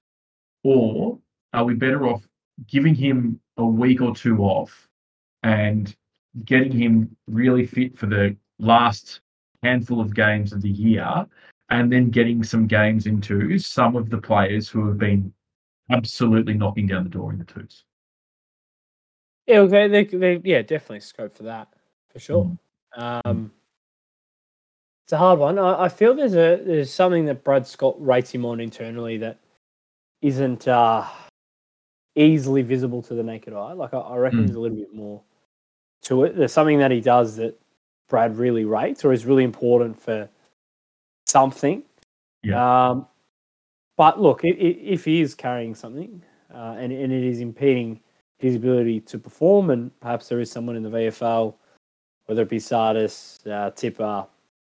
Or 0.63 1.19
are 1.53 1.63
we 1.63 1.75
better 1.75 2.07
off 2.07 2.27
giving 2.67 2.95
him 2.95 3.39
a 3.57 3.65
week 3.65 4.01
or 4.01 4.15
two 4.15 4.39
off 4.39 4.89
and 5.43 5.95
getting 6.43 6.71
him 6.71 7.15
really 7.27 7.65
fit 7.65 7.97
for 7.97 8.07
the 8.07 8.35
last 8.59 9.21
handful 9.63 10.01
of 10.01 10.13
games 10.13 10.53
of 10.53 10.61
the 10.61 10.69
year 10.69 11.25
and 11.69 11.91
then 11.91 12.09
getting 12.09 12.43
some 12.43 12.67
games 12.67 13.07
into 13.07 13.57
some 13.57 13.95
of 13.95 14.09
the 14.09 14.17
players 14.17 14.67
who 14.67 14.87
have 14.87 14.97
been 14.97 15.33
absolutely 15.89 16.53
knocking 16.53 16.87
down 16.87 17.03
the 17.03 17.09
door 17.09 17.31
in 17.31 17.39
the 17.39 17.45
twos? 17.45 17.85
Yeah, 19.47 19.63
they, 19.65 19.87
they, 19.87 20.03
they 20.05 20.41
yeah, 20.43 20.61
definitely 20.61 21.01
scope 21.01 21.35
for 21.35 21.43
that 21.43 21.67
for 22.11 22.19
sure. 22.19 22.57
Mm. 22.97 23.21
Um, 23.25 23.51
it's 25.03 25.13
a 25.13 25.17
hard 25.17 25.37
one. 25.37 25.59
I, 25.59 25.83
I, 25.83 25.89
feel 25.89 26.15
there's 26.15 26.33
a 26.33 26.61
there's 26.65 26.91
something 26.91 27.25
that 27.25 27.43
Brad 27.43 27.67
Scott 27.67 27.95
rates 28.03 28.31
him 28.31 28.45
on 28.45 28.59
internally 28.59 29.17
that 29.17 29.37
isn't 30.21 30.67
uh, 30.67 31.05
easily 32.15 32.63
visible 32.63 33.03
to 33.03 33.13
the 33.13 33.21
naked 33.21 33.53
eye. 33.53 33.73
Like 33.73 33.93
I, 33.93 33.99
I 33.99 34.17
reckon 34.17 34.39
mm. 34.39 34.45
there's 34.47 34.55
a 34.55 34.59
little 34.59 34.77
bit 34.77 34.93
more 34.93 35.21
to 36.03 36.23
it. 36.23 36.35
There's 36.35 36.53
something 36.53 36.79
that 36.79 36.89
he 36.89 37.01
does 37.01 37.35
that 37.35 37.59
Brad 38.09 38.37
really 38.37 38.65
rates 38.65 39.05
or 39.05 39.13
is 39.13 39.25
really 39.25 39.43
important 39.43 40.01
for 40.01 40.27
something. 41.27 41.83
Yeah. 42.43 42.89
Um, 42.89 43.07
but 43.97 44.19
look, 44.19 44.43
it, 44.43 44.57
it, 44.57 44.79
if 44.81 45.05
he 45.05 45.21
is 45.21 45.35
carrying 45.35 45.75
something 45.75 46.23
uh, 46.53 46.75
and, 46.79 46.91
and 46.91 47.11
it 47.11 47.23
is 47.23 47.39
impeding 47.39 47.99
his 48.37 48.55
ability 48.55 48.99
to 49.01 49.17
perform, 49.17 49.69
and 49.69 49.97
perhaps 49.99 50.27
there 50.27 50.39
is 50.39 50.51
someone 50.51 50.75
in 50.75 50.83
the 50.83 50.89
VFL, 50.89 51.55
whether 52.25 52.41
it 52.41 52.49
be 52.49 52.59
Sardis, 52.59 53.39
uh, 53.45 53.71
Tipper, 53.71 54.25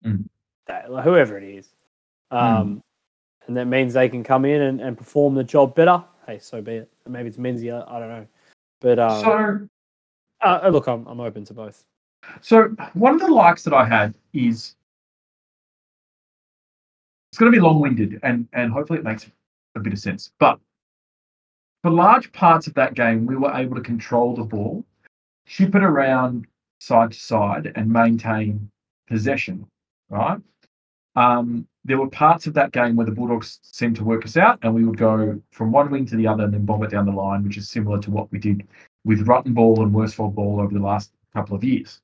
mm. 0.05 0.25
that, 0.67 0.91
like, 0.91 1.03
whoever 1.03 1.37
it 1.37 1.43
is. 1.43 1.69
Um, 2.31 2.77
mm. 2.77 2.81
And 3.47 3.57
that 3.57 3.65
means 3.65 3.93
they 3.93 4.09
can 4.09 4.23
come 4.23 4.45
in 4.45 4.61
and, 4.61 4.81
and 4.81 4.97
perform 4.97 5.33
the 5.33 5.43
job 5.43 5.73
better. 5.73 6.03
Hey, 6.25 6.39
so 6.39 6.61
be 6.61 6.73
it. 6.73 6.91
Maybe 7.07 7.29
it's 7.29 7.37
Menzies, 7.37 7.71
I 7.71 7.99
don't 7.99 8.09
know. 8.09 8.27
But 8.81 8.99
um, 8.99 9.23
so, 9.23 9.67
uh, 10.43 10.59
uh, 10.63 10.69
look, 10.69 10.87
I'm, 10.87 11.07
I'm 11.07 11.19
open 11.19 11.45
to 11.45 11.53
both. 11.53 11.85
So 12.41 12.75
one 12.93 13.13
of 13.13 13.21
the 13.21 13.27
likes 13.27 13.63
that 13.63 13.73
I 13.73 13.85
had 13.85 14.13
is 14.33 14.75
it's 17.31 17.39
going 17.39 17.51
to 17.51 17.55
be 17.55 17.61
long-winded, 17.61 18.19
and 18.23 18.47
and 18.53 18.71
hopefully 18.71 18.99
it 18.99 19.05
makes 19.05 19.29
a 19.75 19.79
bit 19.79 19.93
of 19.93 19.99
sense. 19.99 20.31
But 20.39 20.59
for 21.87 21.93
large 21.93 22.29
parts 22.33 22.67
of 22.67 22.73
that 22.73 22.95
game, 22.95 23.25
we 23.25 23.37
were 23.37 23.53
able 23.53 23.73
to 23.73 23.81
control 23.81 24.35
the 24.35 24.43
ball, 24.43 24.83
ship 25.45 25.73
it 25.73 25.83
around 25.83 26.45
side 26.81 27.13
to 27.13 27.17
side, 27.17 27.71
and 27.75 27.89
maintain 27.89 28.69
possession. 29.07 29.65
Right. 30.09 30.37
Um, 31.15 31.65
there 31.85 31.97
were 31.97 32.09
parts 32.09 32.45
of 32.45 32.53
that 32.55 32.73
game 32.73 32.97
where 32.97 33.05
the 33.05 33.13
Bulldogs 33.13 33.59
seemed 33.63 33.95
to 33.95 34.03
work 34.03 34.25
us 34.25 34.35
out, 34.35 34.59
and 34.63 34.75
we 34.75 34.83
would 34.83 34.97
go 34.97 35.41
from 35.51 35.71
one 35.71 35.89
wing 35.89 36.05
to 36.07 36.17
the 36.17 36.27
other 36.27 36.43
and 36.43 36.53
then 36.53 36.65
bomb 36.65 36.83
it 36.83 36.91
down 36.91 37.05
the 37.05 37.11
line, 37.13 37.45
which 37.45 37.55
is 37.55 37.69
similar 37.69 38.01
to 38.01 38.11
what 38.11 38.29
we 38.33 38.37
did 38.37 38.67
with 39.05 39.25
Rutten 39.25 39.53
Ball 39.53 39.81
and 39.81 39.93
Worsfold 39.93 40.35
Ball 40.35 40.59
over 40.59 40.73
the 40.73 40.83
last 40.83 41.13
couple 41.33 41.55
of 41.55 41.63
years. 41.63 42.01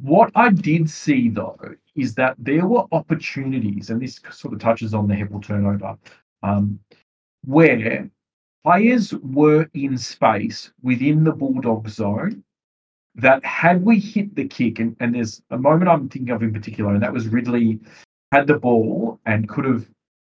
What 0.00 0.30
I 0.34 0.50
did 0.50 0.90
see 0.90 1.30
though 1.30 1.56
is 1.94 2.14
that 2.16 2.34
there 2.38 2.66
were 2.66 2.84
opportunities, 2.92 3.88
and 3.88 4.02
this 4.02 4.20
sort 4.32 4.52
of 4.52 4.60
touches 4.60 4.92
on 4.92 5.08
the 5.08 5.14
Heppell 5.14 5.42
turnover, 5.42 5.96
um, 6.42 6.78
where 7.42 8.10
players 8.64 9.12
were 9.14 9.68
in 9.74 9.98
space 9.98 10.72
within 10.82 11.24
the 11.24 11.32
Bulldog 11.32 11.88
zone 11.88 12.44
that 13.14 13.44
had 13.44 13.84
we 13.84 13.98
hit 13.98 14.34
the 14.34 14.46
kick, 14.48 14.78
and, 14.78 14.96
and 15.00 15.14
there's 15.14 15.42
a 15.50 15.58
moment 15.58 15.90
I'm 15.90 16.08
thinking 16.08 16.34
of 16.34 16.42
in 16.42 16.52
particular, 16.52 16.94
and 16.94 17.02
that 17.02 17.12
was 17.12 17.28
Ridley 17.28 17.78
had 18.32 18.46
the 18.46 18.58
ball 18.58 19.20
and 19.26 19.48
could 19.48 19.66
have 19.66 19.86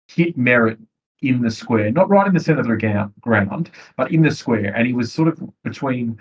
hit 0.07 0.37
Merrett 0.37 0.77
in 1.21 1.41
the 1.41 1.49
square, 1.49 1.91
not 1.91 2.09
right 2.09 2.27
in 2.27 2.33
the 2.33 2.39
centre 2.39 2.61
of 2.61 2.67
the 2.67 3.11
ground, 3.21 3.71
but 3.95 4.11
in 4.11 4.21
the 4.21 4.31
square. 4.31 4.71
And 4.75 4.85
he 4.85 4.93
was 4.93 5.11
sort 5.11 5.29
of 5.29 5.41
between, 5.63 6.19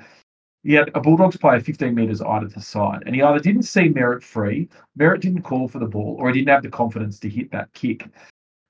he 0.62 0.72
had 0.72 0.90
a 0.94 1.00
Bulldogs 1.00 1.36
player 1.36 1.60
15 1.60 1.94
metres 1.94 2.22
either 2.22 2.48
to 2.48 2.60
side. 2.60 3.02
And 3.04 3.14
he 3.14 3.22
either 3.22 3.38
didn't 3.38 3.64
see 3.64 3.90
Merrett 3.90 4.22
free, 4.22 4.68
Merrett 4.98 5.20
didn't 5.20 5.42
call 5.42 5.68
for 5.68 5.78
the 5.78 5.86
ball, 5.86 6.16
or 6.18 6.30
he 6.30 6.40
didn't 6.40 6.48
have 6.48 6.62
the 6.62 6.70
confidence 6.70 7.20
to 7.20 7.28
hit 7.28 7.50
that 7.50 7.70
kick. 7.74 8.08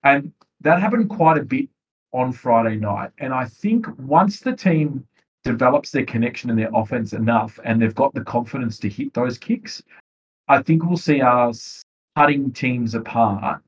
And 0.02 0.32
that 0.60 0.80
happened 0.80 1.08
quite 1.08 1.38
a 1.38 1.44
bit 1.44 1.68
on 2.12 2.32
Friday 2.32 2.76
night. 2.76 3.10
And 3.18 3.32
I 3.32 3.46
think 3.46 3.86
once 3.98 4.40
the 4.40 4.54
team 4.54 5.06
develops 5.44 5.90
their 5.90 6.04
connection 6.04 6.50
in 6.50 6.56
their 6.56 6.70
offense 6.74 7.12
enough 7.12 7.58
and 7.64 7.80
they've 7.80 7.94
got 7.94 8.14
the 8.14 8.24
confidence 8.24 8.78
to 8.80 8.88
hit 8.88 9.14
those 9.14 9.38
kicks, 9.38 9.82
I 10.48 10.62
think 10.62 10.84
we'll 10.84 10.96
see 10.96 11.20
us 11.20 11.82
cutting 12.16 12.52
teams 12.52 12.94
apart 12.94 13.62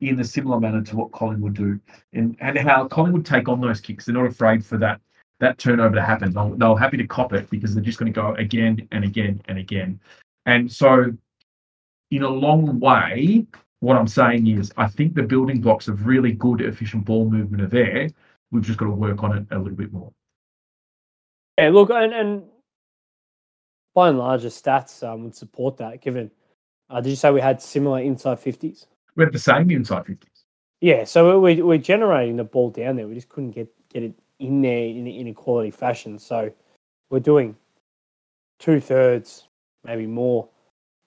in 0.00 0.18
a 0.18 0.24
similar 0.24 0.58
manner 0.58 0.82
to 0.82 0.96
what 0.96 1.12
Collingwood 1.12 1.54
do, 1.54 1.80
and 2.12 2.36
and 2.40 2.58
how 2.58 2.88
Collingwood 2.88 3.24
take 3.24 3.48
on 3.48 3.60
those 3.60 3.80
kicks. 3.80 4.04
They're 4.04 4.14
not 4.14 4.26
afraid 4.26 4.64
for 4.64 4.76
that 4.78 5.00
that 5.38 5.58
turnover 5.58 5.94
to 5.94 6.02
happen. 6.02 6.32
They'll, 6.32 6.56
they're 6.56 6.76
happy 6.76 6.96
to 6.96 7.06
cop 7.06 7.32
it 7.32 7.48
because 7.50 7.74
they're 7.74 7.84
just 7.84 7.98
going 7.98 8.12
to 8.12 8.20
go 8.20 8.34
again 8.34 8.86
and 8.92 9.04
again 9.04 9.40
and 9.46 9.58
again. 9.58 10.00
And 10.46 10.70
so, 10.70 11.12
in 12.10 12.22
a 12.22 12.28
long 12.28 12.80
way, 12.80 13.46
what 13.82 13.96
I'm 13.96 14.06
saying 14.06 14.46
is, 14.46 14.72
I 14.76 14.86
think 14.86 15.14
the 15.14 15.24
building 15.24 15.60
blocks 15.60 15.88
of 15.88 16.06
really 16.06 16.30
good, 16.30 16.60
efficient 16.60 17.04
ball 17.04 17.28
movement 17.28 17.62
are 17.64 17.66
there. 17.66 18.08
We've 18.52 18.62
just 18.62 18.78
got 18.78 18.84
to 18.84 18.92
work 18.92 19.24
on 19.24 19.36
it 19.36 19.46
a 19.50 19.58
little 19.58 19.76
bit 19.76 19.92
more. 19.92 20.12
Yeah, 21.58 21.70
look, 21.70 21.90
and, 21.90 22.14
and 22.14 22.44
by 23.92 24.10
and 24.10 24.18
large, 24.18 24.42
the 24.42 24.50
stats 24.50 25.02
um, 25.02 25.24
would 25.24 25.34
support 25.34 25.78
that. 25.78 26.00
Given, 26.00 26.30
uh, 26.90 27.00
did 27.00 27.10
you 27.10 27.16
say 27.16 27.32
we 27.32 27.40
had 27.40 27.60
similar 27.60 28.00
inside 28.00 28.38
fifties? 28.38 28.86
We 29.16 29.24
had 29.24 29.32
the 29.32 29.40
same 29.40 29.68
inside 29.72 30.06
fifties. 30.06 30.44
Yeah, 30.80 31.02
so 31.02 31.40
we, 31.40 31.60
we're 31.60 31.78
generating 31.78 32.36
the 32.36 32.44
ball 32.44 32.70
down 32.70 32.94
there. 32.94 33.08
We 33.08 33.14
just 33.16 33.30
couldn't 33.30 33.50
get 33.50 33.68
get 33.92 34.04
it 34.04 34.14
in 34.38 34.62
there 34.62 34.84
in, 34.84 35.08
in 35.08 35.26
a 35.26 35.34
quality 35.34 35.72
fashion. 35.72 36.20
So 36.20 36.52
we're 37.10 37.18
doing 37.18 37.56
two 38.60 38.78
thirds, 38.78 39.48
maybe 39.82 40.06
more, 40.06 40.48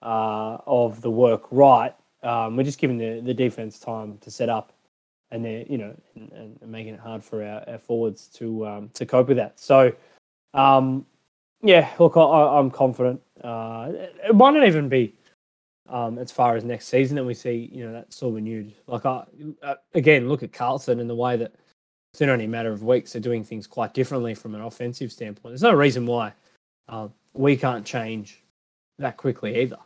uh, 0.02 0.58
of 0.66 1.00
the 1.00 1.10
work 1.10 1.44
right. 1.50 1.94
Um, 2.22 2.56
we're 2.56 2.64
just 2.64 2.78
giving 2.78 2.98
the, 2.98 3.20
the 3.20 3.34
defense 3.34 3.78
time 3.78 4.18
to 4.18 4.30
set 4.30 4.48
up, 4.48 4.72
and 5.30 5.44
they're 5.44 5.64
you 5.68 5.78
know 5.78 5.94
and, 6.14 6.58
and 6.60 6.70
making 6.70 6.94
it 6.94 7.00
hard 7.00 7.22
for 7.22 7.42
our, 7.44 7.68
our 7.68 7.78
forwards 7.78 8.28
to 8.34 8.66
um, 8.66 8.90
to 8.94 9.06
cope 9.06 9.28
with 9.28 9.36
that. 9.36 9.58
So 9.58 9.92
um, 10.54 11.06
yeah, 11.62 11.90
look, 11.98 12.16
I, 12.16 12.58
am 12.58 12.70
confident. 12.70 13.20
Uh, 13.42 13.92
it 14.28 14.34
might 14.34 14.52
not 14.52 14.66
even 14.66 14.88
be 14.88 15.14
um, 15.88 16.18
as 16.18 16.32
far 16.32 16.56
as 16.56 16.64
next 16.64 16.88
season 16.88 17.16
that 17.16 17.24
we 17.24 17.34
see, 17.34 17.70
you 17.72 17.84
know, 17.84 17.92
that 17.92 18.12
sort 18.12 18.30
of 18.30 18.34
renewed. 18.36 18.72
Like, 18.86 19.06
I, 19.06 19.24
uh, 19.62 19.74
again, 19.94 20.28
look 20.28 20.42
at 20.42 20.52
Carlton 20.52 21.00
and 21.00 21.08
the 21.08 21.14
way 21.14 21.36
that 21.36 21.52
it's 22.12 22.22
only 22.22 22.46
a 22.46 22.48
matter 22.48 22.72
of 22.72 22.82
weeks 22.82 23.12
they're 23.12 23.20
doing 23.20 23.44
things 23.44 23.66
quite 23.66 23.94
differently 23.94 24.34
from 24.34 24.54
an 24.54 24.62
offensive 24.62 25.12
standpoint. 25.12 25.52
There's 25.52 25.62
no 25.62 25.74
reason 25.74 26.06
why 26.06 26.32
uh, 26.88 27.08
we 27.34 27.56
can't 27.56 27.84
change 27.84 28.42
that 28.98 29.16
quickly 29.16 29.60
either, 29.60 29.78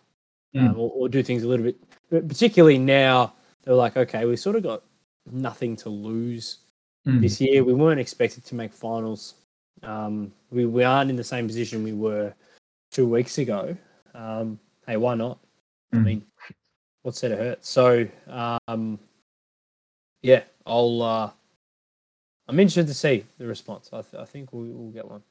mm. 0.55 0.69
um, 0.69 0.79
or, 0.79 0.91
or, 0.95 1.09
do 1.09 1.23
things 1.23 1.43
a 1.43 1.49
little 1.49 1.67
bit. 1.67 2.29
Particularly 2.29 2.79
now, 2.79 3.35
they're 3.63 3.75
like, 3.75 3.97
okay, 3.97 4.25
we 4.25 4.37
sort 4.37 4.57
of 4.57 4.63
got 4.63 4.83
nothing 5.31 5.77
to 5.77 5.89
lose 5.89 6.59
mm. 7.07 7.21
this 7.21 7.41
year. 7.41 7.63
We 7.65 7.75
weren't 7.75 8.01
expected 8.01 8.45
to 8.47 8.55
make 8.55 8.73
finals. 8.73 9.35
Um, 9.83 10.33
we, 10.51 10.67
we 10.67 10.85
aren't 10.85 11.11
in 11.11 11.17
the 11.17 11.25
same 11.25 11.47
position 11.47 11.85
we 11.85 11.93
were 11.93 12.35
two 12.91 13.09
weeks 13.09 13.39
ago. 13.39 13.77
Um, 14.15 14.59
hey, 14.87 14.97
why 14.97 15.15
not? 15.15 15.39
Mm. 15.95 15.99
I 15.99 16.03
mean, 16.03 16.27
what's 17.03 17.21
there 17.21 17.31
to 17.31 17.37
hurt? 17.37 17.65
So, 17.65 18.07
um, 18.29 18.99
yeah, 20.23 20.43
I'll. 20.67 21.03
Uh, 21.03 21.31
I'm 22.49 22.59
interested 22.59 22.89
to 22.89 22.95
see 22.95 23.25
the 23.39 23.47
response. 23.47 23.91
I, 23.93 24.03
th- 24.03 24.21
I 24.21 24.25
think 24.25 24.53
we'll, 24.53 24.65
we'll 24.65 24.91
get 24.91 25.09
one. 25.09 25.23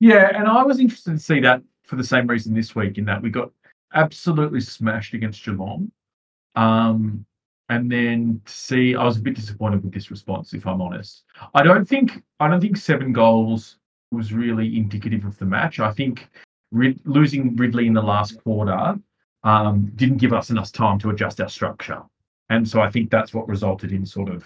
Yeah, 0.00 0.36
and 0.36 0.48
I 0.48 0.64
was 0.64 0.80
interested 0.80 1.12
to 1.12 1.18
see 1.18 1.38
that 1.38 1.62
for 1.84 1.94
the 1.94 2.02
same 2.02 2.26
reason 2.26 2.52
this 2.52 2.74
week, 2.74 2.98
in 2.98 3.04
that 3.04 3.22
we 3.22 3.30
got 3.30 3.52
absolutely 3.94 4.60
smashed 4.60 5.14
against 5.14 5.44
Geelong. 5.44 5.90
Um, 6.54 7.24
and 7.68 7.90
then 7.90 8.40
to 8.44 8.52
see, 8.52 8.94
I 8.94 9.04
was 9.04 9.16
a 9.16 9.22
bit 9.22 9.34
disappointed 9.34 9.82
with 9.82 9.94
this 9.94 10.10
response, 10.10 10.52
if 10.52 10.66
I'm 10.66 10.82
honest. 10.82 11.24
I 11.54 11.62
don't 11.62 11.86
think 11.86 12.22
I 12.40 12.48
don't 12.48 12.60
think 12.60 12.76
seven 12.76 13.12
goals 13.12 13.78
was 14.10 14.32
really 14.32 14.76
indicative 14.76 15.24
of 15.24 15.38
the 15.38 15.46
match. 15.46 15.80
I 15.80 15.92
think 15.92 16.28
Rid- 16.70 17.00
losing 17.06 17.56
Ridley 17.56 17.86
in 17.86 17.94
the 17.94 18.02
last 18.02 18.42
quarter 18.42 18.98
um, 19.44 19.90
didn't 19.96 20.18
give 20.18 20.32
us 20.32 20.50
enough 20.50 20.72
time 20.72 20.98
to 21.00 21.10
adjust 21.10 21.40
our 21.40 21.48
structure. 21.48 22.02
And 22.50 22.68
so 22.68 22.80
I 22.80 22.90
think 22.90 23.10
that's 23.10 23.32
what 23.32 23.48
resulted 23.48 23.92
in 23.92 24.04
sort 24.04 24.28
of 24.28 24.44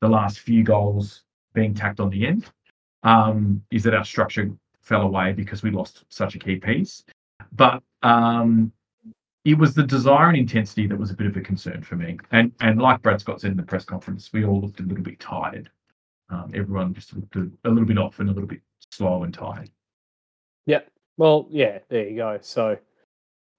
the 0.00 0.08
last 0.08 0.40
few 0.40 0.62
goals 0.62 1.22
being 1.54 1.74
tacked 1.74 2.00
on 2.00 2.10
the 2.10 2.26
end. 2.26 2.50
Um, 3.02 3.62
is 3.70 3.84
that 3.84 3.94
our 3.94 4.04
structure 4.04 4.50
fell 4.82 5.02
away 5.02 5.32
because 5.32 5.62
we 5.62 5.70
lost 5.70 6.04
such 6.08 6.34
a 6.34 6.38
key 6.38 6.56
piece. 6.56 7.04
But 7.52 7.82
um, 8.02 8.72
it 9.46 9.56
was 9.56 9.74
the 9.74 9.82
desire 9.84 10.28
and 10.28 10.36
intensity 10.36 10.88
that 10.88 10.98
was 10.98 11.12
a 11.12 11.14
bit 11.14 11.28
of 11.28 11.36
a 11.36 11.40
concern 11.40 11.80
for 11.80 11.94
me. 11.94 12.18
And 12.32 12.50
and 12.60 12.82
like 12.82 13.00
Brad 13.00 13.20
Scott 13.20 13.40
said 13.40 13.52
in 13.52 13.56
the 13.56 13.62
press 13.62 13.84
conference, 13.84 14.32
we 14.32 14.44
all 14.44 14.60
looked 14.60 14.80
a 14.80 14.82
little 14.82 15.04
bit 15.04 15.20
tired. 15.20 15.70
Um, 16.30 16.50
everyone 16.52 16.92
just 16.92 17.14
looked 17.14 17.36
a, 17.36 17.48
a, 17.64 17.70
little 17.70 17.84
bit 17.84 17.98
off 17.98 18.18
and 18.18 18.28
a 18.28 18.32
little 18.32 18.48
bit 18.48 18.60
slow 18.90 19.22
and 19.22 19.32
tired. 19.32 19.70
Yeah. 20.66 20.80
Well, 21.16 21.46
yeah, 21.48 21.78
there 21.88 22.08
you 22.08 22.16
go. 22.16 22.38
So 22.42 22.76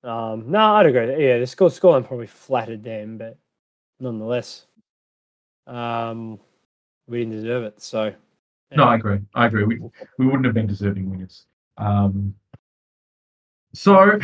um, 0.03 0.51
no, 0.51 0.59
I'd 0.75 0.87
agree. 0.87 1.25
Yeah, 1.25 1.39
the 1.39 1.47
score 1.47 1.69
scoreline 1.69 2.05
probably 2.05 2.27
flattered 2.27 2.83
them, 2.83 3.17
but 3.17 3.37
nonetheless, 4.01 4.65
um, 5.67 6.37
we 7.07 7.19
didn't 7.19 7.33
deserve 7.33 7.63
it. 7.63 7.81
So, 7.81 8.13
no, 8.75 8.83
I 8.83 8.95
agree. 8.95 9.19
I 9.33 9.45
agree. 9.45 9.63
We 9.63 9.79
we 10.19 10.25
wouldn't 10.25 10.43
have 10.43 10.53
been 10.53 10.67
deserving 10.67 11.09
winners. 11.09 11.45
Um, 11.77 12.35
so 13.73 14.19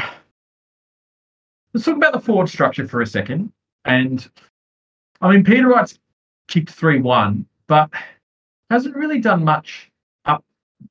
let's 1.73 1.85
talk 1.85 1.95
about 1.95 2.13
the 2.13 2.19
forward 2.19 2.49
structure 2.49 2.87
for 2.87 3.01
a 3.01 3.07
second. 3.07 3.51
And 3.85 4.27
I 5.21 5.31
mean, 5.31 5.43
Peter 5.43 5.67
Wright's 5.67 5.99
kicked 6.47 6.69
three 6.69 6.99
one, 6.99 7.45
but 7.67 7.89
hasn't 8.69 8.95
really 8.95 9.19
done 9.19 9.43
much 9.43 9.91
up 10.25 10.43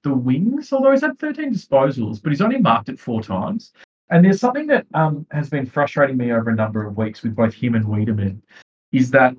the 0.02 0.14
wings. 0.14 0.72
Although 0.72 0.92
he's 0.92 1.02
had 1.02 1.18
thirteen 1.18 1.52
disposals, 1.52 2.22
but 2.22 2.30
he's 2.30 2.42
only 2.42 2.58
marked 2.58 2.88
it 2.88 3.00
four 3.00 3.22
times. 3.22 3.72
And 4.10 4.24
there's 4.24 4.40
something 4.40 4.66
that 4.66 4.86
um, 4.92 5.26
has 5.30 5.48
been 5.48 5.64
frustrating 5.64 6.18
me 6.18 6.32
over 6.32 6.50
a 6.50 6.54
number 6.54 6.86
of 6.86 6.98
weeks 6.98 7.22
with 7.22 7.34
both 7.34 7.54
him 7.54 7.74
and 7.74 7.86
Weideman 7.86 8.42
is 8.92 9.10
that 9.10 9.34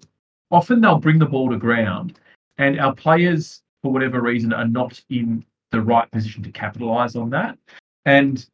often 0.50 0.82
they'll 0.82 0.98
bring 0.98 1.20
the 1.20 1.28
ball 1.28 1.50
to 1.52 1.58
ground 1.58 2.20
and 2.58 2.80
our 2.80 2.94
players, 2.96 3.62
for 3.82 3.92
whatever 3.92 4.22
reason, 4.22 4.52
are 4.52 4.68
not 4.68 5.00
in 5.10 5.46
the 5.72 5.82
right 5.82 6.10
position 6.10 6.42
to 6.44 6.52
capitalize 6.52 7.16
on 7.16 7.30
that. 7.32 7.58
And 8.06 8.46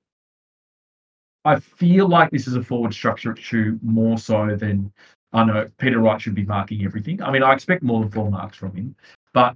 I 1.49 1.59
feel 1.59 2.07
like 2.07 2.29
this 2.29 2.45
is 2.45 2.55
a 2.55 2.61
forward 2.61 2.93
structure 2.93 3.33
issue 3.33 3.79
more 3.81 4.19
so 4.19 4.55
than 4.55 4.93
I 5.33 5.43
know 5.43 5.67
Peter 5.79 5.99
Wright 5.99 6.21
should 6.21 6.35
be 6.35 6.45
marking 6.45 6.85
everything. 6.85 7.23
I 7.23 7.31
mean, 7.31 7.41
I 7.41 7.53
expect 7.53 7.81
more 7.81 8.01
than 8.01 8.11
four 8.11 8.29
marks 8.29 8.55
from 8.55 8.75
him, 8.75 8.95
but 9.33 9.55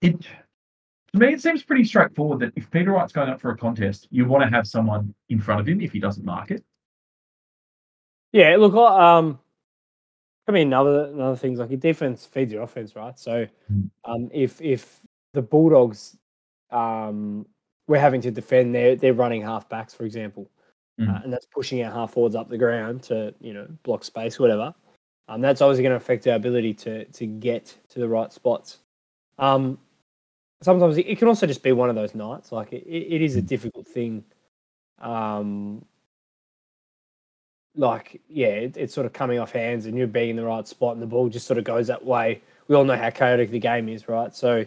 it 0.00 0.18
to 0.20 1.18
me, 1.18 1.34
it 1.34 1.42
seems 1.42 1.62
pretty 1.62 1.84
straightforward 1.84 2.40
that 2.40 2.52
if 2.56 2.70
Peter 2.70 2.92
Wright's 2.92 3.12
going 3.12 3.28
up 3.28 3.42
for 3.42 3.50
a 3.50 3.56
contest, 3.58 4.08
you 4.10 4.24
want 4.24 4.42
to 4.42 4.48
have 4.48 4.66
someone 4.66 5.14
in 5.28 5.38
front 5.38 5.60
of 5.60 5.68
him 5.68 5.82
if 5.82 5.92
he 5.92 5.98
doesn't 5.98 6.24
mark 6.24 6.50
it. 6.50 6.64
Yeah, 8.32 8.56
look, 8.56 8.74
um, 8.74 9.38
I 10.48 10.52
mean, 10.52 10.72
other 10.72 11.12
other 11.20 11.36
things 11.36 11.58
like 11.58 11.68
your 11.68 11.80
defense 11.80 12.24
feeds 12.24 12.52
your 12.52 12.62
offense, 12.62 12.96
right? 12.96 13.18
So, 13.18 13.46
hmm. 13.68 13.82
um, 14.06 14.30
if 14.32 14.62
if 14.62 15.00
the 15.34 15.42
Bulldogs, 15.42 16.16
um, 16.70 17.44
we're 17.86 18.00
having 18.00 18.22
to 18.22 18.30
defend, 18.30 18.74
they're 18.74 18.96
they're 18.96 19.12
running 19.12 19.42
halfbacks, 19.42 19.94
for 19.94 20.04
example, 20.04 20.50
mm. 21.00 21.14
uh, 21.14 21.20
and 21.24 21.32
that's 21.32 21.46
pushing 21.46 21.82
our 21.82 21.90
half 21.90 22.12
forwards 22.12 22.34
up 22.34 22.48
the 22.48 22.58
ground 22.58 23.02
to 23.04 23.34
you 23.40 23.54
know 23.54 23.66
block 23.82 24.04
space, 24.04 24.38
whatever. 24.38 24.74
Um, 25.28 25.40
that's 25.40 25.60
obviously 25.62 25.84
going 25.84 25.92
to 25.92 25.96
affect 25.96 26.26
our 26.26 26.34
ability 26.34 26.74
to 26.74 27.04
to 27.04 27.26
get 27.26 27.74
to 27.90 27.98
the 27.98 28.08
right 28.08 28.32
spots. 28.32 28.78
Um, 29.38 29.78
sometimes 30.62 30.98
it, 30.98 31.06
it 31.06 31.18
can 31.18 31.28
also 31.28 31.46
just 31.46 31.62
be 31.62 31.72
one 31.72 31.88
of 31.88 31.96
those 31.96 32.14
nights. 32.14 32.52
Like 32.52 32.72
it, 32.72 32.86
it 32.86 33.22
is 33.22 33.36
a 33.36 33.42
difficult 33.42 33.88
thing. 33.88 34.24
Um, 35.00 35.84
like 37.76 38.20
yeah, 38.28 38.48
it, 38.48 38.76
it's 38.76 38.94
sort 38.94 39.06
of 39.06 39.12
coming 39.12 39.38
off 39.38 39.52
hands, 39.52 39.86
and 39.86 39.96
you're 39.96 40.06
being 40.06 40.30
in 40.30 40.36
the 40.36 40.44
right 40.44 40.66
spot, 40.66 40.94
and 40.94 41.02
the 41.02 41.06
ball 41.06 41.28
just 41.28 41.46
sort 41.46 41.58
of 41.58 41.64
goes 41.64 41.86
that 41.86 42.04
way. 42.04 42.42
We 42.68 42.76
all 42.76 42.84
know 42.84 42.96
how 42.96 43.10
chaotic 43.10 43.50
the 43.50 43.58
game 43.58 43.88
is, 43.88 44.08
right? 44.08 44.34
So 44.34 44.64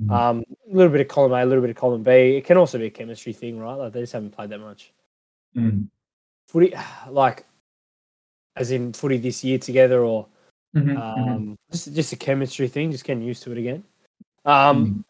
Mhm. 0.00 0.10
um, 0.10 0.44
a 0.70 0.74
little 0.74 0.90
bit 0.90 1.00
of 1.02 1.08
column 1.08 1.32
A, 1.32 1.44
a 1.44 1.46
little 1.46 1.60
bit 1.60 1.70
of 1.70 1.76
column 1.76 2.02
B. 2.02 2.36
It 2.36 2.44
can 2.44 2.56
also 2.56 2.78
be 2.78 2.86
a 2.86 2.90
chemistry 2.90 3.32
thing, 3.32 3.58
right? 3.58 3.74
Like 3.74 3.92
they 3.92 4.00
just 4.00 4.12
haven't 4.12 4.30
played 4.30 4.50
that 4.50 4.58
much 4.58 4.92
Mm. 5.56 5.88
footy, 6.48 6.74
like 7.10 7.44
as 8.56 8.70
in 8.70 8.92
footy 8.92 9.18
this 9.18 9.42
year 9.44 9.58
together, 9.58 10.02
or 10.04 10.26
Mhm, 10.74 10.96
um, 10.96 11.46
mhm. 11.46 11.56
just 11.70 11.94
just 11.94 12.12
a 12.12 12.16
chemistry 12.16 12.68
thing, 12.68 12.90
just 12.90 13.04
getting 13.04 13.22
used 13.22 13.42
to 13.44 13.52
it 13.52 13.58
again. 13.58 13.84
Um, 14.44 14.86
Mm. 14.86 15.04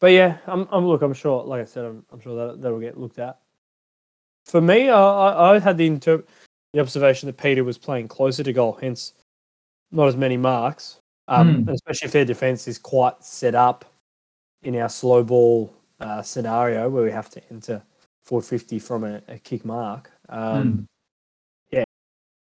but 0.00 0.12
yeah, 0.12 0.38
I'm, 0.46 0.66
I'm 0.70 0.86
look, 0.86 1.02
I'm 1.02 1.14
sure, 1.14 1.44
like 1.44 1.60
I 1.62 1.64
said, 1.64 1.84
I'm, 1.84 2.04
I'm 2.10 2.20
sure 2.20 2.48
that 2.48 2.62
that'll 2.62 2.80
get 2.80 2.98
looked 2.98 3.18
at. 3.18 3.38
For 4.46 4.60
me, 4.60 4.88
I, 4.90 5.00
I, 5.02 5.54
I 5.54 5.58
had 5.58 5.78
the 5.78 5.88
the 6.72 6.80
observation 6.80 7.28
that 7.28 7.36
Peter 7.36 7.62
was 7.64 7.78
playing 7.78 8.08
closer 8.08 8.42
to 8.42 8.52
goal, 8.52 8.76
hence 8.80 9.12
not 9.92 10.08
as 10.08 10.16
many 10.16 10.36
marks. 10.36 10.98
Um, 11.28 11.64
Mm. 11.64 11.72
especially 11.72 12.06
if 12.06 12.12
their 12.12 12.24
defense 12.26 12.68
is 12.68 12.78
quite 12.78 13.24
set 13.24 13.54
up 13.54 13.86
in 14.62 14.76
our 14.76 14.90
slow 14.90 15.22
ball 15.24 15.72
uh, 16.00 16.20
scenario 16.20 16.90
where 16.90 17.02
we 17.04 17.10
have 17.10 17.30
to 17.30 17.40
enter 17.50 17.82
450 18.24 18.78
from 18.78 19.04
a, 19.04 19.22
a 19.28 19.38
kick 19.38 19.64
mark. 19.64 20.10
Um, 20.28 20.88
Yeah, 21.70 21.84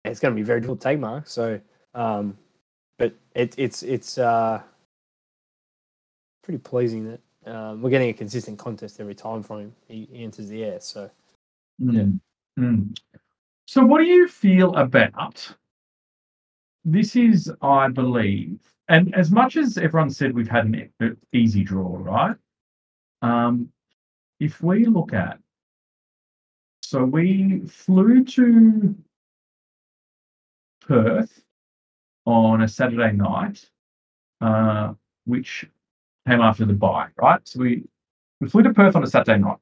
it's 0.06 0.20
going 0.20 0.34
to 0.34 0.40
be 0.40 0.44
very 0.44 0.60
difficult 0.60 0.82
to 0.82 0.90
take 0.90 1.00
marks. 1.00 1.32
So, 1.32 1.60
um, 1.94 2.38
but 2.98 3.14
it, 3.36 3.56
it's 3.58 3.84
it's 3.84 4.18
uh, 4.18 4.62
pretty 6.44 6.60
pleasing 6.60 7.06
that 7.10 7.52
um, 7.52 7.82
we're 7.82 7.90
getting 7.90 8.10
a 8.10 8.14
consistent 8.14 8.58
contest 8.58 9.00
every 9.00 9.16
time 9.16 9.44
from 9.44 9.60
him. 9.60 9.76
He, 9.88 10.08
he 10.12 10.24
enters 10.24 10.48
the 10.48 10.64
air. 10.64 10.80
So 10.80 11.10
Mm. 11.82 12.20
Mm. 12.60 12.98
So, 13.66 13.86
what 13.86 14.00
do 14.00 14.06
you 14.06 14.28
feel 14.28 14.76
about 14.76 15.56
this? 16.86 17.16
Is 17.16 17.52
I 17.62 17.88
believe, 17.88 18.60
and 18.90 19.14
as 19.16 19.32
much 19.32 19.58
as 19.58 19.78
everyone 19.78 20.10
said 20.10 20.34
we've 20.34 20.50
had 20.50 20.66
an 20.66 21.18
easy 21.32 21.64
draw, 21.64 21.96
right? 21.98 22.36
Um, 23.22 23.70
if 24.40 24.62
we 24.62 24.86
look 24.86 25.14
at, 25.14 25.40
so 26.94 27.04
we 27.04 27.62
flew 27.66 28.24
to 28.24 28.96
Perth 30.82 31.44
on 32.26 32.62
a 32.62 32.68
Saturday 32.68 33.12
night, 33.12 33.68
uh, 34.42 34.94
which 35.26 35.66
came 36.28 36.42
after 36.42 36.66
the 36.66 36.74
buy, 36.74 37.08
right? 37.18 37.42
So 37.46 37.62
we 37.62 37.84
we 38.40 38.48
flew 38.48 38.62
to 38.62 38.74
Perth 38.74 38.96
on 38.96 39.04
a 39.04 39.08
Saturday 39.08 39.40
night 39.40 39.58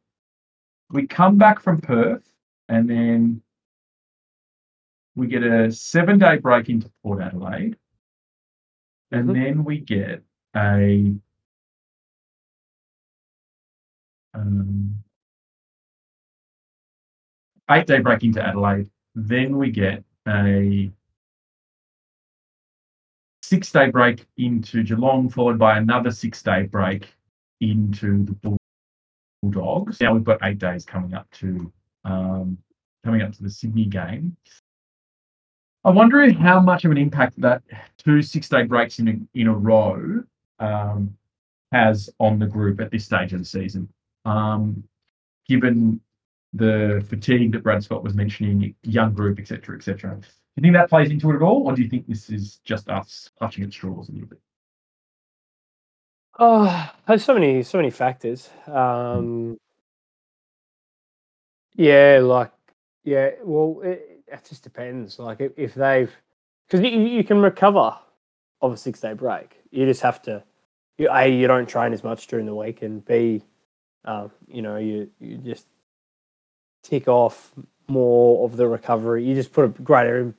we 0.92 1.08
come 1.08 1.38
back 1.38 1.62
from 1.62 1.80
Perth 1.80 2.34
and 2.68 2.90
then 2.90 3.42
we 5.16 5.28
get 5.28 5.42
a 5.44 5.72
seven 5.72 6.20
day 6.20 6.38
break 6.38 6.68
into 6.68 6.92
Port 7.02 7.22
Adelaide. 7.22 7.78
And 9.12 9.30
Mhm. 9.30 9.34
then 9.34 9.64
we 9.64 9.80
get 9.80 10.22
a 10.54 11.16
um, 14.34 15.04
eight 17.72 17.88
day 17.88 18.00
break 18.00 18.24
into 18.24 18.42
Adelaide. 18.42 18.90
Then 19.16 19.58
we 19.58 19.72
get 19.72 20.04
a 20.28 20.92
six 23.42 23.72
day 23.72 23.90
break 23.90 24.26
into 24.38 24.84
Geelong, 24.84 25.30
followed 25.30 25.60
by 25.60 25.78
another 25.78 26.12
six 26.12 26.42
day 26.42 26.64
break 26.64 27.14
into 27.60 28.26
the 28.26 28.58
Bulldogs. 29.42 30.00
Now 30.00 30.14
we've 30.14 30.24
got 30.24 30.40
eight 30.44 30.60
days 30.60 30.86
coming 30.86 31.14
up 31.14 31.30
to 31.32 31.72
um, 32.06 32.58
coming 33.04 33.22
up 33.22 33.34
to 33.34 33.44
the 33.44 33.50
Sydney 33.50 33.86
game. 33.86 34.38
I 35.84 35.90
wonder 35.90 36.32
how 36.32 36.60
much 36.60 36.86
of 36.86 36.92
an 36.92 36.98
impact 36.98 37.42
that 37.42 37.64
two 37.98 38.22
six-day 38.22 38.64
breaks 38.64 39.00
in 39.00 39.08
a, 39.08 39.40
in 39.40 39.48
a 39.48 39.54
row 39.54 40.24
um, 40.60 41.18
has 41.72 42.08
on 42.20 42.38
the 42.38 42.46
group 42.46 42.80
at 42.80 42.92
this 42.92 43.06
stage 43.06 43.34
of 43.34 43.40
the 43.40 43.46
season, 43.46 43.90
um, 44.26 44.84
given 45.48 46.00
the 46.54 47.04
fatigue 47.08 47.52
that 47.54 47.64
Brad 47.64 47.84
Scott 47.84 48.04
was 48.04 48.14
mentioning, 48.14 48.76
young 48.84 49.14
group, 49.14 49.40
etc., 49.40 49.76
etc. 49.78 50.18
Do 50.18 50.28
you 50.56 50.62
think 50.62 50.74
that 50.74 50.90
plays 50.90 51.10
into 51.10 51.32
it 51.32 51.36
at 51.36 51.42
all, 51.42 51.64
or 51.66 51.74
do 51.74 51.82
you 51.82 51.90
think 51.90 52.08
this 52.08 52.30
is 52.30 52.58
just 52.64 52.90
us 52.90 53.30
clutching 53.38 53.64
at 53.64 53.72
straws 53.72 54.10
a 54.10 54.12
little 54.12 54.28
bit? 54.28 54.42
Oh, 56.40 56.92
there's 57.08 57.24
so 57.24 57.34
many, 57.34 57.64
so 57.64 57.78
many 57.78 57.90
factors. 57.90 58.50
Um, 58.68 59.58
yeah, 61.76 62.20
like, 62.22 62.52
yeah. 63.04 63.32
Well, 63.44 63.82
it, 63.84 64.24
it 64.28 64.46
just 64.48 64.64
depends. 64.64 65.20
Like, 65.20 65.40
if, 65.40 65.52
if 65.56 65.74
they've, 65.74 66.12
because 66.68 66.84
you, 66.84 67.00
you 67.00 67.24
can 67.24 67.42
recover 67.42 67.98
of 68.62 68.74
a 68.74 68.78
six 68.78 69.00
day 69.00 69.14
break. 69.14 69.60
You 69.72 69.86
just 69.86 70.02
have 70.02 70.22
to, 70.24 70.44
you, 70.98 71.10
a, 71.12 71.28
you 71.28 71.48
don't 71.48 71.68
train 71.68 71.94
as 71.94 72.04
much 72.04 72.28
during 72.28 72.46
the 72.46 72.56
week, 72.56 72.82
and 72.82 73.04
b, 73.06 73.44
um, 74.06 74.32
you 74.48 74.62
know, 74.62 74.78
you 74.78 75.10
you 75.20 75.38
just 75.38 75.68
tick 76.84 77.08
off 77.08 77.54
more 77.88 78.46
of 78.46 78.58
the 78.58 78.68
recovery. 78.68 79.26
You 79.26 79.36
just 79.36 79.52
put 79.54 79.66
a 79.66 79.70
greater 79.70 80.34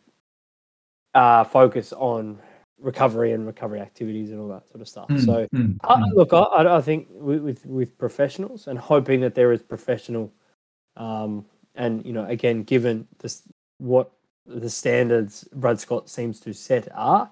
uh, 1.14 1.44
focus 1.44 1.92
on 1.92 2.38
recovery 2.80 3.32
and 3.32 3.46
recovery 3.46 3.80
activities 3.80 4.30
and 4.30 4.40
all 4.40 4.48
that 4.48 4.68
sort 4.68 4.80
of 4.80 4.88
stuff. 4.88 5.08
So. 5.18 5.46
Mm, 5.54 5.78
I, 5.84 5.96
mm, 5.96 6.14
look, 6.14 6.32
I, 6.32 6.76
I 6.76 6.80
think 6.80 7.08
with, 7.10 7.42
with 7.42 7.66
with 7.66 7.98
professionals 7.98 8.68
and 8.68 8.78
hoping 8.78 9.20
that 9.20 9.34
there 9.34 9.52
is 9.52 9.62
professional, 9.62 10.32
um, 10.96 11.44
and 11.74 12.04
you 12.06 12.12
know, 12.12 12.24
again, 12.26 12.62
given 12.62 13.08
this 13.18 13.42
what 13.78 14.12
the 14.46 14.70
standards 14.70 15.48
Brad 15.54 15.80
Scott 15.80 16.08
seems 16.08 16.38
to 16.40 16.52
set 16.52 16.88
are, 16.94 17.30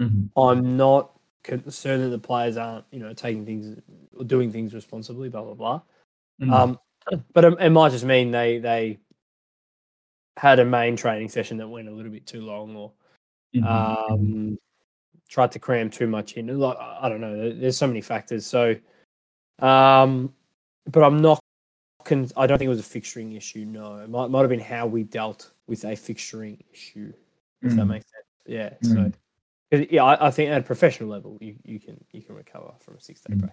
mhm, 0.00 0.30
I'm 0.36 0.76
not 0.76 1.12
concerned 1.42 2.04
that 2.04 2.08
the 2.08 2.18
players 2.18 2.56
aren't 2.56 2.86
you 2.92 3.00
know 3.00 3.12
taking 3.12 3.44
things 3.44 3.78
or 4.16 4.24
doing 4.24 4.50
things 4.50 4.72
responsibly, 4.74 5.28
blah 5.28 5.42
blah 5.42 5.54
blah. 5.54 5.80
mm, 6.40 6.50
Um, 6.50 6.78
but 7.32 7.44
it, 7.44 7.54
it 7.60 7.70
might 7.70 7.90
just 7.92 8.04
mean 8.04 8.30
they 8.30 8.58
they 8.58 8.98
had 10.36 10.58
a 10.58 10.64
main 10.64 10.96
training 10.96 11.28
session 11.28 11.56
that 11.58 11.68
went 11.68 11.88
a 11.88 11.92
little 11.92 12.10
bit 12.12 12.26
too 12.26 12.40
long, 12.42 12.74
or 12.76 12.92
mhm, 13.54 13.62
mhm. 13.64 14.12
um, 14.12 14.58
tried 15.28 15.52
to 15.52 15.58
cram 15.58 15.90
too 15.90 16.06
much 16.06 16.34
in. 16.34 16.46
Like 16.58 16.76
I 16.78 17.00
I 17.02 17.08
don't 17.08 17.20
know, 17.20 17.52
there's 17.52 17.76
so 17.76 17.86
many 17.86 18.00
factors. 18.00 18.46
So, 18.46 18.74
um, 19.58 20.32
but 20.90 21.02
I'm 21.02 21.20
not. 21.20 21.38
Con- 22.04 22.30
I 22.36 22.46
don't 22.48 22.58
think 22.58 22.66
it 22.66 22.70
was 22.76 22.80
a 22.80 22.98
fixturing 23.00 23.36
issue. 23.36 23.64
No, 23.64 23.98
it 23.98 24.08
might 24.10 24.28
might 24.30 24.40
have 24.40 24.50
been 24.50 24.58
how 24.60 24.86
we 24.86 25.04
dealt 25.04 25.52
with 25.68 25.84
a 25.84 25.92
fixturing 25.92 26.58
issue. 26.72 27.12
If 27.62 27.76
that 27.76 27.82
Mm. 27.84 27.88
makes 27.88 28.06
sense. 28.06 28.26
Yeah. 28.44 28.74
So, 28.82 28.96
Mm. 28.96 29.14
'cause, 29.70 29.86
yeah, 29.88 30.02
I, 30.02 30.26
I 30.26 30.30
think 30.32 30.50
at 30.50 30.60
a 30.60 30.64
professional 30.64 31.08
level, 31.10 31.38
you, 31.40 31.54
you 31.64 31.78
can 31.78 32.04
you 32.10 32.22
can 32.22 32.34
recover 32.34 32.72
from 32.80 32.96
a 32.96 33.00
six 33.00 33.20
day 33.20 33.34
Mm. 33.34 33.40
break. 33.40 33.52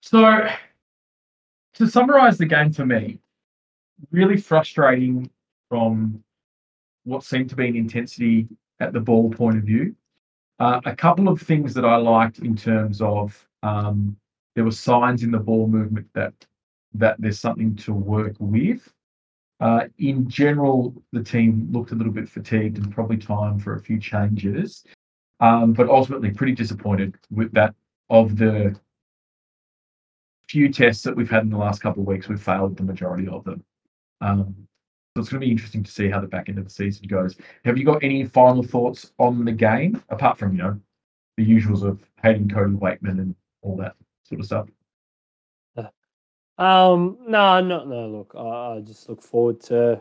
So, 0.00 0.48
to 1.76 1.86
summarize 1.86 2.38
the 2.38 2.46
game 2.46 2.72
for 2.72 2.86
me, 2.86 3.18
really 4.10 4.36
frustrating 4.36 5.30
from 5.68 6.22
what 7.04 7.22
seemed 7.22 7.50
to 7.50 7.56
be 7.56 7.68
an 7.68 7.76
intensity 7.76 8.48
at 8.80 8.92
the 8.92 9.00
ball 9.00 9.30
point 9.30 9.58
of 9.58 9.64
view. 9.64 9.94
Uh, 10.58 10.80
a 10.86 10.96
couple 10.96 11.28
of 11.28 11.40
things 11.40 11.74
that 11.74 11.84
I 11.84 11.96
liked 11.96 12.38
in 12.38 12.56
terms 12.56 13.02
of 13.02 13.46
um, 13.62 14.16
there 14.54 14.64
were 14.64 14.70
signs 14.70 15.22
in 15.22 15.30
the 15.30 15.38
ball 15.38 15.66
movement 15.66 16.08
that 16.14 16.32
that 16.94 17.16
there's 17.18 17.38
something 17.38 17.76
to 17.76 17.92
work 17.92 18.34
with. 18.38 18.90
Uh, 19.60 19.84
in 19.98 20.28
general, 20.28 20.94
the 21.12 21.22
team 21.22 21.68
looked 21.70 21.90
a 21.90 21.94
little 21.94 22.12
bit 22.12 22.28
fatigued 22.28 22.78
and 22.78 22.90
probably 22.90 23.18
time 23.18 23.58
for 23.58 23.74
a 23.74 23.80
few 23.80 24.00
changes, 24.00 24.84
um, 25.40 25.74
but 25.74 25.90
ultimately 25.90 26.30
pretty 26.30 26.54
disappointed 26.54 27.14
with 27.30 27.52
that. 27.52 27.74
Of 28.08 28.36
the 28.36 28.78
few 30.48 30.72
tests 30.72 31.02
that 31.04 31.16
we've 31.16 31.30
had 31.30 31.42
in 31.42 31.50
the 31.50 31.56
last 31.56 31.80
couple 31.80 32.02
of 32.02 32.06
weeks, 32.06 32.28
we've 32.28 32.40
failed 32.40 32.76
the 32.76 32.82
majority 32.82 33.28
of 33.28 33.44
them. 33.44 33.64
Um, 34.20 34.54
so 35.14 35.20
it's 35.20 35.30
going 35.30 35.40
to 35.40 35.46
be 35.46 35.50
interesting 35.50 35.82
to 35.82 35.90
see 35.90 36.08
how 36.08 36.20
the 36.20 36.26
back 36.26 36.48
end 36.48 36.58
of 36.58 36.64
the 36.64 36.70
season 36.70 37.06
goes. 37.08 37.36
Have 37.64 37.78
you 37.78 37.84
got 37.84 38.02
any 38.04 38.24
final 38.24 38.62
thoughts 38.62 39.12
on 39.18 39.44
the 39.44 39.52
game 39.52 40.02
apart 40.10 40.38
from 40.38 40.52
you 40.52 40.58
know 40.58 40.80
the 41.36 41.46
usuals 41.46 41.82
of 41.82 42.00
hating 42.22 42.48
Cody 42.48 42.74
Wakeman 42.74 43.20
and 43.20 43.34
all 43.62 43.76
that 43.76 43.94
sort 44.24 44.40
of 44.40 44.46
stuff? 44.46 44.68
Um, 46.58 47.18
no, 47.26 47.60
no, 47.60 47.84
no. 47.84 48.08
Look, 48.08 48.34
I, 48.36 48.76
I 48.76 48.80
just 48.80 49.08
look 49.08 49.22
forward 49.22 49.60
to 49.62 50.00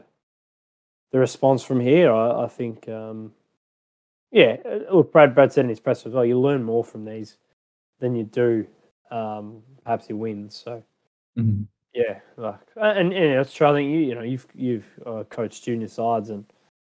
the 1.11 1.19
response 1.19 1.63
from 1.63 1.79
here. 1.79 2.11
I, 2.13 2.43
I 2.43 2.47
think, 2.47 2.87
um, 2.87 3.33
yeah. 4.31 4.57
uh, 4.65 4.93
Look, 4.93 5.11
Brad, 5.11 5.35
Brad 5.35 5.51
said 5.51 5.65
in 5.65 5.69
his 5.69 5.79
press 5.79 6.05
as 6.05 6.13
well. 6.13 6.25
You 6.25 6.39
learn 6.39 6.63
more 6.63 6.83
from 6.83 7.05
these 7.05 7.37
than 7.99 8.15
you 8.15 8.23
do, 8.23 8.67
um, 9.15 9.61
perhaps 9.83 10.09
your 10.09 10.17
wins. 10.17 10.55
So, 10.55 10.83
Mhm. 11.37 11.67
yeah, 11.93 12.19
like, 12.37 12.59
and 12.75 13.13
and 13.13 13.49
true. 13.49 13.77
You, 13.77 13.99
you 13.99 14.15
know, 14.15 14.21
you've 14.21 14.47
you've 14.53 14.85
uh, 15.05 15.23
coached 15.29 15.63
junior 15.63 15.87
sides, 15.87 16.29
and 16.29 16.45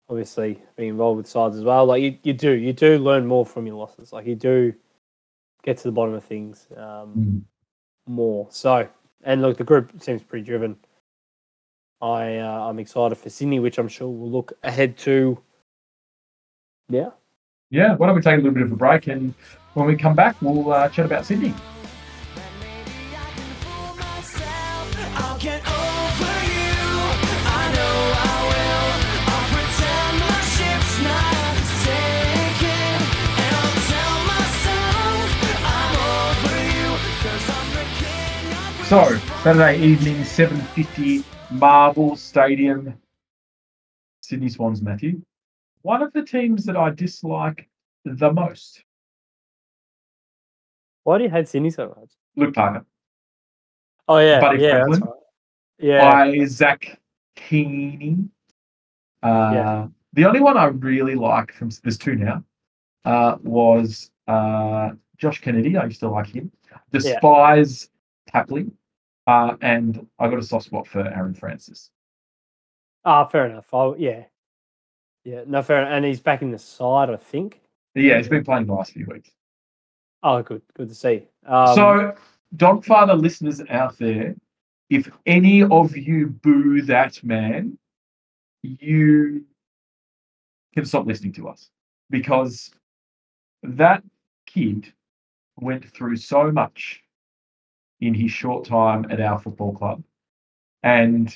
obviously 0.09 0.63
being 0.77 0.91
involved 0.91 1.19
with 1.19 1.27
sides 1.27 1.57
as 1.57 1.65
well. 1.65 1.85
Like 1.87 2.03
you, 2.03 2.17
you 2.23 2.33
do, 2.33 2.53
you 2.53 2.73
do 2.73 2.99
learn 2.99 3.27
more 3.27 3.45
from 3.45 3.67
your 3.67 3.77
losses. 3.77 4.13
Like 4.13 4.27
you 4.27 4.37
do 4.37 4.73
get 5.63 5.77
to 5.79 5.85
the 5.85 5.93
bottom 5.93 6.15
of 6.15 6.25
things 6.25 6.69
um, 6.77 7.13
Mm. 7.17 7.43
more. 8.07 8.47
So, 8.51 8.89
and 9.25 9.43
look, 9.43 9.57
the 9.59 9.65
group 9.65 9.91
seems 10.01 10.23
pretty 10.23 10.45
driven. 10.45 10.77
I 12.01 12.37
uh, 12.39 12.69
I'm 12.69 12.79
excited 12.79 13.17
for 13.17 13.31
Sydney, 13.31 13.59
which 13.59 13.79
I'm 13.79 13.89
sure 13.89 14.09
we'll 14.09 14.31
look 14.31 14.53
ahead 14.63 14.97
to. 14.99 15.39
Yeah, 16.89 17.11
Yeah, 17.71 17.97
why 17.97 18.07
don't 18.07 18.15
we 18.15 18.23
take 18.23 18.35
a 18.35 18.37
little 18.37 18.53
bit 18.53 18.63
of 18.63 18.71
a 18.71 18.77
break 18.77 19.09
and 19.09 19.35
when 19.75 19.87
we 19.87 19.97
come 19.97 20.15
back, 20.15 20.37
we'll 20.41 20.71
uh, 20.71 20.89
chat 20.89 21.05
about 21.05 21.27
Sydney. 21.27 21.53
So, 38.89 39.17
Saturday 39.43 39.81
evening, 39.83 40.15
7.50, 40.19 41.25
Marvel 41.51 42.15
Stadium, 42.15 42.95
Sydney 44.21 44.49
Swans, 44.49 44.81
Matthew. 44.81 45.23
One 45.83 46.05
of 46.05 46.13
the 46.13 46.23
teams 46.23 46.65
that 46.67 46.77
I 46.77 46.91
dislike 46.91 47.69
the 48.05 48.33
most, 48.33 48.85
why 51.03 51.19
do 51.19 51.25
you 51.25 51.31
hate 51.31 51.49
Sydney 51.49 51.71
so 51.71 51.89
much? 51.89 52.11
Luke 52.37 52.55
Parker, 52.55 52.87
Oh 54.07 54.19
yeah, 54.19 54.41
Buddy 54.41 54.63
yeah, 54.63 54.85
Franklin? 54.85 55.01
right. 55.01 55.11
yeah. 55.81 56.11
by 56.11 56.45
Zach 56.45 57.01
Keeney. 57.35 58.29
Uh, 59.21 59.51
Yeah. 59.53 59.87
The 60.13 60.27
only 60.27 60.41
one 60.41 60.57
I 60.57 60.67
really 60.67 61.17
like 61.17 61.53
from 61.53 61.71
there's 61.83 61.99
two 61.99 62.15
now 62.15 62.45
uh, 63.05 63.37
was 63.43 64.13
uh, 64.29 64.91
Josh 65.19 65.41
Kennedy. 65.41 65.77
I 65.77 65.87
used 65.87 65.99
to 66.01 66.09
like 66.09 66.29
him. 66.29 66.53
Despise 66.93 67.91
Tapley, 68.29 68.71
uh, 69.27 69.57
and 69.61 70.07
I 70.19 70.29
got 70.29 70.39
a 70.39 70.43
soft 70.43 70.67
spot 70.67 70.87
for 70.87 71.01
Aaron 71.01 71.35
Francis. 71.35 71.91
Ah, 73.05 73.25
fair 73.25 73.47
enough. 73.47 73.69
Oh 73.73 73.95
yeah, 73.97 74.25
yeah. 75.25 75.43
No, 75.47 75.63
fair. 75.63 75.83
enough. 75.83 75.93
And 75.93 76.05
he's 76.05 76.21
back 76.21 76.43
in 76.43 76.51
the 76.51 76.59
side, 76.59 77.11
I 77.11 77.17
think. 77.17 77.61
Yeah, 77.95 78.19
he's 78.19 78.29
been 78.29 78.45
playing 78.45 78.67
the 78.67 78.75
last 78.75 78.93
few 78.93 79.07
weeks. 79.07 79.31
Oh, 80.23 80.43
good, 80.43 80.63
good 80.75 80.89
to 80.89 80.95
see. 80.95 81.29
Um, 81.47 81.75
so, 81.75 82.15
Don 82.57 82.83
Father 82.83 83.15
listeners 83.15 83.63
out 83.71 83.97
there, 83.99 84.35
if 84.91 85.11
any 85.25 85.63
of 85.63 85.97
you 85.97 86.29
boo 86.29 86.83
that 86.83 87.23
man, 87.23 87.79
you 88.63 89.45
can 90.75 90.85
stop 90.85 91.07
listening 91.07 91.33
to 91.35 91.49
us 91.49 91.71
because 92.11 92.71
that 93.63 94.03
kid 94.47 94.93
went 95.57 95.85
through 95.93 96.17
so 96.17 96.51
much 96.53 97.03
in 98.01 98.15
his 98.15 98.31
short 98.31 98.65
time 98.65 99.07
at 99.11 99.21
our 99.21 99.39
football 99.39 99.73
club. 99.73 100.03
And 100.83 101.35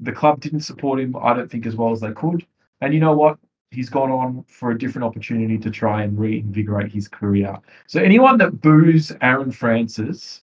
the 0.00 0.12
club 0.12 0.40
didn't 0.40 0.60
support 0.60 1.00
him, 1.00 1.16
I 1.20 1.34
don't 1.34 1.50
think, 1.50 1.66
as 1.66 1.76
well 1.76 1.92
as 1.92 2.00
they 2.00 2.12
could. 2.12 2.46
And 2.80 2.94
you 2.94 3.00
know 3.00 3.14
what? 3.14 3.38
He's 3.70 3.90
gone 3.90 4.10
on 4.10 4.44
for 4.48 4.70
a 4.70 4.78
different 4.78 5.04
opportunity 5.04 5.58
to 5.58 5.70
try 5.70 6.02
and 6.02 6.18
reinvigorate 6.18 6.92
his 6.92 7.08
career. 7.08 7.58
So 7.86 8.00
anyone 8.00 8.38
that 8.38 8.60
boos 8.60 9.12
Aaron 9.20 9.50
Francis 9.50 10.42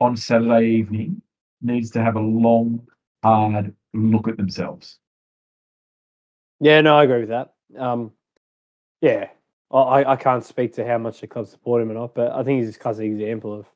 on 0.00 0.16
Saturday 0.16 0.66
evening 0.66 1.22
needs 1.60 1.90
to 1.92 2.02
have 2.02 2.16
a 2.16 2.20
long, 2.20 2.86
hard 3.22 3.74
look 3.94 4.28
at 4.28 4.36
themselves. 4.36 4.98
yeah, 6.60 6.80
no, 6.80 6.96
I 6.96 7.04
agree 7.04 7.20
with 7.20 7.30
that. 7.30 7.54
Um, 7.76 8.12
yeah, 9.00 9.28
I- 9.72 10.04
I, 10.04 10.16
can't 10.16 10.44
speak 10.44 10.74
to 10.74 10.86
how 10.86 10.98
much 10.98 11.20
the 11.20 11.26
club 11.26 11.46
support 11.46 11.82
him 11.82 11.90
or 11.90 11.94
not, 11.94 12.14
but 12.14 12.30
I 12.32 12.44
think 12.44 12.60
he's 12.60 12.68
just 12.68 12.80
classic 12.80 13.06
example 13.06 13.52
of 13.52 13.66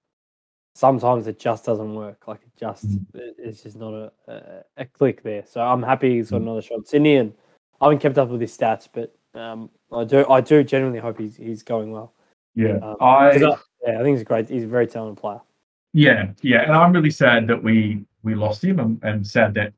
sometimes 0.77 1.27
it 1.27 1.39
just 1.39 1.65
doesn't 1.65 1.95
work. 1.95 2.29
Like 2.29 2.41
it 2.43 2.53
just, 2.59 2.87
Mm. 2.87 3.33
it's 3.39 3.63
just 3.63 3.77
not 3.77 3.95
a, 3.95 4.13
a, 4.29 4.65
a 4.77 4.85
click 4.85 5.23
there. 5.23 5.45
So 5.47 5.61
I'm 5.63 5.83
happy 5.83 6.17
he's 6.17 6.31
got 6.31 6.41
Mm. 6.41 6.43
another 6.43 6.63
shot 6.63 6.87
Sydney, 6.87 7.17
and 7.17 7.33
I 7.81 7.87
haven't 7.87 8.01
kept 8.01 8.19
up 8.19 8.29
with 8.29 8.41
his 8.41 8.57
stats, 8.57 8.87
but 8.93 9.15
um, 9.41 9.71
I 9.93 10.05
do, 10.05 10.27
I 10.29 10.41
do 10.41 10.63
genuinely 10.65 10.99
hope 11.01 11.19
he's 11.19 11.37
he's 11.37 11.63
going 11.63 11.93
well. 11.93 12.13
Yeah, 12.55 12.77
Um, 12.83 12.97
I 13.01 13.31
I- 13.31 13.57
yeah, 13.87 14.01
I 14.01 14.03
think 14.03 14.17
he's 14.17 14.25
great. 14.25 14.49
He's 14.49 14.65
a 14.65 14.67
very 14.67 14.87
talented 14.87 15.21
player. 15.21 15.41
yeah 15.93 16.33
yeah, 16.43 16.63
and 16.63 16.73
I'm 16.73 16.93
really 16.93 17.11
sad 17.11 17.47
that 17.49 17.63
we 17.63 18.05
we 18.23 18.35
lost 18.35 18.63
him, 18.63 18.79
and, 18.81 19.03
and 19.03 19.27
sad 19.27 19.55
that 19.55 19.73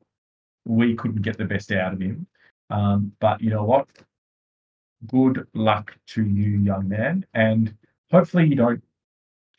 we 0.65 0.95
couldn't 0.95 1.21
get 1.21 1.37
the 1.37 1.45
best 1.45 1.71
out 1.71 1.93
of 1.93 2.01
him. 2.01 2.25
Um, 2.69 3.11
but 3.19 3.39
you 3.41 3.49
know 3.51 3.63
what? 3.63 3.87
Good 5.07 5.47
luck 5.53 5.95
to 6.07 6.23
you, 6.25 6.57
young 6.59 6.87
man, 6.89 7.25
and 7.33 7.73
hopefully 8.11 8.47
you 8.47 8.55
don't 8.55 8.83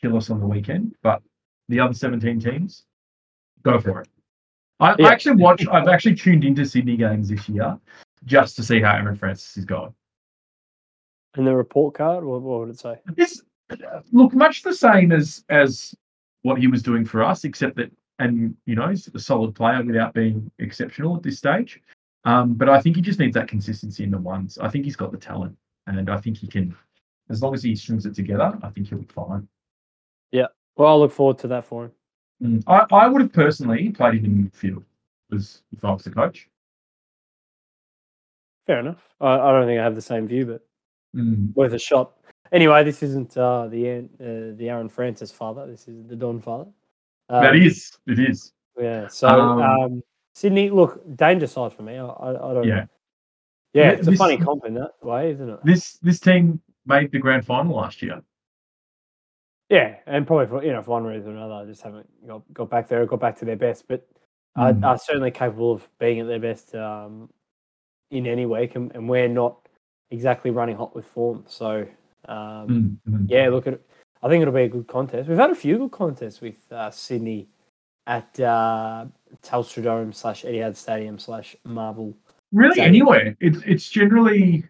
kill 0.03 0.17
us 0.17 0.29
on 0.31 0.39
the 0.41 0.47
weekend. 0.47 0.95
But 1.03 1.23
the 1.71 1.81
other 1.81 1.95
17 1.95 2.41
teams, 2.41 2.85
go 3.63 3.79
for 3.79 4.01
it. 4.03 4.09
I, 4.81 4.95
Yeah. 4.99 5.09
I 5.09 5.13
actually 5.13 5.43
watch. 5.43 5.67
I've 5.67 5.89
actually 5.89 6.15
tuned 6.15 6.45
into 6.45 6.65
Sydney 6.65 6.97
games 6.97 7.29
this 7.29 7.49
year 7.49 7.79
just 8.25 8.57
to 8.57 8.63
see 8.63 8.81
how 8.81 8.95
Aaron 8.95 9.17
Francis 9.17 9.57
is 9.57 9.65
going. 9.65 9.95
And 11.35 11.47
the 11.47 11.55
report 11.55 11.95
card, 11.95 12.25
what, 12.25 12.43
what 12.43 12.61
would 12.61 12.71
it 12.71 12.81
say? 12.81 12.99
This 13.15 13.43
look 14.11 14.35
much 14.35 14.63
the 14.63 14.75
same 14.75 15.13
as 15.13 15.45
as 15.49 15.95
what 16.43 16.59
he 16.59 16.67
was 16.67 16.83
doing 16.83 17.05
for 17.05 17.23
us, 17.23 17.45
except 17.45 17.77
that 17.77 17.91
and 18.19 18.57
you 18.67 18.75
know 18.75 18.89
he's 18.89 19.09
a 19.15 19.19
solid 19.19 19.55
player 19.55 19.83
without 19.85 20.15
being 20.15 20.51
exceptional 20.59 21.17
at 21.17 21.23
this 21.23 21.39
stage. 21.39 21.81
Um, 22.25 22.55
but 22.55 22.69
I 22.69 22.81
think 22.81 22.97
he 22.97 23.03
just 23.03 23.19
needs 23.19 23.35
that 23.35 23.49
consistency 23.49 24.05
in 24.05 24.11
the 24.11 24.19
ones. 24.19 24.59
I 24.59 24.69
think 24.69 24.85
he's 24.85 24.97
got 24.97 25.13
the 25.13 25.19
talent, 25.19 25.57
and 25.87 26.11
I 26.11 26.19
think 26.19 26.37
he 26.37 26.47
can, 26.47 26.77
as 27.31 27.43
long 27.43 27.55
as 27.55 27.63
he 27.63 27.75
strings 27.75 28.05
it 28.05 28.15
together, 28.15 28.59
I 28.63 28.69
think 28.69 28.89
he'll 28.89 28.99
be 28.99 29.07
fine. 29.07 29.49
Well, 30.81 30.89
I'll 30.89 31.01
look 31.01 31.13
forward 31.13 31.37
to 31.41 31.49
that 31.49 31.67
for 31.67 31.85
him. 31.85 31.93
Mm. 32.43 32.63
I, 32.67 32.87
I 32.97 33.07
would 33.07 33.21
have 33.21 33.35
personally 33.35 33.91
played 33.91 34.15
him 34.15 34.25
in 34.25 34.51
midfield, 34.51 34.83
was 35.29 35.61
if 35.73 35.85
I 35.85 35.91
was 35.93 36.05
the 36.05 36.11
coach. 36.11 36.49
Fair 38.67 38.81
enough. 38.81 39.07
I, 39.21 39.35
I 39.35 39.53
don't 39.53 39.67
think 39.67 39.79
I 39.79 39.85
have 39.85 39.95
the 39.95 40.01
same 40.01 40.27
view, 40.27 40.47
but 40.47 40.67
Mm. 41.15 41.55
worth 41.55 41.75
a 41.75 41.79
shot. 41.79 42.13
Anyway, 42.51 42.83
this 42.83 43.03
isn't 43.03 43.37
uh, 43.37 43.67
the 43.67 43.87
Aaron- 43.89 44.11
uh, 44.21 44.57
the 44.57 44.71
Aaron 44.71 44.89
Francis 44.89 45.31
father. 45.31 45.67
This 45.67 45.87
is 45.87 46.07
the 46.07 46.17
Don 46.17 46.41
father. 46.41 46.71
Um, 47.29 47.43
that 47.43 47.57
is, 47.57 47.99
it 48.07 48.19
is. 48.19 48.53
Yeah. 48.81 49.07
So 49.09 49.29
Um, 49.29 49.61
um, 49.61 50.03
Sydney, 50.35 50.71
look, 50.71 51.03
danger 51.17 51.47
side 51.47 51.75
for 51.75 51.83
me. 51.83 51.99
I, 51.99 52.07
I, 52.07 52.51
I 52.51 52.55
don't. 52.55 52.67
Yeah. 52.67 52.87
Yeah, 53.75 53.91
Yeah, 53.91 53.91
it's 53.91 54.07
a 54.07 54.13
funny 54.13 54.39
comp 54.39 54.65
in 54.65 54.73
that 54.75 54.93
way, 55.03 55.33
isn't 55.33 55.51
it? 55.51 55.61
This 55.63 55.99
this 55.99 56.21
team 56.21 56.59
made 56.87 57.13
the 57.13 57.19
grand 57.19 57.45
final 57.45 57.77
last 57.77 58.01
year. 58.01 58.23
Yeah, 59.71 59.95
and 60.07 60.27
probably 60.27 60.47
for 60.47 60.65
you 60.65 60.73
know 60.73 60.83
for 60.83 60.91
one 60.91 61.05
reason 61.05 61.33
or 61.33 61.37
another, 61.37 61.55
I 61.55 61.65
just 61.65 61.81
haven't 61.83 62.09
got, 62.27 62.43
got 62.53 62.69
back 62.71 62.89
there, 62.89 63.03
or 63.03 63.07
got 63.07 63.21
back 63.21 63.39
to 63.39 63.45
their 63.45 63.57
best, 63.57 63.87
but 63.89 64.07
are, 64.57 64.73
Mm. 64.73 64.85
are 64.85 64.99
certainly 64.99 65.31
capable 65.31 65.73
of 65.73 65.89
being 66.01 66.19
at 66.19 66.27
their 66.27 66.41
best 66.41 66.75
um, 66.75 67.31
in 68.11 68.27
any 68.27 68.47
week, 68.47 68.75
and, 68.75 68.91
and 68.97 69.09
we're 69.09 69.29
not 69.29 69.69
exactly 70.11 70.51
running 70.51 70.77
hot 70.77 70.95
with 70.95 71.07
form. 71.07 71.45
So 71.47 71.87
um, 72.29 72.99
Mm, 73.09 73.27
yeah, 73.29 73.49
look 73.49 73.67
at. 73.69 73.81
I 74.23 74.29
think 74.29 74.43
it'll 74.43 74.53
be 74.53 74.65
a 74.65 74.69
good 74.69 74.87
contest. 74.89 75.29
We've 75.29 75.39
had 75.39 75.51
a 75.51 75.55
few 75.55 75.79
good 75.79 75.93
contests 75.93 76.41
with 76.43 76.57
uh, 76.73 76.91
Sydney 76.91 77.49
at 78.07 78.39
uh, 78.41 79.07
Telstra 79.43 79.85
Dome 79.85 80.13
slash 80.13 80.43
Etihad 80.43 80.77
Stadium 80.77 81.19
slash 81.19 81.57
Marvel. 81.65 82.13
Really, 82.53 82.75
So- 82.75 82.83
anywhere. 82.83 83.37
It's 83.41 83.59
it's 83.65 83.89
generally, 83.89 84.65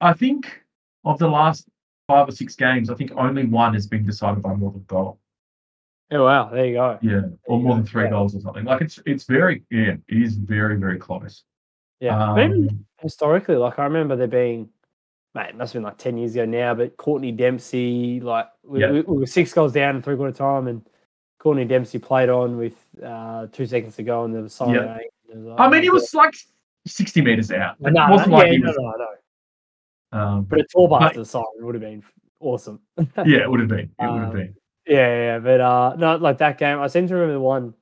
I 0.00 0.14
think, 0.14 0.62
of 1.04 1.18
the 1.18 1.28
last 1.28 1.68
five 2.08 2.26
or 2.28 2.32
six 2.32 2.56
games, 2.56 2.90
I 2.90 2.94
think 2.94 3.12
only 3.14 3.44
one 3.44 3.74
has 3.74 3.86
been 3.86 4.04
decided 4.04 4.42
by 4.42 4.54
more 4.54 4.72
than 4.72 4.80
a 4.80 4.84
goal. 4.84 5.20
Oh 6.10 6.24
wow, 6.24 6.48
there 6.48 6.64
you 6.64 6.72
go. 6.74 6.98
Yeah, 7.02 7.20
or 7.46 7.60
more 7.60 7.72
go, 7.74 7.76
than 7.76 7.86
three 7.86 8.04
yeah. 8.04 8.10
goals 8.10 8.34
or 8.34 8.40
something. 8.40 8.64
Like 8.64 8.80
it's 8.80 8.98
it's 9.06 9.24
very 9.24 9.62
yeah, 9.70 9.96
it 10.08 10.22
is 10.22 10.34
very 10.36 10.76
very 10.76 10.98
close. 10.98 11.44
Yeah, 12.00 12.32
Um, 12.32 12.86
historically, 13.00 13.56
like 13.56 13.78
I 13.78 13.84
remember 13.84 14.14
there 14.16 14.28
being, 14.28 14.68
mate, 15.34 15.50
it 15.50 15.56
must 15.56 15.72
have 15.72 15.80
been 15.80 15.84
like 15.84 15.98
ten 15.98 16.16
years 16.16 16.32
ago 16.34 16.46
now. 16.46 16.74
But 16.74 16.96
Courtenay 16.96 17.32
Dempsey, 17.32 18.20
like 18.20 18.48
we, 18.64 18.80
Yeah. 18.80 18.92
we, 18.92 19.00
we 19.02 19.18
were 19.18 19.26
six 19.26 19.52
goals 19.52 19.72
down 19.72 19.96
in 19.96 20.02
three 20.02 20.16
quarter 20.16 20.32
time, 20.32 20.66
and 20.68 20.88
Courtenay 21.40 21.66
Dempsey 21.66 21.98
played 21.98 22.30
on 22.30 22.56
with 22.56 22.74
uh, 23.04 23.48
two 23.52 23.66
seconds 23.66 23.96
to 23.96 24.02
go, 24.02 24.24
and 24.24 24.34
there 24.34 24.42
was 24.42 24.54
siren. 24.54 24.74
Yeah. 24.74 24.96
eight, 24.96 25.10
and 25.32 25.44
there 25.44 25.52
was, 25.52 25.60
I 25.60 25.68
mean, 25.68 25.82
he 25.82 25.90
was 25.90 26.14
like 26.14 26.34
sixty 26.86 27.20
meters 27.20 27.50
out. 27.52 27.76
It 27.80 27.92
No, 27.92 28.06
wasn't 28.08 28.30
no, 28.30 28.36
like 28.38 28.46
yeah, 28.46 28.52
he 28.52 28.58
no, 28.58 28.68
was. 28.68 28.76
no, 28.78 28.92
no. 28.96 29.06
Um, 30.12 30.44
But 30.44 30.60
a 30.60 30.64
But- 30.88 31.02
after 31.02 31.18
the 31.20 31.24
siren 31.24 31.46
would 31.60 31.74
have 31.74 31.82
been 31.82 32.02
awesome. 32.40 32.80
yeah, 32.98 33.42
it 33.42 33.50
would 33.50 33.60
have 33.60 33.68
been. 33.68 33.90
It 33.98 34.10
would 34.10 34.20
have 34.20 34.30
Um, 34.30 34.32
been. 34.36 34.54
Yeah, 34.86 35.34
yeah, 35.34 35.38
but 35.38 35.60
uh, 35.60 35.94
no, 35.98 36.16
like 36.16 36.38
that 36.38 36.56
game. 36.56 36.78
I 36.80 36.86
seem 36.86 37.06
to 37.08 37.14
remember 37.14 37.34
the 37.34 37.40
one. 37.40 37.74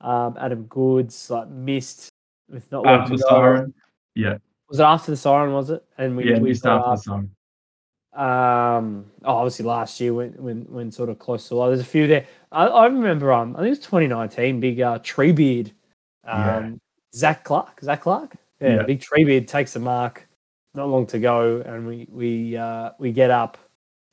Um, 0.00 0.36
Adam 0.38 0.64
Goodes 0.66 1.30
like 1.30 1.48
missed 1.48 2.10
with 2.48 2.70
not 2.70 2.86
After 2.86 3.16
the 3.16 3.18
siren. 3.18 3.74
Yeah, 4.14 4.38
Was 4.68 4.78
it 4.78 4.84
after 4.84 5.10
the 5.10 5.16
siren? 5.16 5.52
Was 5.52 5.70
it? 5.70 5.82
And 5.98 6.16
we 6.16 6.28
yeah, 6.30 6.38
we 6.38 6.50
missed 6.50 6.64
after 6.66 6.90
the 6.90 6.96
siren. 6.96 7.30
Um, 8.12 9.06
oh, 9.24 9.36
obviously 9.36 9.64
last 9.64 10.00
year 10.00 10.14
when 10.14 10.32
when 10.34 10.60
when 10.70 10.90
sort 10.92 11.08
of 11.08 11.18
close 11.18 11.48
to 11.48 11.54
live. 11.56 11.70
There's 11.70 11.80
a 11.80 11.84
few 11.84 12.06
there. 12.06 12.24
I, 12.52 12.66
I 12.66 12.84
remember. 12.86 13.32
Um, 13.32 13.54
I 13.56 13.60
think 13.60 13.66
it 13.68 13.70
was 13.70 13.78
2019. 13.80 14.60
Big 14.60 14.80
uh, 14.80 14.98
tree 15.02 15.32
beard. 15.32 15.72
Um, 16.24 16.40
Yeah. 16.40 16.70
Zac 17.14 17.44
Clarke. 17.44 17.80
Zac 17.82 18.02
Clarke. 18.02 18.36
Yeah, 18.60 18.76
Yeah. 18.76 18.82
big 18.84 19.00
Treebeard 19.00 19.46
takes 19.46 19.76
a 19.76 19.80
mark. 19.80 20.25
Not 20.76 20.88
long 20.90 21.06
to 21.06 21.18
go, 21.18 21.62
and 21.64 21.86
we 21.86 22.06
we 22.10 22.56
uh, 22.56 22.90
we 22.98 23.10
get 23.10 23.30
up 23.30 23.56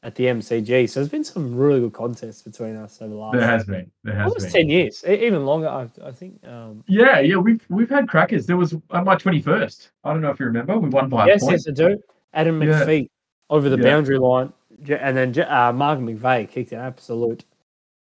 at 0.02 0.16
the 0.16 0.26
MCG. 0.26 0.90
So 0.90 1.00
there's 1.00 1.10
been 1.10 1.24
some 1.24 1.54
really 1.56 1.82
good 1.82 1.94
contests 1.94 2.42
between 2.42 2.76
us 2.78 3.02
over 3.02 3.10
the 3.14 3.20
last 3.20 3.34
There 3.38 3.46
has 3.48 3.66
been. 3.66 3.92
There 4.04 4.16
has 4.16 4.28
almost 4.28 4.46
been. 4.46 4.52
ten 4.54 4.70
years, 4.70 5.04
even 5.06 5.46
longer. 5.46 5.68
I, 5.68 5.90
I 6.06 6.12
think. 6.12 6.40
Um, 6.48 6.84
Yeah, 6.88 7.20
yeah, 7.20 7.36
we've 7.36 7.66
we've 7.70 7.90
had 7.90 8.08
crackers. 8.08 8.46
There 8.46 8.56
was 8.58 8.74
at 8.94 9.04
my 9.04 9.16
twenty 9.16 9.42
first. 9.42 9.92
I 10.06 10.14
don't 10.14 10.22
know 10.22 10.30
if 10.32 10.40
you 10.40 10.46
remember. 10.46 10.78
We 10.80 10.88
won 10.90 11.10
by 11.10 11.28
yes, 11.28 11.44
a 11.44 11.46
point. 11.48 11.54
yes, 11.54 11.68
I 11.68 11.72
do. 11.72 11.98
Adam 12.34 12.62
Yeah. 12.62 12.82
McPhee 12.82 13.10
over 13.50 13.68
the 13.70 13.78
Yeah. 13.78 13.84
boundary 13.84 14.18
line, 14.18 14.54
and 14.88 15.18
then 15.18 15.38
uh, 15.48 15.74
Mark 15.74 16.00
McVeigh 16.00 16.50
kicked 16.50 16.72
an 16.72 16.80
absolute. 16.80 17.44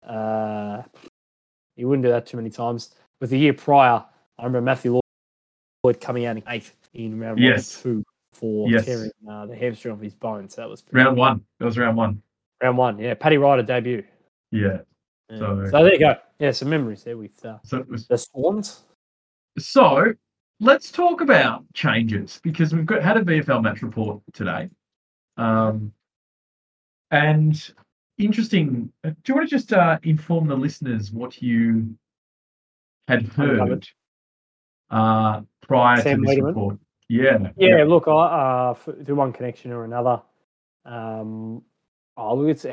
Uh, 0.05 0.83
he 1.75 1.83
wouldn't 1.83 2.03
do 2.03 2.11
that 2.11 2.27
too 2.27 2.37
many 2.37 2.51
times. 2.51 2.93
With 3.19 3.31
the 3.31 3.39
year 3.39 3.53
prior, 3.53 4.03
I 4.37 4.43
remember 4.43 4.61
Matthew 4.61 4.99
Lloyd 5.83 5.99
coming 5.99 6.25
out 6.25 6.37
in 6.37 6.43
eighth 6.47 6.75
in 6.93 7.19
round 7.19 7.39
Yes. 7.39 7.83
one, 7.83 7.95
two, 7.95 8.03
for 8.35 8.69
Yes. 8.69 8.85
tearing 8.85 9.11
uh, 9.29 9.45
the 9.45 9.55
hamstring 9.55 9.93
off 9.95 10.01
his 10.01 10.13
bone. 10.15 10.49
So 10.49 10.61
that 10.61 10.69
was 10.69 10.81
pretty 10.81 11.03
Round 11.05 11.17
one. 11.17 11.41
That 11.59 11.65
was 11.65 11.77
round 11.77 11.97
one. 11.97 12.21
round 12.61 12.77
one. 12.77 12.99
Yeah, 12.99 13.13
Paddy 13.13 13.37
Ryder 13.37 13.63
debut. 13.63 14.03
Yeah. 14.51 14.79
Yeah. 15.29 15.39
So- 15.39 15.65
So, 15.65 15.83
there 15.83 15.93
you 15.93 15.99
go. 15.99 16.15
Yeah, 16.39 16.51
some 16.51 16.69
memories 16.69 17.03
there 17.03 17.17
with 17.17 17.43
uh, 17.45 17.57
So 17.63 17.83
was 17.89 18.07
the 18.07 18.17
Swans. 18.17 18.83
So 19.57 20.13
let's 20.59 20.91
talk 20.91 21.21
about 21.21 21.63
changes 21.73 22.39
because 22.43 22.73
we've 22.73 22.85
got 22.85 23.01
had 23.01 23.17
a 23.17 23.21
VFL 23.23 23.63
match 23.63 23.81
report 23.81 24.21
today. 24.33 24.69
Um, 25.37 25.93
and 27.11 27.71
interesting. 28.17 28.91
uh, 29.03 29.09
Do 29.09 29.15
you 29.27 29.35
want 29.35 29.49
to 29.49 29.55
just 29.55 29.71
uh, 29.73 29.97
inform 30.03 30.47
the 30.47 30.55
listeners 30.55 31.11
what 31.11 31.41
you 31.41 31.95
had 33.07 33.23
heard 33.27 33.87
uh, 34.89 35.41
prior 35.61 36.01
Sam 36.01 36.21
to 36.21 36.27
this 36.27 36.41
report? 36.43 36.77
Yeah. 37.07 37.51
Yeah, 37.55 37.83
look, 37.83 38.07
I 38.07 38.11
uh, 38.11 38.73
through 38.73 39.15
one 39.15 39.33
connection 39.33 39.71
or 39.71 39.83
another. 39.85 40.21
Um, 40.85 41.61
oh, 42.17 42.35
look, 42.35 42.49
it's. 42.49 42.65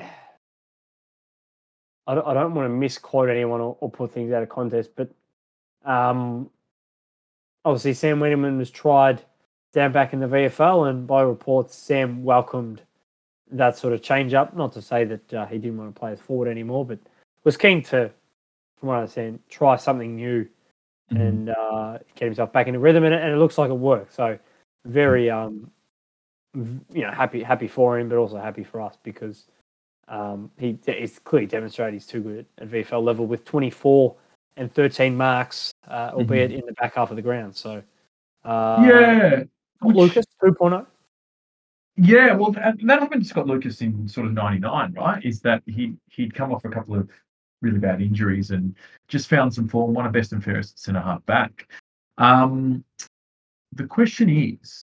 I 2.06 2.14
don't, 2.14 2.26
I 2.26 2.34
don't 2.34 2.54
want 2.54 2.66
to 2.66 2.74
misquote 2.74 3.28
anyone 3.28 3.60
or, 3.60 3.76
or 3.80 3.90
put 3.90 4.10
things 4.10 4.32
out 4.32 4.42
of 4.42 4.48
context, 4.48 4.90
but 4.96 5.08
um, 5.84 6.50
obviously 7.64 7.94
Sam 7.94 8.18
Weideman 8.18 8.58
was 8.58 8.70
tried 8.70 9.22
down 9.72 9.92
back 9.92 10.12
in 10.12 10.20
the 10.20 10.26
VFL, 10.26 10.90
and 10.90 11.06
by 11.06 11.22
reports, 11.22 11.76
Sam 11.76 12.24
welcomed 12.24 12.82
that 13.52 13.76
sort 13.76 13.92
of 13.92 14.02
change 14.02 14.34
up. 14.34 14.56
Not 14.56 14.72
to 14.72 14.82
say 14.82 15.04
that 15.04 15.34
uh, 15.34 15.46
he 15.46 15.58
didn't 15.58 15.78
want 15.78 15.94
to 15.94 15.98
play 15.98 16.12
as 16.12 16.20
forward 16.20 16.48
anymore, 16.48 16.84
but 16.84 16.98
was 17.44 17.56
keen 17.56 17.82
to, 17.84 18.10
from 18.76 18.88
what 18.88 18.94
I 18.96 19.00
understand, 19.00 19.38
try 19.48 19.76
something 19.76 20.16
new 20.16 20.48
Mhm. 21.12 21.20
and 21.20 21.50
uh, 21.50 21.98
get 22.14 22.26
himself 22.26 22.52
back 22.52 22.66
into 22.66 22.78
rhythm, 22.78 23.04
and 23.04 23.14
it, 23.14 23.22
and 23.22 23.32
it 23.32 23.36
looks 23.38 23.58
like 23.58 23.70
it 23.70 23.74
worked. 23.74 24.14
So 24.14 24.38
very, 24.86 25.30
um, 25.30 25.70
v- 26.54 26.80
you 26.98 27.02
know, 27.02 27.10
happy 27.10 27.42
happy 27.42 27.68
for 27.68 27.98
him, 27.98 28.08
but 28.08 28.16
also 28.18 28.38
happy 28.38 28.64
for 28.64 28.80
us 28.80 28.96
because 29.02 29.46
um, 30.08 30.50
he 30.58 30.78
he's 30.86 31.18
clearly 31.18 31.46
demonstrated 31.46 31.94
he's 31.94 32.06
too 32.06 32.20
good 32.20 32.46
at 32.58 32.68
VFL 32.68 33.02
level 33.02 33.26
with 33.26 33.44
24 33.44 34.14
and 34.56 34.72
13 34.72 35.16
marks, 35.16 35.72
uh, 35.88 36.10
albeit 36.14 36.52
in 36.52 36.64
the 36.66 36.72
back 36.72 36.94
half 36.94 37.10
of 37.10 37.16
the 37.16 37.22
ground. 37.22 37.54
So 37.56 37.82
uh, 38.44 38.84
yeah. 38.86 39.42
Which- 39.80 39.96
Lucas 39.96 40.26
oh. 40.42 40.50
2.0. 40.50 40.86
Yeah, 41.96 42.32
well, 42.32 42.52
that, 42.52 42.76
that 42.84 43.00
happened 43.00 43.22
to 43.22 43.28
Scott 43.28 43.46
Lucas 43.46 43.82
in 43.82 44.08
sort 44.08 44.26
of 44.26 44.32
'99, 44.32 44.94
right? 44.94 45.22
Is 45.24 45.42
that 45.42 45.62
he 45.66 45.94
he'd 46.08 46.32
come 46.34 46.50
off 46.50 46.64
a 46.64 46.70
couple 46.70 46.94
of 46.94 47.06
really 47.62 47.78
bad 47.78 48.02
injuries 48.02 48.50
and 48.50 48.76
just 49.08 49.28
found 49.28 49.54
some 49.54 49.68
form, 49.68 49.94
one 49.94 50.04
of 50.04 50.12
best 50.12 50.32
and 50.32 50.44
fairest 50.44 50.78
centre 50.78 51.00
half 51.00 51.24
back. 51.26 51.68
Um, 52.18 52.84
the 53.72 53.84
question 53.84 54.28
is, 54.28 54.84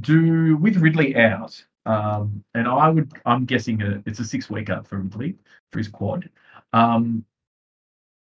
do 0.00 0.56
with 0.56 0.76
Ridley 0.76 1.16
out, 1.16 1.62
um, 1.86 2.44
and 2.54 2.68
I 2.68 2.88
would, 2.88 3.12
I'm 3.26 3.44
guessing 3.44 3.82
a, 3.82 4.02
it's 4.06 4.20
a 4.20 4.24
six 4.24 4.48
weeker 4.48 4.82
for 4.84 4.98
Ridley 4.98 5.36
for 5.72 5.78
his 5.78 5.88
quad. 5.88 6.28
Um, 6.72 7.24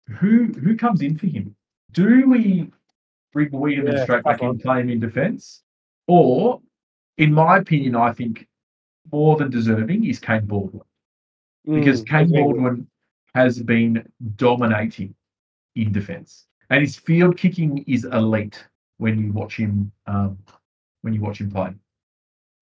who 0.09 0.47
who 0.47 0.77
comes 0.77 1.01
in 1.01 1.17
for 1.17 1.27
him? 1.27 1.57
Do 1.93 2.29
we 2.29 2.71
bring 3.33 3.51
Weideman 3.51 3.97
Yeah, 3.97 4.05
straight 4.05 4.25
back 4.25 4.43
in, 4.43 4.59
play 4.59 4.81
him 4.81 4.91
in 4.91 5.01
defence, 5.01 5.63
or 6.07 6.61
in 7.17 7.33
my 7.33 7.59
opinion, 7.59 7.97
I 7.97 8.13
think 8.13 8.47
more 9.13 9.37
than 9.37 9.51
deserving 9.51 10.05
is 10.05 10.19
Kaine 10.19 10.47
Baldwin 10.47 10.83
because 11.67 12.03
Mm, 12.03 12.09
Kaine. 12.09 12.31
Baldwin 12.33 12.87
has 13.35 13.63
been 13.63 14.07
dominating 14.37 15.15
in 15.77 15.93
defence, 15.93 16.47
and 16.71 16.81
his 16.81 16.97
field 16.97 17.37
kicking 17.37 17.79
is 17.87 18.05
elite 18.05 18.65
when 18.99 19.19
you 19.19 19.33
watch 19.33 19.57
him 19.57 19.91
um, 20.07 20.39
when 21.03 21.13
you 21.15 21.21
watch 21.21 21.41
him 21.41 21.51
play. 21.51 21.75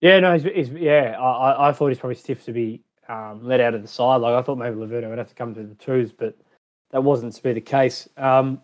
Yeah, 0.01 0.19
no, 0.21 0.37
he's, 0.37 0.43
he's 0.45 0.71
yeah. 0.71 1.17
I, 1.21 1.53
I- 1.53 1.69
I 1.69 1.73
thought 1.73 1.89
he's 1.89 1.99
probably 1.99 2.15
stiff 2.17 2.45
to 2.47 2.53
be 2.53 2.81
um, 3.09 3.41
let 3.43 3.61
out 3.61 3.75
of 3.75 3.83
the 3.83 3.89
side. 3.89 4.17
Like 4.17 4.35
I 4.35 4.43
thought 4.43 4.57
maybe 4.59 4.77
Laverde 4.77 5.09
would 5.09 5.19
have 5.19 5.29
to 5.29 5.35
come 5.35 5.55
to 5.55 5.63
the 5.63 5.75
twos, 5.75 6.13
but 6.13 6.37
that 6.91 7.03
wasn't 7.05 7.35
to 7.35 7.43
be 7.43 7.53
the 7.53 7.61
case. 7.61 8.09
Um, 8.17 8.61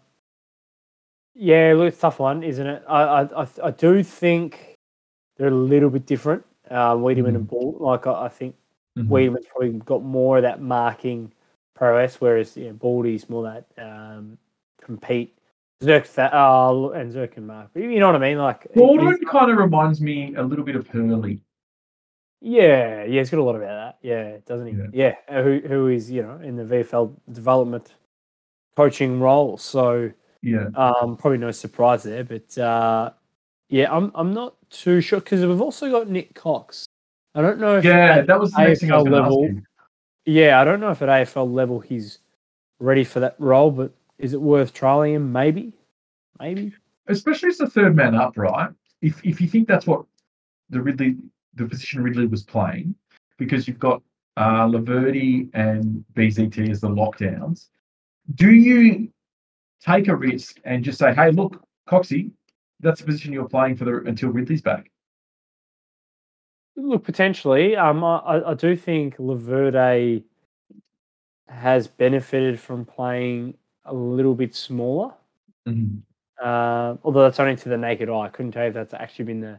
yeah, 1.35 1.73
look, 1.77 1.89
it's 1.89 1.99
tough 2.01 2.19
one, 2.19 2.43
isn't 2.43 2.67
it? 2.67 2.83
I 2.89 3.03
I, 3.03 3.43
I, 3.43 3.49
I 3.65 3.71
do 3.71 4.03
think 4.03 4.75
they're 5.37 5.49
a 5.49 5.51
little 5.55 5.91
bit 5.91 6.07
different. 6.07 6.45
Uh, 6.71 6.95
Weideman 6.95 7.29
and 7.37 7.47
Ball, 7.49 7.77
like 7.79 8.07
I, 8.07 8.25
I 8.25 8.29
think 8.29 8.55
Mhm. 8.99 9.09
Weideman's 9.09 9.47
probably 9.47 9.73
got 9.81 10.03
more 10.03 10.39
of 10.39 10.43
that 10.43 10.61
marking 10.61 11.33
prowess, 11.75 12.21
whereas 12.21 12.57
you 12.57 12.67
know, 12.67 12.73
Baldy's 12.73 13.29
more 13.29 13.45
that 13.45 13.67
um, 13.83 14.37
compete. 14.81 15.35
Zerk's 15.83 16.15
that, 16.15 16.35
uh, 16.35 16.91
and 16.91 17.13
Zerk 17.13 17.37
and 17.37 17.47
Mark. 17.47 17.71
You 17.77 18.01
know 18.01 18.07
what 18.07 18.17
I 18.17 18.19
mean? 18.19 18.39
Like 18.39 18.67
Baldwin 18.75 19.19
kind 19.31 19.51
of 19.51 19.59
reminds 19.59 20.01
me 20.01 20.35
a 20.35 20.43
little 20.43 20.65
bit 20.65 20.75
of 20.75 20.89
Hurley. 20.89 21.41
Yeah, 22.41 23.05
yeah, 23.05 23.21
he's 23.21 23.31
got 23.31 23.39
a 23.39 23.43
lot 23.43 23.57
about 23.57 23.67
that. 23.67 23.99
Yeah, 24.03 24.39
doesn't 24.47 24.67
he? 24.67 24.75
Yeah. 24.93 25.15
Yeah, 25.29 25.39
uh, 25.39 25.43
who 25.43 25.61
who 25.61 25.89
is 25.89 26.11
you 26.11 26.23
know 26.23 26.37
in 26.43 26.57
the 26.57 26.65
VFL 26.65 27.15
development 27.33 27.95
coaching 28.77 29.21
role. 29.21 29.57
So 29.57 30.11
Yeah, 30.43 30.69
um, 30.75 31.17
probably 31.17 31.39
no 31.39 31.51
surprise 31.53 32.03
there. 32.03 32.25
But 32.25 32.57
uh, 32.59 33.11
yeah, 33.69 33.95
I'm 33.95 34.11
I'm 34.15 34.33
not 34.33 34.57
too 34.71 35.01
sure 35.01 35.21
because 35.21 35.45
we've 35.45 35.61
also 35.61 35.91
got 35.91 36.09
Nick 36.09 36.35
Cox. 36.35 36.88
I 37.39 37.41
don't 37.41 37.61
know 37.61 37.77
if 37.77 37.85
yeah, 37.85 38.17
at 38.17 38.27
that 38.27 38.41
was 38.41 38.51
the 38.51 38.65
next 38.65 38.81
thing 38.81 38.91
I 38.91 38.97
was 38.97 39.07
level- 39.07 39.49
yeah, 40.27 40.61
I 40.61 40.65
don't 40.65 40.81
know 40.81 40.91
if 40.91 41.03
at 41.03 41.09
AFL 41.09 41.53
level 41.53 41.79
he's 41.79 42.19
ready 42.81 43.05
for 43.05 43.21
that 43.21 43.37
role, 43.39 43.71
but 43.71 43.93
is 44.19 44.33
it 44.33 44.41
worth 44.41 44.75
trialing 44.75 45.15
him? 45.15 45.31
Maybe, 45.31 45.73
maybe. 46.41 46.75
especially 47.07 47.51
as 47.51 47.59
the 47.59 47.71
third 47.71 47.95
man 47.95 48.17
up, 48.17 48.37
right? 48.37 48.71
If 49.03 49.25
if 49.25 49.41
you 49.41 49.47
think 49.47 49.69
that's 49.69 49.87
what 49.87 50.05
the 50.71 50.83
Ridley, 50.83 51.15
the 51.55 51.65
position 51.65 52.03
Ridley 52.03 52.27
was 52.27 52.43
playing, 52.43 52.97
because 53.37 53.69
you've 53.69 53.79
got 53.79 54.03
uh, 54.37 54.67
Laverde 54.67 55.49
and 55.55 56.05
BZT 56.15 56.71
as 56.71 56.81
the 56.81 56.89
lockdowns, 56.89 57.69
do 58.35 58.51
you 58.51 59.13
take 59.81 60.09
a 60.09 60.17
risk 60.17 60.59
and 60.65 60.83
just 60.83 60.99
say, 60.99 61.15
"Hey, 61.15 61.31
look, 61.31 61.63
Coxie, 61.89 62.33
that's 62.81 62.99
the 62.99 63.07
position 63.07 63.33
you're 63.33 63.49
playing 63.49 63.77
for 63.77 63.85
the 63.85 63.99
until 64.09 64.31
Ridley's 64.31 64.61
back"? 64.61 64.91
Look, 66.79 67.03
potentially. 67.05 67.75
Um, 67.77 68.05
I, 68.05 68.41
I- 68.47 68.55
do 68.55 68.77
think 68.77 69.17
Laverde 69.17 70.23
has 71.49 71.89
benefited 71.89 72.61
from 72.61 72.85
playing 72.85 73.55
a 73.85 73.93
little 73.95 74.35
bit 74.35 74.55
smaller. 74.55 75.13
Mhm. 75.67 76.03
Uh, 76.41 76.97
although 77.03 77.23
that's 77.23 77.41
only 77.41 77.57
to 77.57 77.69
the 77.69 77.77
naked 77.77 78.09
eye. 78.09 78.27
I 78.27 78.29
couldn't 78.29 78.53
tell 78.53 78.63
you 78.63 78.69
if 78.69 78.75
that's 78.75 78.95
actually 78.95 79.25
been 79.25 79.41
the 79.41 79.59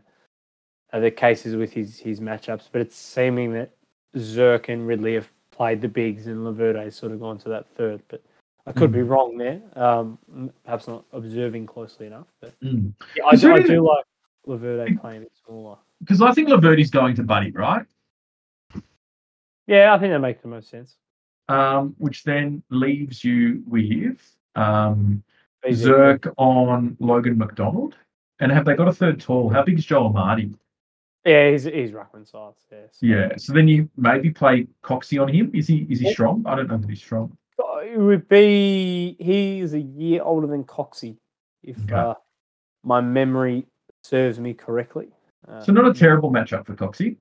uh, 0.93 0.99
the 0.99 1.11
cases 1.11 1.55
with 1.55 1.73
his 1.73 1.99
his 1.99 2.19
matchups. 2.21 2.69
But 2.71 2.81
it's 2.81 2.95
seeming 2.95 3.51
that 3.53 3.71
Zerk 4.15 4.69
and 4.69 4.87
Ridley 4.87 5.15
have 5.15 5.29
played 5.51 5.81
the 5.81 5.89
bigs, 5.89 6.27
and 6.27 6.37
Laverde 6.45 6.81
has 6.85 6.95
sort 6.95 7.11
of 7.11 7.19
gone 7.19 7.37
to 7.39 7.49
that 7.49 7.67
third. 7.67 8.01
But 8.07 8.23
I 8.65 8.71
could 8.71 8.91
be 8.93 9.01
wrong 9.01 9.37
there. 9.37 9.61
Um, 9.75 10.17
perhaps 10.63 10.87
not 10.87 11.03
observing 11.11 11.65
closely 11.65 12.07
enough. 12.07 12.27
But 12.39 12.57
Mm. 12.61 12.93
yeah, 13.17 13.25
I 13.25 13.35
do, 13.35 13.53
I 13.53 13.59
do 13.61 13.85
like 13.85 14.05
Laverde 14.47 14.99
playing 15.01 15.17
a 15.17 15.21
bit 15.25 15.33
smaller. 15.45 15.77
Because 15.99 16.21
I 16.21 16.31
think 16.31 16.49
Laverde's 16.49 16.89
going 16.89 17.15
to 17.15 17.23
Buddy, 17.23 17.51
right? 17.51 17.85
Yeah, 19.67 19.93
I 19.93 19.99
think 19.99 20.11
that 20.13 20.19
makes 20.19 20.41
the 20.41 20.47
most 20.47 20.69
sense. 20.69 20.95
Um, 21.47 21.95
which 21.97 22.23
then 22.23 22.63
leaves 22.69 23.23
you 23.23 23.63
with 23.67 24.19
um. 24.55 25.23
Zerk 25.67 26.31
on 26.37 26.95
Logan 27.01 27.37
McDonald. 27.37 27.95
And 28.39 28.49
have 28.49 28.63
they 28.63 28.75
got 28.75 28.87
a 28.87 28.93
third 28.93 29.19
tall? 29.19 29.49
How 29.49 29.61
big 29.61 29.77
is 29.77 29.83
Joel 29.85 30.13
Amartey? 30.13 30.55
Yeah, 31.25 31.51
he's 31.51 31.65
he's 31.65 31.91
ruckman 31.91 32.25
size. 32.25 32.53
Yeah. 32.71 32.77
so- 32.91 33.05
Yeah. 33.05 33.29
So 33.35 33.51
then 33.51 33.67
you 33.67 33.89
maybe 33.97 34.29
play 34.29 34.67
Coxie 34.81 35.21
on 35.21 35.27
him. 35.27 35.51
Is 35.53 35.67
he 35.67 35.85
is 35.89 35.99
he 35.99 36.13
strong? 36.13 36.43
I 36.45 36.55
don't 36.55 36.69
know 36.69 36.77
that 36.77 36.89
he's 36.89 37.01
strong. 37.01 37.37
It 37.83 37.99
would 37.99 38.29
be 38.29 39.17
he 39.19 39.59
is 39.59 39.73
a 39.73 39.81
year 39.81 40.21
older 40.23 40.47
than 40.47 40.63
Coxie, 40.63 41.17
if 41.61 41.77
Okay. 41.83 41.93
uh, 41.93 42.13
my 42.85 43.01
memory 43.01 43.65
serves 44.01 44.39
me 44.39 44.53
correctly. 44.53 45.09
Uh, 45.49 45.61
So 45.61 45.71
not 45.71 45.87
a 45.87 45.93
terrible 45.93 46.31
matchup 46.31 46.65
for 46.65 46.75
Coxie. 46.75 47.17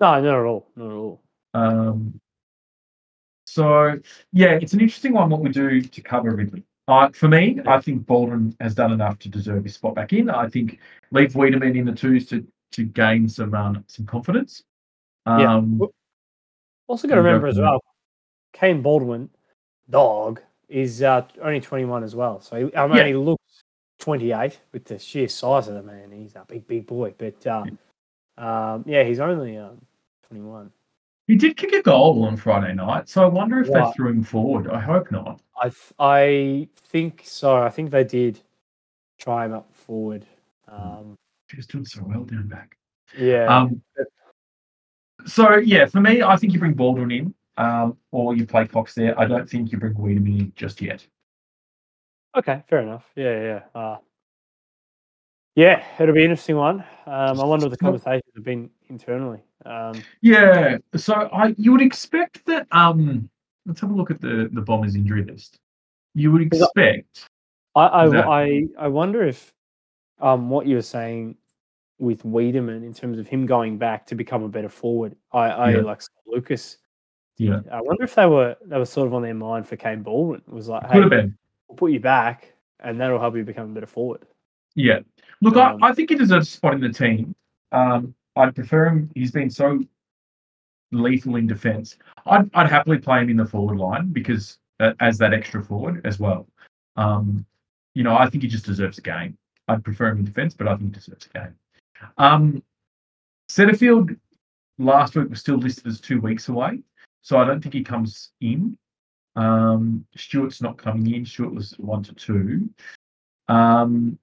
no, 0.00 0.20
not 0.20 0.24
at 0.24 0.44
all, 0.44 0.68
not 0.76 0.86
at 0.86 0.92
all. 0.92 1.20
Um, 1.54 2.20
so 3.46 3.98
yeah, 4.32 4.52
it's 4.60 4.72
an 4.74 4.80
interesting 4.80 5.12
one 5.12 5.30
what 5.30 5.40
we 5.40 5.48
do 5.50 5.80
to 5.80 6.00
cover 6.02 6.34
Ridley. 6.34 6.64
Uh, 6.86 7.08
for 7.10 7.28
me, 7.28 7.58
I 7.66 7.80
think 7.80 8.06
Baldwin 8.06 8.54
has 8.60 8.74
done 8.74 8.92
enough 8.92 9.18
to 9.20 9.28
deserve 9.28 9.64
his 9.64 9.74
spot 9.74 9.94
back 9.94 10.12
in. 10.12 10.30
I 10.30 10.48
think 10.48 10.78
leave 11.10 11.32
Weideman 11.34 11.76
in 11.76 11.84
the 11.86 11.92
twos 11.92 12.26
to 12.26 12.46
to 12.72 12.84
gain 12.84 13.28
some 13.28 13.54
um, 13.54 13.84
some 13.88 14.06
confidence. 14.06 14.62
Yeah. 15.26 15.54
Um, 15.56 15.80
Also 16.86 17.06
got 17.08 17.16
to 17.16 17.22
remember 17.22 17.46
as 17.48 17.58
well, 17.58 17.82
Kaine 18.54 18.80
Baldwin, 18.82 19.28
dog, 19.90 20.40
is 20.68 21.02
uh, 21.02 21.26
only 21.42 21.60
21 21.60 22.02
as 22.02 22.14
well. 22.14 22.40
So 22.40 22.56
he, 22.68 22.76
I 22.76 22.86
mean, 22.86 22.96
Yeah. 22.96 23.06
he 23.08 23.14
looks 23.14 23.64
28 23.98 24.60
with 24.72 24.84
the 24.84 24.98
sheer 24.98 25.28
size 25.28 25.68
of 25.68 25.74
the 25.74 25.82
man. 25.82 26.10
He's 26.12 26.34
a 26.36 26.44
big, 26.46 26.66
big 26.66 26.86
boy. 26.86 27.14
But 27.16 27.46
uh, 27.46 27.64
um, 28.36 28.84
yeah, 28.86 29.02
he's 29.04 29.20
only 29.20 29.56
um, 29.56 29.80
21. 30.28 30.70
He 31.26 31.36
did 31.36 31.56
kick 31.56 31.72
a 31.72 31.82
goal 31.82 32.24
on 32.24 32.36
Friday 32.36 32.74
night, 32.74 33.08
so 33.08 33.22
I 33.22 33.26
wonder 33.26 33.60
if 33.60 33.70
they 33.70 33.84
threw 33.94 34.08
him 34.10 34.22
forward. 34.24 34.70
I 34.70 34.80
hope 34.80 35.10
not. 35.12 35.42
I 35.60 35.64
th- 35.64 35.92
I 35.98 36.68
think 36.74 37.22
so. 37.24 37.56
I 37.56 37.68
think 37.68 37.90
they 37.90 38.04
did 38.04 38.40
try 39.18 39.44
him 39.44 39.52
up 39.52 39.72
forward. 39.74 40.24
Um, 40.68 41.16
He 41.50 41.56
was 41.58 41.66
doing 41.66 41.84
so 41.84 42.02
well 42.06 42.24
down 42.24 42.48
back. 42.48 42.78
yeah. 43.18 43.44
Um, 43.44 43.82
so 45.26 45.56
yeah, 45.56 45.84
for 45.84 46.00
me, 46.00 46.22
I 46.22 46.36
think 46.36 46.54
you 46.54 46.58
bring 46.60 46.72
Baldwin 46.72 47.10
in, 47.10 47.34
um, 47.58 47.98
or 48.10 48.34
you 48.34 48.46
play 48.46 48.66
Cox 48.66 48.94
there. 48.94 49.18
I 49.20 49.26
don't 49.26 49.48
think 49.48 49.70
you 49.70 49.78
bring 49.78 49.94
Weideman 49.94 50.38
in 50.40 50.52
just 50.56 50.80
yet. 50.80 51.06
Okay, 52.36 52.62
fair 52.68 52.80
enough. 52.80 53.10
Yeah, 53.16 53.40
yeah. 53.74 53.80
Uh, 53.80 53.96
yeah, 55.56 55.82
it'll 55.98 56.14
be 56.14 56.24
an 56.24 56.30
interesting 56.30 56.56
one. 56.56 56.84
Um, 57.06 57.40
I 57.40 57.44
wonder 57.44 57.66
what 57.66 57.70
the 57.70 57.76
conversations 57.78 58.30
have 58.36 58.44
been 58.44 58.70
internally. 58.88 59.40
Um, 59.66 60.02
Yeah, 60.20 60.78
so 60.94 61.14
I 61.14 61.54
you 61.58 61.72
would 61.72 61.82
expect 61.82 62.44
that. 62.46 62.66
Um, 62.70 63.28
let's 63.66 63.80
have 63.80 63.90
a 63.90 63.94
look 63.94 64.10
at 64.10 64.20
the 64.20 64.48
the 64.52 64.60
Bombers 64.60 64.94
injury 64.94 65.24
list. 65.24 65.58
You 66.14 66.30
would 66.32 66.42
expect. 66.42 67.28
I 67.74 67.86
I, 67.86 68.08
that- 68.08 68.26
I 68.26 68.64
I 68.78 68.88
wonder 68.88 69.24
if 69.24 69.52
um 70.20 70.48
what 70.50 70.66
you 70.66 70.76
were 70.76 70.82
saying 70.82 71.36
with 71.98 72.22
Weideman 72.22 72.84
in 72.84 72.94
terms 72.94 73.18
of 73.18 73.26
him 73.26 73.44
going 73.46 73.78
back 73.78 74.06
to 74.06 74.14
become 74.14 74.44
a 74.44 74.48
better 74.48 74.68
forward. 74.68 75.16
I, 75.32 75.48
I 75.48 75.70
Yeah. 75.74 75.80
like 75.80 76.02
Lucas. 76.26 76.78
Yeah, 77.36 77.60
I 77.70 77.80
wonder 77.80 78.02
if 78.04 78.14
they 78.16 78.26
were 78.26 78.56
they 78.64 78.78
were 78.78 78.84
sort 78.84 79.06
of 79.06 79.14
on 79.14 79.22
their 79.22 79.34
mind 79.34 79.66
for 79.66 79.76
Kaine 79.76 80.02
Baldwin. 80.02 80.42
It 80.46 80.52
was 80.52 80.68
like, 80.68 80.82
hey, 80.86 80.92
could 80.92 81.02
have 81.02 81.10
been. 81.10 81.37
We'll 81.68 81.76
put 81.76 81.92
you 81.92 82.00
back, 82.00 82.52
and 82.80 83.00
that'll 83.00 83.20
help 83.20 83.36
you 83.36 83.44
become 83.44 83.70
a 83.70 83.74
better 83.74 83.86
forward. 83.86 84.22
Yeah. 84.74 85.00
Look, 85.40 85.56
Um, 85.56 85.82
I, 85.82 85.88
I 85.88 85.92
think 85.92 86.10
he 86.10 86.16
deserves 86.16 86.48
a 86.48 86.50
spot 86.50 86.74
in 86.74 86.80
the 86.80 86.88
team. 86.88 87.34
Um, 87.72 88.14
I'd 88.36 88.54
prefer 88.54 88.86
him. 88.86 89.10
He's 89.14 89.32
been 89.32 89.50
so 89.50 89.80
lethal 90.92 91.36
in 91.36 91.46
defence. 91.46 91.96
I'd, 92.26 92.50
I'd 92.54 92.70
happily 92.70 92.98
play 92.98 93.20
him 93.20 93.30
in 93.30 93.36
the 93.36 93.44
forward 93.44 93.78
line 93.78 94.12
because 94.12 94.58
uh, 94.80 94.92
as 95.00 95.18
that 95.18 95.34
extra 95.34 95.62
forward 95.62 96.00
as 96.04 96.18
well. 96.18 96.46
Um, 96.96 97.44
you 97.94 98.02
know, 98.04 98.16
I 98.16 98.28
think 98.28 98.42
he 98.42 98.48
just 98.48 98.64
deserves 98.64 98.98
a 98.98 99.02
game. 99.02 99.36
I'd 99.66 99.84
prefer 99.84 100.08
him 100.08 100.18
in 100.18 100.24
defence, 100.24 100.54
but 100.54 100.68
I 100.68 100.76
think 100.76 100.94
he 100.94 101.00
deserves 101.00 101.28
a 101.34 101.38
game. 101.38 101.54
Um, 102.16 102.62
Setterfield 103.50 104.16
last 104.78 105.16
week 105.16 105.30
was 105.30 105.40
still 105.40 105.56
listed 105.56 105.86
as 105.86 106.00
two 106.00 106.20
weeks 106.20 106.48
away, 106.48 106.80
so 107.22 107.38
I 107.38 107.44
don't 107.44 107.60
think 107.60 107.74
he 107.74 107.82
comes 107.82 108.30
in. 108.40 108.76
Um, 109.38 110.04
Stewart's 110.16 110.60
not 110.60 110.78
coming 110.78 111.14
in. 111.14 111.24
Stewart 111.24 111.54
was 111.54 111.72
one 111.78 112.02
to 112.02 112.12
two. 112.14 112.68
Um, 113.48 114.18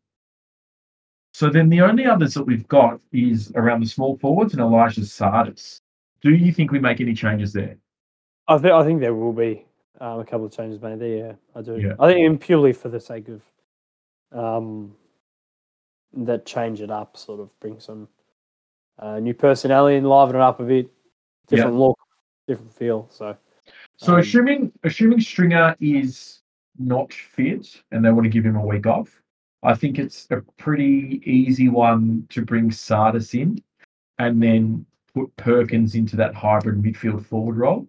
so 1.33 1.49
then 1.49 1.69
the 1.69 1.81
only 1.81 2.05
others 2.05 2.33
that 2.33 2.43
we've 2.43 2.67
got 2.67 2.99
is 3.13 3.51
around 3.55 3.79
the 3.81 3.87
small 3.87 4.17
forwards 4.17 4.53
and 4.53 4.61
Elijah 4.61 5.01
Tsatas. 5.01 5.79
Do 6.21 6.31
you 6.35 6.51
think 6.51 6.71
we 6.71 6.79
make 6.79 6.99
any 6.99 7.13
changes 7.13 7.53
there? 7.53 7.77
I 8.47 8.57
think 8.57 8.73
I 8.73 8.83
think 8.83 8.99
there 8.99 9.15
will 9.15 9.33
be 9.33 9.65
um, 10.01 10.19
a 10.19 10.25
couple 10.25 10.45
of 10.45 10.51
changes 10.51 10.81
made 10.81 10.99
there. 10.99 11.17
Yeah, 11.17 11.33
I 11.55 11.61
do. 11.61 11.79
Yeah. 11.79 11.93
I 11.99 12.11
think 12.13 12.41
purely 12.41 12.73
for 12.73 12.89
the 12.89 12.99
sake 12.99 13.27
of 13.29 13.41
um, 14.37 14.95
that 16.13 16.45
change 16.45 16.81
it 16.81 16.91
up, 16.91 17.15
sort 17.15 17.39
of 17.39 17.57
bring 17.59 17.79
some 17.79 18.07
uh, 18.99 19.19
new 19.19 19.33
personality 19.33 19.97
and 19.97 20.07
liven 20.09 20.35
it 20.35 20.41
up 20.41 20.59
a 20.59 20.63
bit, 20.63 20.85
Yeah. 21.49 21.57
different 21.57 21.77
look, 21.77 21.97
different 22.47 22.73
feel. 22.75 23.07
So 23.11 23.35
So 23.97 24.13
Um, 24.13 24.19
assuming 24.19 24.71
assuming 24.83 25.21
Stringer 25.21 25.75
is 25.79 26.41
not 26.77 27.13
fit 27.13 27.81
and 27.91 28.03
they 28.03 28.11
want 28.11 28.25
to 28.25 28.29
give 28.29 28.45
him 28.45 28.55
a 28.55 28.65
week 28.65 28.85
off, 28.85 29.21
I 29.63 29.73
think 29.73 29.97
it's 29.99 30.27
a 30.31 30.41
pretty 30.57 31.21
easy 31.25 31.69
one 31.69 32.27
to 32.29 32.43
bring 32.43 32.69
Tsatas 32.69 33.39
in 33.39 33.63
and 34.19 34.41
then 34.41 34.85
put 35.13 35.35
Perkins 35.37 35.95
into 35.95 36.15
that 36.17 36.35
hybrid 36.35 36.81
midfield 36.81 37.25
forward 37.25 37.57
role. 37.57 37.87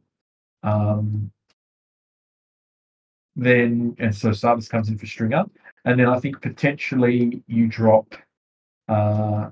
Um, 0.63 1.31
then 3.35 3.95
and 3.99 4.15
so 4.15 4.31
Tsatas 4.31 4.71
comes 4.71 4.89
in 4.89 4.97
for 4.97 5.07
Stringer, 5.07 5.45
and 5.85 5.99
then 5.99 6.09
I 6.09 6.19
think 6.19 6.41
potentially 6.41 7.43
you 7.47 7.67
drop 7.67 8.15
uh, 8.89 9.51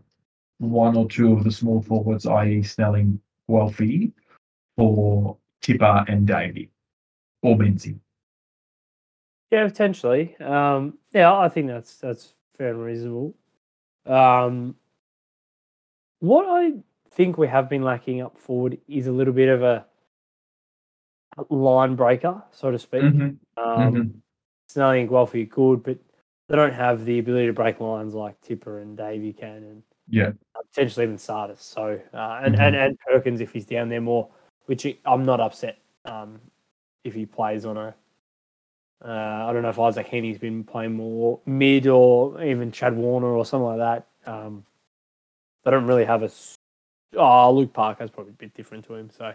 one 0.59 0.96
or 0.96 1.09
two 1.09 1.32
of 1.32 1.44
the 1.44 1.50
small 1.50 1.82
forwards, 1.82 2.26
i.e., 2.26 2.62
Snelling, 2.62 3.20
Guelfi, 3.50 4.12
for 4.76 5.36
Tipper 5.64 6.04
and 6.08 6.26
Davey 6.26 6.68
or 7.42 7.56
Menzies. 7.56 7.96
yeah, 9.50 9.66
potentially. 9.66 10.36
Um, 10.40 10.98
yeah, 11.12 11.34
I 11.34 11.48
think 11.48 11.68
that's 11.68 11.96
that's 11.96 12.34
fair 12.56 12.70
and 12.70 12.82
reasonable. 12.84 13.34
Um, 14.04 14.74
what 16.20 16.46
I 16.46 16.72
think 17.12 17.38
we 17.38 17.48
have 17.48 17.68
been 17.70 17.82
lacking 17.82 18.20
up 18.20 18.36
forward 18.36 18.78
is 18.88 19.06
a 19.06 19.12
little 19.12 19.32
bit 19.32 19.48
of 19.48 19.62
a 19.62 19.86
line 21.48 21.96
breaker, 21.96 22.42
so 22.50 22.70
to 22.70 22.78
speak. 22.78 23.02
Um, 23.02 23.38
Mhm. 23.56 24.20
Snelling 24.68 25.02
and 25.02 25.10
Guelfi 25.10 25.42
are 25.42 25.46
good, 25.46 25.82
but 25.82 25.98
they 26.48 26.56
don't 26.56 26.72
have 26.72 27.04
the 27.06 27.18
ability 27.18 27.46
to 27.46 27.52
break 27.52 27.80
lines 27.80 28.12
like 28.14 28.38
Tipper 28.42 28.80
and 28.80 28.96
Davey 28.96 29.32
can, 29.32 29.62
and 29.64 29.82
Yeah. 30.08 30.32
potentially 30.72 31.04
even 31.04 31.16
Tsatas. 31.16 31.58
So 31.60 31.98
uh, 32.12 32.40
and, 32.42 32.54
and 32.56 32.74
and 32.76 32.98
Perkins 32.98 33.40
if 33.40 33.52
he's 33.52 33.64
down 33.66 33.88
there 33.88 34.00
more, 34.00 34.28
which 34.66 34.86
I'm 35.04 35.24
not 35.24 35.40
upset 35.40 35.78
um, 36.04 36.40
if 37.04 37.14
he 37.14 37.26
plays 37.26 37.64
on 37.64 37.76
a. 37.76 37.94
Uh, 39.04 39.46
I 39.48 39.52
don't 39.52 39.62
know 39.62 39.68
if 39.68 39.78
Isaac 39.78 40.06
Heeney's 40.06 40.38
been 40.38 40.64
playing 40.64 40.94
more 40.94 41.40
mid 41.44 41.86
or 41.86 42.42
even 42.42 42.72
Chad 42.72 42.96
Warner 42.96 43.26
or 43.26 43.44
something 43.44 43.66
like 43.66 43.78
that. 43.78 44.06
Um, 44.30 44.64
they 45.64 45.70
don't 45.70 45.86
really 45.86 46.04
have 46.04 46.22
a. 46.22 46.30
Oh, 47.16 47.52
Luke 47.52 47.72
Parker's 47.72 48.10
probably 48.10 48.32
a 48.32 48.36
bit 48.36 48.54
different 48.54 48.84
to 48.86 48.94
him. 48.94 49.10
So 49.10 49.34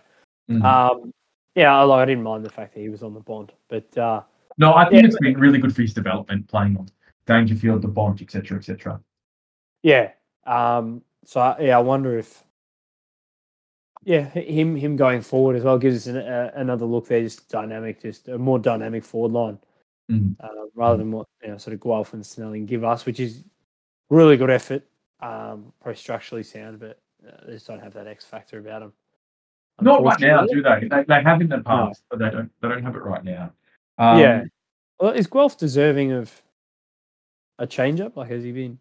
Mhm. 0.49 0.63
um, 0.63 1.13
yeah, 1.55 1.77
I, 1.77 1.83
like, 1.83 2.01
I 2.01 2.05
didn't 2.05 2.23
mind 2.23 2.45
the 2.45 2.49
fact 2.49 2.73
that 2.73 2.79
he 2.79 2.89
was 2.89 3.03
on 3.03 3.13
the 3.13 3.19
Bont, 3.19 3.51
but 3.67 3.97
uh, 3.97 4.21
no, 4.57 4.73
I 4.73 4.89
think 4.89 5.03
yeah. 5.03 5.07
it's 5.07 5.19
been 5.19 5.39
really 5.39 5.59
good 5.59 5.75
for 5.75 5.81
his 5.81 5.93
development 5.93 6.47
playing 6.47 6.77
on 6.77 6.89
Dangerfield, 7.25 7.81
the 7.81 7.87
Bont, 7.87 8.21
etc., 8.21 8.57
etc. 8.57 8.99
Yeah. 9.83 10.11
Um, 10.45 11.01
so 11.25 11.55
yeah, 11.59 11.77
I 11.77 11.81
wonder 11.81 12.17
if 12.17 12.43
yeah, 14.03 14.29
him 14.29 14.75
him 14.75 14.95
going 14.95 15.21
forward 15.21 15.55
as 15.55 15.63
well 15.63 15.77
gives 15.77 15.95
us 15.97 16.07
an, 16.07 16.17
uh, 16.17 16.51
another 16.55 16.85
look 16.85 17.07
there, 17.07 17.21
just 17.21 17.49
dynamic, 17.49 18.01
just 18.01 18.27
a 18.27 18.37
more 18.37 18.59
dynamic 18.59 19.03
forward 19.03 19.31
line 19.31 19.59
Mm. 20.09 20.35
uh, 20.39 20.65
rather 20.73 20.97
than 20.97 21.11
what 21.11 21.27
you 21.43 21.49
know 21.49 21.57
sort 21.57 21.75
of 21.75 21.81
Guelph 21.81 22.13
and 22.13 22.25
Snelling 22.25 22.65
give 22.65 22.83
us, 22.83 23.05
which 23.05 23.19
is 23.19 23.43
really 24.09 24.37
good 24.37 24.49
effort, 24.49 24.83
um, 25.19 25.71
probably 25.81 25.97
structurally 25.97 26.41
sound, 26.41 26.79
but 26.79 26.99
uh, 27.27 27.45
they 27.45 27.53
just 27.53 27.67
don't 27.67 27.79
have 27.79 27.93
that 27.93 28.07
X 28.07 28.25
factor 28.25 28.57
about 28.57 28.79
them. 28.79 28.93
Not 29.81 30.03
right 30.03 30.19
now, 30.19 30.47
do 30.47 30.63
they? 30.63 30.87
they? 30.89 31.03
They 31.07 31.21
have 31.21 31.41
in 31.41 31.47
the 31.47 31.59
past, 31.59 32.01
but 32.09 32.17
they 32.17 32.31
don't. 32.31 32.51
They 32.59 32.69
don't 32.69 32.81
have 32.81 32.95
it 32.95 33.03
right 33.03 33.23
now. 33.23 33.53
Um, 33.99 34.19
yeah. 34.19 34.43
Well, 34.99 35.11
is 35.11 35.27
Guelph 35.27 35.57
deserving 35.57 36.11
of 36.11 36.41
a 37.59 37.67
change 37.67 38.01
up? 38.01 38.17
Like, 38.17 38.31
has 38.31 38.43
he 38.43 38.51
been? 38.51 38.79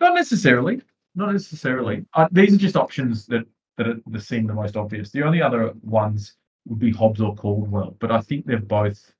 Not 0.00 0.14
necessarily. 0.14 0.82
Not 1.14 1.32
necessarily. 1.32 2.04
Uh, 2.12 2.26
these 2.32 2.52
are 2.52 2.58
just 2.58 2.76
options 2.76 3.24
that 3.26 3.46
that, 3.76 3.88
are, 3.88 4.00
that 4.06 4.22
seem 4.22 4.46
the 4.46 4.54
most 4.54 4.76
obvious. 4.76 5.10
The 5.10 5.22
only 5.22 5.42
other 5.42 5.72
ones 5.82 6.34
would 6.66 6.78
be 6.78 6.92
Hobbs 6.92 7.20
or 7.20 7.34
Caldwell, 7.34 7.96
but 7.98 8.10
I 8.10 8.20
think 8.20 8.46
they're 8.46 8.58
both 8.58 9.12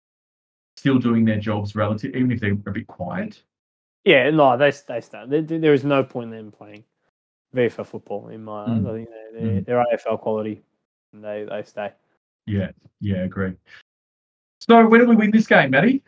still 0.76 0.98
doing 0.98 1.24
their 1.24 1.38
jobs 1.38 1.74
relative, 1.74 2.14
even 2.14 2.32
if 2.32 2.40
they're 2.40 2.52
a 2.52 2.56
bit 2.56 2.86
quiet. 2.86 3.42
Yeah, 4.04 4.30
no, 4.30 4.56
they 4.56 4.72
they 4.86 5.00
start. 5.00 5.30
There, 5.30 5.42
there 5.42 5.74
is 5.74 5.84
no 5.84 6.04
point 6.04 6.32
in 6.32 6.36
them 6.36 6.52
playing 6.52 6.84
VFL 7.54 7.86
football 7.86 8.28
in 8.28 8.44
my 8.44 8.62
eyes. 8.62 8.68
Mm. 8.68 8.88
I 8.88 8.92
think 8.92 9.08
they, 9.08 9.40
they're, 9.40 9.60
they're 9.62 9.84
AFL 9.96 10.20
quality, 10.20 10.62
and 11.12 11.24
they 11.24 11.46
they 11.48 11.62
stay. 11.64 11.92
Yeah, 12.46 12.70
yeah, 13.00 13.24
agree. 13.24 13.54
So 14.60 14.86
when 14.86 15.00
do 15.00 15.08
we 15.08 15.16
win 15.16 15.30
this 15.32 15.46
game, 15.46 15.70
Matty? 15.70 16.02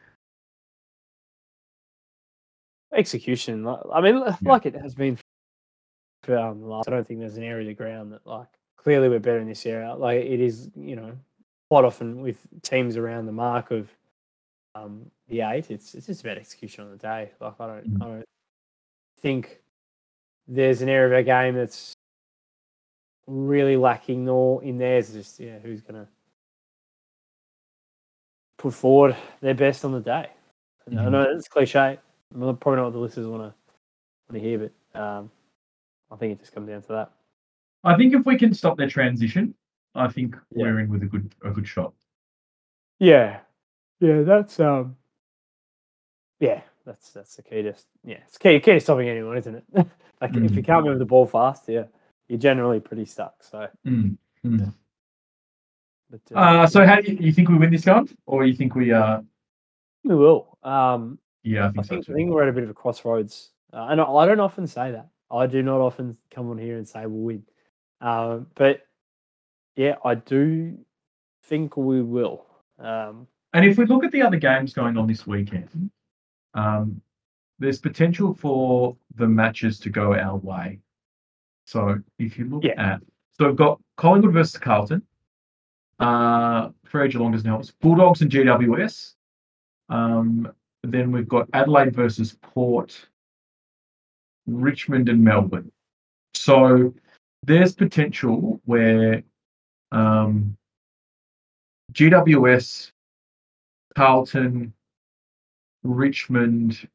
Execution. 2.94 3.66
I 3.66 4.00
mean, 4.00 4.16
Yeah. 4.16 4.36
like 4.42 4.66
it 4.66 4.74
has 4.74 4.94
been 4.94 5.18
um, 6.30 6.62
last. 6.68 6.88
I 6.88 6.92
don't 6.92 7.06
think 7.06 7.20
there's 7.20 7.36
an 7.36 7.42
area 7.44 7.62
of 7.62 7.66
the 7.68 7.74
ground 7.82 8.12
that 8.12 8.26
like 8.26 8.48
clearly 8.76 9.08
we're 9.08 9.18
better 9.18 9.38
in 9.38 9.48
this 9.48 9.64
area. 9.66 9.94
Like 9.94 10.24
it 10.24 10.40
is, 10.40 10.70
you 10.76 10.96
know, 10.96 11.12
quite 11.70 11.84
often 11.84 12.20
with 12.22 12.38
teams 12.62 12.96
around 12.96 13.26
the 13.26 13.32
mark 13.32 13.70
of 13.70 13.90
um, 14.74 15.10
the 15.28 15.40
eight, 15.42 15.70
it's 15.70 15.94
it's 15.94 16.06
just 16.06 16.22
about 16.22 16.38
execution 16.38 16.84
on 16.84 16.90
the 16.90 16.96
day. 16.96 17.30
Like 17.40 17.54
I 17.60 17.66
don't 17.66 17.94
Mm. 17.98 18.02
I 18.02 18.06
don't 18.06 18.24
think 19.20 19.60
there's 20.46 20.82
an 20.82 20.88
area 20.88 21.06
of 21.06 21.12
our 21.12 21.22
game 21.22 21.54
that's 21.54 21.92
really 23.26 23.76
lacking 23.76 24.24
nor 24.24 24.62
in 24.62 24.78
theirs. 24.78 25.14
It's 25.14 25.28
just 25.28 25.40
yeah, 25.40 25.58
who's 25.58 25.82
gonna 25.82 26.08
put 28.58 28.74
forward 28.74 29.16
their 29.40 29.54
best 29.54 29.84
on 29.84 29.92
the 29.92 30.00
day. 30.00 30.30
I 30.86 30.90
Mhm. 30.90 31.10
know 31.10 31.22
it's 31.22 31.48
cliche. 31.48 31.98
Probably 32.30 32.76
not 32.76 32.84
what 32.84 32.92
the 32.92 32.98
listeners 32.98 33.26
want 33.26 33.42
to 33.42 33.54
want 34.28 34.34
to 34.34 34.38
hear, 34.40 34.58
but 34.58 35.00
um, 35.00 35.30
I 36.10 36.16
think 36.16 36.32
it 36.32 36.40
just 36.40 36.52
comes 36.52 36.68
down 36.68 36.82
to 36.82 36.88
that. 36.88 37.10
I 37.84 37.96
think 37.96 38.14
if 38.14 38.26
we 38.26 38.36
can 38.36 38.52
stop 38.54 38.76
their 38.76 38.88
transition, 38.88 39.54
I 39.94 40.08
think 40.08 40.34
Yeah. 40.50 40.64
we're 40.64 40.80
in 40.80 40.88
with 40.90 41.02
a 41.02 41.06
good 41.06 41.34
a 41.44 41.50
good 41.50 41.66
shot. 41.66 41.92
Yeah, 42.98 43.40
yeah, 44.00 44.22
that's 44.22 44.58
um, 44.60 44.96
yeah, 46.40 46.62
that's 46.84 47.12
that's 47.12 47.36
the 47.36 47.42
key 47.42 47.62
to 47.62 47.74
yeah, 48.04 48.18
it's 48.26 48.38
key 48.38 48.58
key 48.60 48.72
to 48.72 48.80
stopping 48.80 49.08
anyone, 49.08 49.36
isn't 49.38 49.54
it? 49.54 49.64
like 50.20 50.36
if 50.36 50.56
you 50.56 50.62
Mm. 50.62 50.66
can't 50.66 50.84
move 50.86 50.98
the 50.98 51.04
ball 51.04 51.26
fast, 51.26 51.68
yeah, 51.68 51.84
you're 52.28 52.38
generally 52.38 52.80
pretty 52.80 53.04
stuck. 53.04 53.42
So, 53.42 53.68
Mm. 53.86 54.16
Mm. 54.44 54.74
but 56.10 56.20
Uh, 56.34 56.66
so 56.66 56.86
how 56.86 57.00
do 57.00 57.12
you, 57.12 57.18
you 57.20 57.32
think 57.32 57.48
we 57.48 57.56
win 57.58 57.70
this 57.70 57.84
game, 57.84 58.08
or 58.26 58.44
you 58.44 58.54
think 58.54 58.74
we? 58.74 58.92
Uh, 58.92 59.20
we 60.04 60.14
will. 60.14 60.58
Um, 60.62 61.18
yeah, 61.42 61.66
I 61.66 61.68
I 61.68 61.82
think 61.82 62.04
so 62.04 62.12
I 62.12 62.16
think 62.16 62.30
we're 62.30 62.42
at 62.42 62.48
a 62.48 62.52
bit 62.52 62.64
of 62.64 62.70
a 62.70 62.74
crossroads, 62.74 63.52
uh, 63.72 63.86
and 63.90 64.00
I, 64.00 64.04
I 64.04 64.26
don't 64.26 64.40
often 64.40 64.66
say 64.66 64.90
that. 64.92 65.08
I 65.30 65.46
do 65.46 65.62
not 65.62 65.80
often 65.80 66.16
come 66.30 66.50
on 66.50 66.58
here 66.58 66.76
and 66.76 66.88
say 66.88 67.06
we'll 67.06 67.22
win, 67.22 67.42
um, 68.00 68.46
but 68.54 68.82
yeah, 69.76 69.96
I 70.04 70.14
do 70.16 70.78
think 71.44 71.76
we 71.76 72.02
will. 72.02 72.46
Um, 72.78 73.26
And 73.52 73.64
if 73.64 73.78
we 73.78 73.86
look 73.86 74.04
at 74.04 74.12
the 74.12 74.22
other 74.22 74.36
games 74.36 74.72
going 74.72 74.96
on 74.96 75.06
this 75.06 75.26
weekend, 75.26 75.90
um, 76.54 77.00
there's 77.58 77.78
potential 77.78 78.34
for 78.34 78.96
the 79.16 79.26
matches 79.26 79.78
to 79.80 79.90
go 79.90 80.14
our 80.14 80.36
way. 80.36 80.80
So 81.64 81.98
if 82.18 82.38
you 82.38 82.46
look 82.46 82.64
Yeah. 82.64 82.94
at, 82.94 83.02
so 83.32 83.46
we've 83.46 83.56
got 83.56 83.80
Collingwood 83.96 84.32
versus 84.32 84.58
Carlton, 84.60 85.02
uh, 85.98 86.68
Freo 86.86 87.10
Geelong 87.10 87.32
doesn't 87.32 87.48
help 87.48 87.60
us, 87.60 87.70
Bulldogs 87.70 88.22
and 88.22 88.30
GWS. 88.30 89.16
Um, 89.88 90.52
then 90.82 91.10
we've 91.12 91.28
got 91.28 91.48
Adelaide 91.52 91.94
versus 91.94 92.36
Port, 92.40 93.08
Richmond 94.48 95.08
and 95.08 95.22
Melbourne. 95.22 95.70
So 96.34 96.94
there's 97.44 97.74
potential 97.74 98.60
where 98.64 99.22
um, 99.92 100.56
GWS, 101.92 102.92
Carlton, 103.94 104.72
Richmond, 105.82 106.88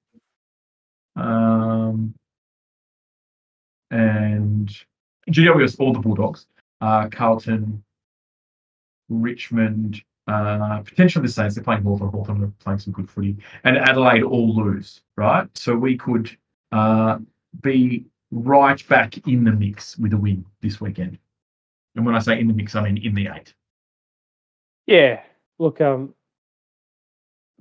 um, 1.16 2.14
and 3.92 4.70
GWS, 5.30 5.80
all 5.80 5.94
the 5.94 6.00
Bulldogs, 6.00 6.48
uh, 6.82 7.08
Carlton, 7.10 7.84
Richmond, 9.10 10.02
uh, 10.28 10.82
potentially 10.84 11.26
the 11.26 11.32
Saints. 11.32 11.56
They're 11.56 11.64
playing 11.64 11.84
Hawthorn. 11.84 12.12
Hawthorn 12.12 12.44
are 12.44 12.54
playing 12.60 12.80
some 12.80 12.94
good 12.94 13.10
footy, 13.10 13.38
and 13.64 13.78
Adelaide 13.78 14.24
all 14.24 14.56
lose, 14.56 15.02
right? 15.18 15.48
So 15.56 15.76
we 15.76 15.98
could 15.98 16.36
uh, 16.72 17.20
be 17.62 18.06
right 18.32 18.88
back 18.88 19.18
in 19.28 19.44
the 19.44 19.52
mix 19.52 19.98
with 19.98 20.14
a 20.14 20.18
win 20.18 20.46
this 20.62 20.82
weekend. 20.82 21.18
And 21.96 22.06
when 22.06 22.16
I 22.16 22.20
say 22.20 22.40
in 22.40 22.48
the 22.48 22.54
mix, 22.54 22.76
I 22.76 22.84
mean 22.84 22.98
in 22.98 23.14
the 23.14 23.30
eight. 23.34 23.54
Yeah, 24.86 25.22
look, 25.60 25.80
um, 25.80 26.14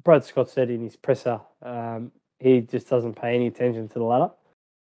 Brad 0.02 0.24
Scott 0.24 0.50
said 0.50 0.70
in 0.70 0.82
his 0.82 0.96
presser, 0.96 1.40
um, 1.62 2.10
he 2.38 2.60
just 2.62 2.88
doesn't 2.88 3.14
pay 3.14 3.34
any 3.34 3.46
attention 3.46 3.88
to 3.88 3.94
the 3.94 4.04
ladder. 4.04 4.30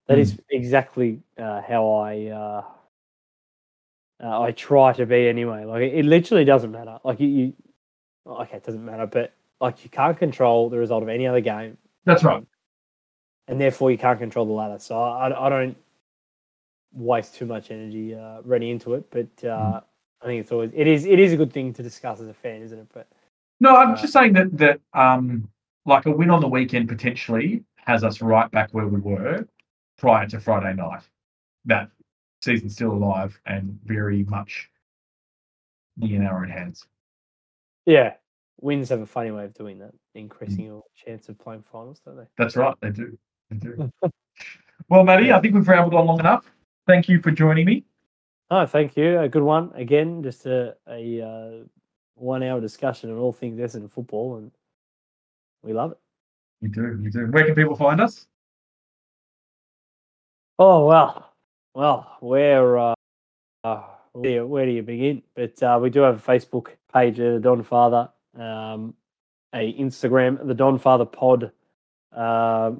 That 0.07 0.17
is 0.19 0.37
exactly 0.49 1.21
uh, 1.37 1.61
how 1.61 1.89
I 1.91 2.27
uh, 2.27 2.63
uh, 4.21 4.41
I 4.41 4.51
try 4.51 4.93
to 4.93 5.05
be 5.05 5.27
anyway. 5.27 5.65
Like 5.65 5.83
it, 5.83 5.93
it 5.93 6.05
literally 6.05 6.43
doesn't 6.43 6.71
matter. 6.71 6.99
Like 7.03 7.19
you, 7.19 7.27
you, 7.27 7.53
okay, 8.27 8.57
it 8.57 8.65
doesn't 8.65 8.83
matter, 8.83 9.05
but 9.05 9.33
like 9.61 9.83
you 9.83 9.89
can't 9.89 10.17
control 10.17 10.69
the 10.69 10.77
result 10.77 11.03
of 11.03 11.09
any 11.09 11.25
other 11.25 11.39
game, 11.39 11.77
That's 12.05 12.23
right. 12.23 12.45
And 13.47 13.59
therefore 13.59 13.91
you 13.91 13.97
can't 13.97 14.19
control 14.19 14.45
the 14.45 14.53
ladder. 14.53 14.79
So 14.79 14.99
I, 15.01 15.45
I 15.45 15.49
don't 15.49 15.77
waste 16.93 17.35
too 17.35 17.45
much 17.45 17.71
energy 17.71 18.15
uh, 18.15 18.41
running 18.43 18.69
into 18.69 18.93
it. 18.93 19.09
But 19.09 19.47
uh, 19.47 19.81
I 20.21 20.25
think 20.25 20.41
it's 20.41 20.51
always 20.51 20.71
it 20.73 20.87
is 20.87 21.05
it 21.05 21.19
is 21.19 21.33
a 21.33 21.37
good 21.37 21.51
thing 21.51 21.73
to 21.73 21.83
discuss 21.83 22.19
as 22.19 22.27
a 22.27 22.33
fan, 22.33 22.61
isn't 22.61 22.77
it? 22.79 22.87
But 22.93 23.07
No, 23.59 23.75
I'm 23.75 23.91
Uh, 23.91 23.95
just 23.95 24.13
saying 24.13 24.33
that 24.33 24.57
that 24.57 24.79
um, 24.93 25.49
like 25.85 26.05
a 26.05 26.11
win 26.11 26.29
on 26.29 26.41
the 26.41 26.47
weekend 26.47 26.87
potentially 26.87 27.63
has 27.77 28.03
us 28.03 28.21
right 28.21 28.49
back 28.51 28.69
where 28.71 28.87
we 28.87 28.99
were 28.99 29.45
prior 29.97 30.27
to 30.27 30.39
Friday 30.39 30.73
night. 30.73 31.03
That 31.65 31.89
season's 32.41 32.73
still 32.73 32.91
alive 32.91 33.39
and 33.45 33.79
very 33.85 34.23
much 34.23 34.69
in 36.01 36.25
our 36.25 36.43
own 36.43 36.49
hands. 36.49 36.87
Yeah, 37.85 38.13
wins 38.61 38.89
have 38.89 39.01
a 39.01 39.05
funny 39.05 39.31
way 39.31 39.45
of 39.45 39.53
doing 39.53 39.79
that, 39.79 39.93
increasing 40.15 40.65
your 40.65 40.83
chance 40.95 41.27
of 41.29 41.37
playing 41.37 41.63
finals, 41.63 42.01
don't 42.05 42.17
they? 42.17 42.27
That's 42.37 42.55
right, 42.55 42.75
they 42.81 42.89
do. 42.89 43.17
Well, 44.89 45.03
Matty, 45.03 45.31
I 45.31 45.39
think 45.39 45.55
we've 45.55 45.67
rambled 45.67 45.93
on 45.93 46.05
long 46.05 46.19
enough. 46.19 46.45
Thank 46.87 47.07
you 47.07 47.21
for 47.21 47.31
joining 47.31 47.65
me. 47.65 47.85
Oh, 48.51 48.65
thank 48.65 48.97
you. 48.97 49.19
A 49.19 49.29
good 49.29 49.41
one 49.41 49.71
again. 49.75 50.21
Just 50.21 50.45
a 50.45 50.75
a 50.87 51.21
uh, 51.21 51.63
one 52.15 52.43
hour 52.43 52.59
discussion 52.59 53.09
on 53.09 53.17
all 53.17 53.31
things 53.31 53.59
Essendon 53.59 53.89
football, 53.89 54.37
and 54.37 54.51
we 55.63 55.73
love 55.73 55.93
it. 55.93 55.97
You 56.61 56.69
do, 56.69 56.99
you 57.01 57.09
do. 57.09 57.27
Where 57.31 57.45
can 57.45 57.55
people 57.55 57.75
find 57.75 58.01
us? 58.01 58.27
Oh 60.59 60.85
well, 60.85 61.33
well, 61.73 62.17
where 62.19 62.77
uh, 62.77 62.93
uh, 63.63 63.83
where, 64.11 64.45
where 64.45 64.65
do 64.65 64.71
you 64.71 64.83
begin? 64.83 65.23
But 65.35 65.63
uh, 65.63 65.79
we 65.81 65.89
do 65.89 66.01
have 66.01 66.17
a 66.17 66.31
Facebook 66.31 66.67
page, 66.93 67.19
uh, 67.19 67.33
the 67.33 67.39
Don 67.39 67.63
Father, 67.63 68.09
um, 68.37 68.93
a 69.53 69.73
Instagram, 69.73 70.45
the 70.45 70.53
Don 70.53 70.77
Father 70.77 71.05
Pod. 71.05 71.51
Uh, 72.11 72.71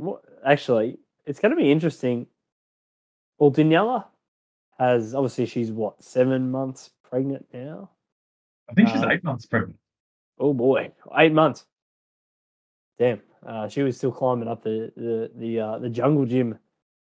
actually, 0.46 1.00
it's 1.26 1.40
going 1.40 1.52
to 1.52 1.62
be 1.62 1.72
interesting. 1.72 2.28
Well, 3.38 3.52
Daniela 3.52 4.06
has 4.80 5.14
obviously 5.14 5.46
she's 5.46 5.72
what 5.72 6.02
seven 6.04 6.52
months 6.52 6.92
pregnant 7.10 7.46
now. 7.54 7.90
I 8.70 8.74
think 8.74 8.90
she's 8.90 9.02
Uh, 9.02 9.10
eight 9.10 9.24
months 9.24 9.46
pregnant. 9.46 9.78
Oh 10.40 10.54
boy, 10.54 10.92
eight 11.18 11.34
months. 11.34 11.66
Damn, 12.98 13.22
uh, 13.46 13.68
she 13.68 13.82
was 13.82 13.98
still 13.98 14.12
climbing 14.12 14.48
up 14.48 14.64
the 14.64 14.92
the 14.96 15.32
the, 15.36 15.60
uh, 15.60 15.80
the 15.80 15.90
jungle 15.90 16.26
gym 16.26 16.58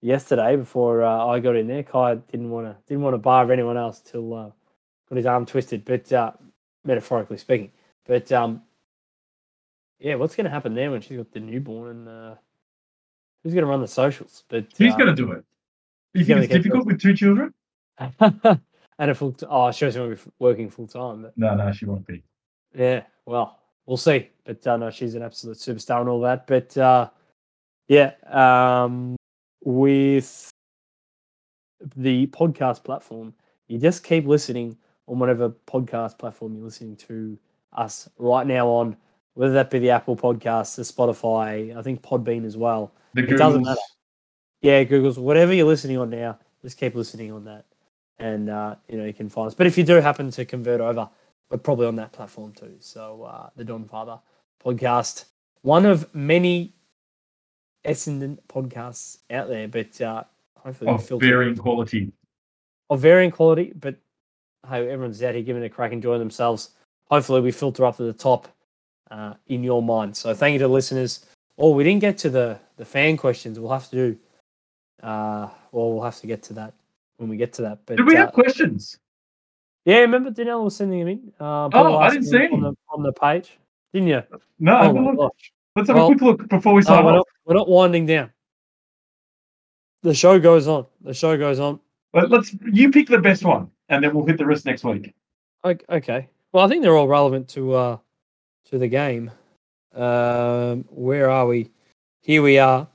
yesterday 0.01 0.55
before 0.55 1.03
uh, 1.03 1.25
I 1.25 1.39
got 1.39 1.55
in 1.55 1.67
there. 1.67 1.83
Kai 1.83 2.15
didn't 2.15 2.49
want 2.49 2.67
to 2.67 2.75
didn't 2.87 3.03
want 3.03 3.13
to 3.13 3.19
bar 3.19 3.51
anyone 3.51 3.77
else 3.77 3.99
till 4.01 4.33
uh, 4.33 4.51
got 5.09 5.15
his 5.15 5.25
arm 5.25 5.45
twisted, 5.45 5.85
but 5.85 6.11
uh, 6.11 6.31
metaphorically 6.83 7.37
speaking. 7.37 7.71
But 8.05 8.31
um, 8.31 8.63
yeah, 9.99 10.15
what's 10.15 10.35
going 10.35 10.45
to 10.45 10.51
happen 10.51 10.73
there 10.75 10.91
when 10.91 11.01
she's 11.01 11.17
got 11.17 11.31
the 11.31 11.39
newborn 11.39 11.89
and 11.89 12.07
uh, 12.07 12.35
who's 13.43 13.53
going 13.53 13.63
to 13.63 13.69
run 13.69 13.81
the 13.81 13.87
socials? 13.87 14.43
But 14.49 14.67
Who's 14.77 14.93
uh, 14.93 14.97
going 14.97 15.07
to 15.07 15.15
do 15.15 15.31
it? 15.31 15.43
Do 16.13 16.19
You 16.19 16.25
he's 16.25 16.27
think 16.27 16.39
it's 16.45 16.53
difficult 16.53 16.85
with 16.85 17.01
two 17.01 17.13
children? 17.13 17.53
and 18.99 19.11
a 19.11 19.15
full 19.15 19.33
t- 19.33 19.45
oh, 19.49 19.71
she 19.71 19.89
to 19.89 20.15
be 20.15 20.21
working 20.39 20.69
full 20.69 20.87
time, 20.87 21.23
but 21.23 21.37
No, 21.37 21.55
no, 21.55 21.71
she 21.71 21.85
won't 21.85 22.05
be. 22.05 22.23
Yeah, 22.75 23.03
well, 23.25 23.59
we'll 23.85 23.97
see. 23.97 24.29
But 24.45 24.65
uh, 24.65 24.77
no, 24.77 24.89
she's 24.89 25.15
an 25.15 25.23
absolute 25.23 25.57
superstar 25.57 26.01
and 26.01 26.09
all 26.09 26.21
that. 26.21 26.47
But 26.47 26.77
uh, 26.77 27.09
yeah, 27.87 28.13
um, 28.29 29.15
with 29.63 30.49
the 31.95 32.27
podcast 32.27 32.83
platform, 32.83 33.33
you 33.67 33.77
just 33.77 34.03
keep 34.03 34.25
listening 34.25 34.77
on 35.07 35.19
whatever 35.19 35.49
podcast 35.49 36.17
platform 36.17 36.55
you're 36.55 36.65
listening 36.65 36.95
to 36.95 37.37
us 37.73 38.09
right 38.17 38.47
now 38.47 38.67
on, 38.67 38.97
whether 39.37 39.53
that 39.53 39.69
be 39.69 39.77
the 39.77 39.91
Apple 39.91 40.17
Podcasts, 40.17 40.75
the 40.75 40.81
Spotify, 40.81 41.77
I 41.77 41.81
think 41.83 42.01
Podbean 42.01 42.43
as 42.43 42.57
well. 42.57 42.91
The 43.13 43.21
It 43.23 43.37
doesn't 43.37 43.61
matter. 43.63 43.79
Yeah, 44.61 44.83
Google's 44.83 45.19
whatever 45.19 45.53
you're 45.53 45.67
listening 45.67 45.97
on 45.99 46.09
now, 46.09 46.39
just 46.63 46.77
keep 46.77 46.95
listening 46.95 47.31
on 47.31 47.45
that, 47.45 47.65
and 48.17 48.49
uh, 48.49 48.75
you 48.89 48.97
know 48.97 49.05
you 49.05 49.13
can 49.13 49.29
find 49.29 49.45
us. 49.47 49.53
But 49.53 49.67
if 49.67 49.77
you 49.77 49.83
do 49.83 49.93
happen 49.95 50.31
to 50.31 50.43
convert 50.43 50.81
over, 50.81 51.07
we're 51.51 51.59
probably 51.59 51.85
on 51.85 51.95
that 51.97 52.11
platform 52.13 52.51
too. 52.53 52.75
So 52.79 53.23
uh, 53.23 53.49
the 53.55 53.63
Don 53.63 53.85
Father 53.85 54.19
podcast, 54.63 55.25
one 55.61 55.85
of 55.85 56.13
many 56.15 56.73
Essendon 57.85 58.39
podcasts 58.49 59.19
out 59.29 59.47
there, 59.47 59.67
but 59.67 60.01
uh, 60.01 60.23
hopefully 60.57 60.89
Of 60.89 61.07
varying 61.21 61.55
quality. 61.55 62.11
of 62.89 62.99
varying 62.99 63.29
quality. 63.31 63.71
But 63.79 63.97
hey, 64.67 64.89
everyone's 64.89 65.21
out 65.21 65.35
here 65.35 65.43
giving 65.43 65.61
it 65.61 65.67
a 65.67 65.69
crack, 65.69 65.91
enjoying 65.91 66.19
themselves. 66.19 66.71
Hopefully, 67.11 67.41
we 67.41 67.51
filter 67.51 67.85
up 67.85 67.97
to 67.97 68.03
the 68.03 68.13
top 68.13 68.47
uh, 69.11 69.33
in 69.47 69.63
your 69.63 69.81
mind. 69.81 70.15
So, 70.15 70.33
thank 70.33 70.53
you 70.53 70.59
to 70.59 70.67
listeners. 70.67 71.25
Oh, 71.57 71.71
we 71.71 71.83
didn't 71.83 72.01
get 72.01 72.17
to 72.19 72.29
the 72.29 72.59
the 72.77 72.85
fan 72.85 73.17
questions. 73.17 73.59
We'll 73.59 73.71
have 73.71 73.89
to 73.89 73.95
do. 73.95 74.17
Uh, 75.03 75.49
well, 75.71 75.91
we'll 75.93 76.03
have 76.03 76.19
to 76.19 76.27
get 76.27 76.41
to 76.43 76.53
that 76.53 76.73
when 77.17 77.29
we 77.29 77.37
get 77.37 77.53
to 77.53 77.61
that. 77.63 77.79
But 77.85 77.97
Did 77.97 78.07
we 78.07 78.15
uh, 78.15 78.25
have 78.25 78.33
questions? 78.33 78.97
yeah, 79.85 79.97
remember 79.99 80.31
Danelle 80.31 80.63
was 80.63 80.75
sending 80.75 80.99
them 80.99 81.07
in. 81.07 81.31
Uh, 81.39 81.69
Oh, 81.73 81.97
I 81.97 82.09
didn't 82.11 82.25
see 82.25 82.47
on 82.47 82.61
the 82.61 82.73
on 82.89 83.03
the 83.03 83.13
page, 83.13 83.57
didn't 83.93 84.07
you? 84.09 84.23
No, 84.59 84.77
Oh 84.77 84.83
have 84.83 84.95
a 84.95 85.01
my 85.01 85.11
look. 85.11 85.17
gosh. 85.33 85.51
let's 85.75 85.87
have 85.89 85.95
Well- 85.97 86.05
a 86.07 86.09
quick 86.09 86.21
look 86.21 86.49
before 86.49 86.73
we 86.73 86.81
No, 86.81 86.85
sign 86.85 87.05
we're, 87.05 87.11
off. 87.11 87.15
not, 87.17 87.27
we're 87.45 87.53
not 87.55 87.67
winding 87.69 88.05
down. 88.05 88.31
The 90.03 90.13
show 90.13 90.39
goes 90.39 90.67
on. 90.67 90.85
The 91.01 91.13
show 91.13 91.37
goes 91.37 91.59
on. 91.59 91.79
But 92.13 92.29
let's 92.29 92.55
you 92.71 92.91
pick 92.91 93.07
the 93.07 93.19
best 93.19 93.43
one, 93.43 93.69
and 93.89 94.03
then 94.03 94.13
we'll 94.15 94.25
hit 94.25 94.37
the 94.37 94.45
rest 94.45 94.65
next 94.65 94.83
week. 94.83 95.13
Okay. 95.65 96.27
Well, 96.53 96.65
I 96.65 96.69
think 96.69 96.81
they're 96.81 96.95
all 96.95 97.07
relevant 97.07 97.47
to 97.49 97.73
uh 97.73 97.97
to 98.69 98.77
the 98.77 98.87
game. 98.87 99.31
Um, 99.93 100.85
where 100.89 101.29
are 101.29 101.47
we? 101.47 101.71
Here 102.21 102.41
we 102.41 102.59
are. 102.59 102.87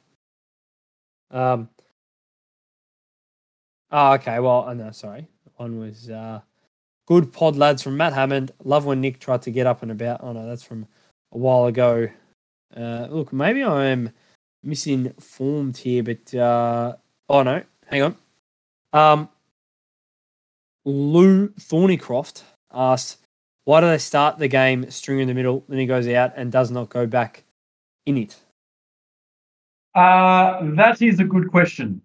Um. 1.30 1.68
Oh, 3.90 4.12
okay. 4.14 4.38
Well, 4.38 4.66
oh, 4.68 4.72
no, 4.72 4.90
sorry. 4.90 5.26
One 5.56 5.78
was 5.78 6.10
uh, 6.10 6.40
good 7.06 7.32
pod 7.32 7.56
lads 7.56 7.82
from 7.82 7.96
Matt 7.96 8.12
Hammond. 8.12 8.52
Love 8.64 8.84
when 8.84 9.00
Nick 9.00 9.18
tried 9.18 9.42
to 9.42 9.50
get 9.50 9.66
up 9.66 9.82
and 9.82 9.92
about. 9.92 10.20
Oh 10.22 10.32
no, 10.32 10.46
that's 10.46 10.62
from 10.62 10.86
a 11.32 11.38
while 11.38 11.66
ago. 11.66 12.08
Uh, 12.76 13.06
look, 13.10 13.32
maybe 13.32 13.62
I 13.62 13.86
am 13.86 14.10
misinformed 14.62 15.76
here, 15.76 16.02
but 16.02 16.34
uh, 16.34 16.96
oh 17.28 17.42
no, 17.42 17.62
hang 17.86 18.02
on. 18.02 18.16
Um, 18.92 19.28
Lou 20.84 21.48
Thornycroft 21.50 22.42
asked, 22.72 23.18
"Why 23.64 23.80
do 23.80 23.86
they 23.86 23.98
start 23.98 24.38
the 24.38 24.48
game 24.48 24.90
string 24.90 25.20
in 25.20 25.28
the 25.28 25.34
middle, 25.34 25.64
then 25.68 25.78
he 25.78 25.86
goes 25.86 26.08
out 26.08 26.32
and 26.36 26.50
does 26.50 26.70
not 26.70 26.88
go 26.88 27.06
back 27.06 27.44
in 28.06 28.16
it?" 28.18 28.36
Uh, 29.94 30.60
that 30.74 31.02
is 31.02 31.20
a 31.20 31.24
good 31.24 31.50
question. 31.50 32.00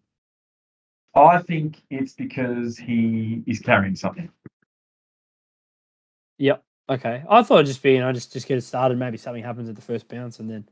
I 1.15 1.39
think 1.39 1.81
it's 1.89 2.13
because 2.13 2.77
he 2.77 3.43
is 3.47 3.59
carrying 3.59 3.95
something. 3.95 4.29
Yep. 6.37 6.63
Okay. 6.89 7.23
I 7.27 7.43
thought 7.43 7.55
it'd 7.55 7.67
just 7.67 7.81
be, 7.81 7.93
you 7.93 7.99
know, 7.99 8.11
just 8.13 8.31
just 8.31 8.47
get 8.47 8.57
it 8.57 8.61
started. 8.61 8.97
Maybe 8.97 9.17
something 9.17 9.43
happens 9.43 9.69
at 9.69 9.75
the 9.75 9.81
first 9.81 10.07
bounce, 10.07 10.39
and 10.39 10.49
then 10.49 10.67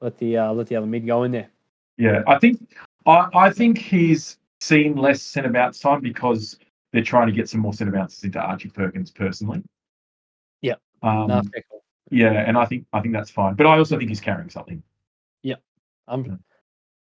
let 0.00 0.18
the 0.18 0.36
uh, 0.36 0.52
let 0.52 0.66
the 0.66 0.76
other 0.76 0.86
mid 0.86 1.06
go 1.06 1.22
in 1.22 1.32
there. 1.32 1.48
Yeah, 1.96 2.22
I 2.26 2.38
think 2.38 2.76
I, 3.06 3.28
I 3.34 3.50
think 3.50 3.78
he's 3.78 4.38
seen 4.60 4.96
less 4.96 5.22
centre 5.22 5.50
bounce 5.50 5.78
time 5.78 6.00
because 6.00 6.58
they're 6.92 7.02
trying 7.02 7.26
to 7.28 7.32
get 7.32 7.48
some 7.48 7.60
more 7.60 7.72
centre 7.72 7.92
bounces 7.92 8.24
into 8.24 8.40
Archie 8.40 8.68
Perkins 8.68 9.10
personally. 9.10 9.62
Um, 11.02 11.28
No, 11.28 11.42
fair 11.42 11.62
call. 11.70 11.82
yeah, 12.10 12.32
and 12.46 12.56
I 12.58 12.64
think 12.64 12.86
I 12.92 13.00
think 13.00 13.14
that's 13.14 13.30
fine. 13.30 13.54
But 13.54 13.66
I 13.66 13.78
also 13.78 13.96
think 13.98 14.08
he's 14.10 14.20
carrying 14.20 14.50
something. 14.50 14.82
Um, 16.10 16.40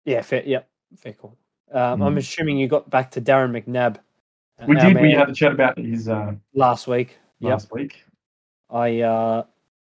yeah, 0.06 0.22
fair. 0.24 0.42
Yep, 0.44 0.68
fair 0.98 1.14
call. 1.14 1.38
Um, 1.72 2.02
I'm 2.02 2.16
Mm. 2.16 2.18
assuming 2.18 2.58
you 2.58 2.68
got 2.68 2.90
back 2.90 3.12
to 3.12 3.22
Darren 3.22 3.52
McNabb. 3.52 3.98
uh, 4.60 4.66
We 4.68 4.76
did. 4.76 5.00
We 5.00 5.12
had 5.12 5.30
a 5.30 5.34
chat 5.36 5.52
about 5.52 5.78
his 5.78 6.10
uh, 6.10 6.34
last 6.56 6.88
week. 6.88 7.20
Yep. 7.40 7.52
last 7.52 7.72
week. 7.72 8.04
I 8.72 9.02
uh, 9.02 9.44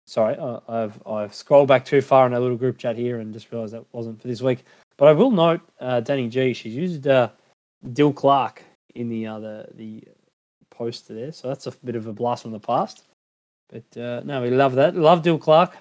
sorry, 0.06 0.36
uh, 0.36 0.60
I've 0.68 1.04
I've 1.06 1.34
scrolled 1.34 1.66
back 1.66 1.84
too 1.84 2.00
far 2.00 2.24
in 2.26 2.34
our 2.34 2.40
little 2.40 2.56
group 2.56 2.78
chat 2.78 2.96
here 2.96 3.18
and 3.18 3.32
just 3.32 3.50
realised 3.50 3.74
that 3.74 3.84
wasn't 3.92 4.20
for 4.22 4.28
this 4.28 4.40
week. 4.40 4.64
But 4.96 5.08
I 5.08 5.12
will 5.12 5.32
note, 5.32 5.60
uh, 5.80 5.98
Danny 5.98 6.28
G, 6.28 6.52
she's 6.52 6.76
used 6.76 7.08
uh, 7.08 7.30
Dill 7.92 8.12
Clark 8.12 8.62
in 8.94 9.08
the 9.08 9.26
other 9.26 9.68
the 9.74 10.04
post 10.70 11.08
there, 11.08 11.32
so 11.32 11.48
that's 11.48 11.66
a 11.66 11.72
bit 11.84 11.96
of 11.96 12.06
a 12.06 12.12
blast 12.12 12.42
from 12.42 12.52
the 12.52 12.60
past. 12.60 13.02
But 13.68 14.00
uh, 14.00 14.22
no, 14.24 14.42
we 14.42 14.50
love 14.50 14.74
that. 14.74 14.94
Love 14.96 15.22
Dill 15.22 15.38
Clark. 15.38 15.76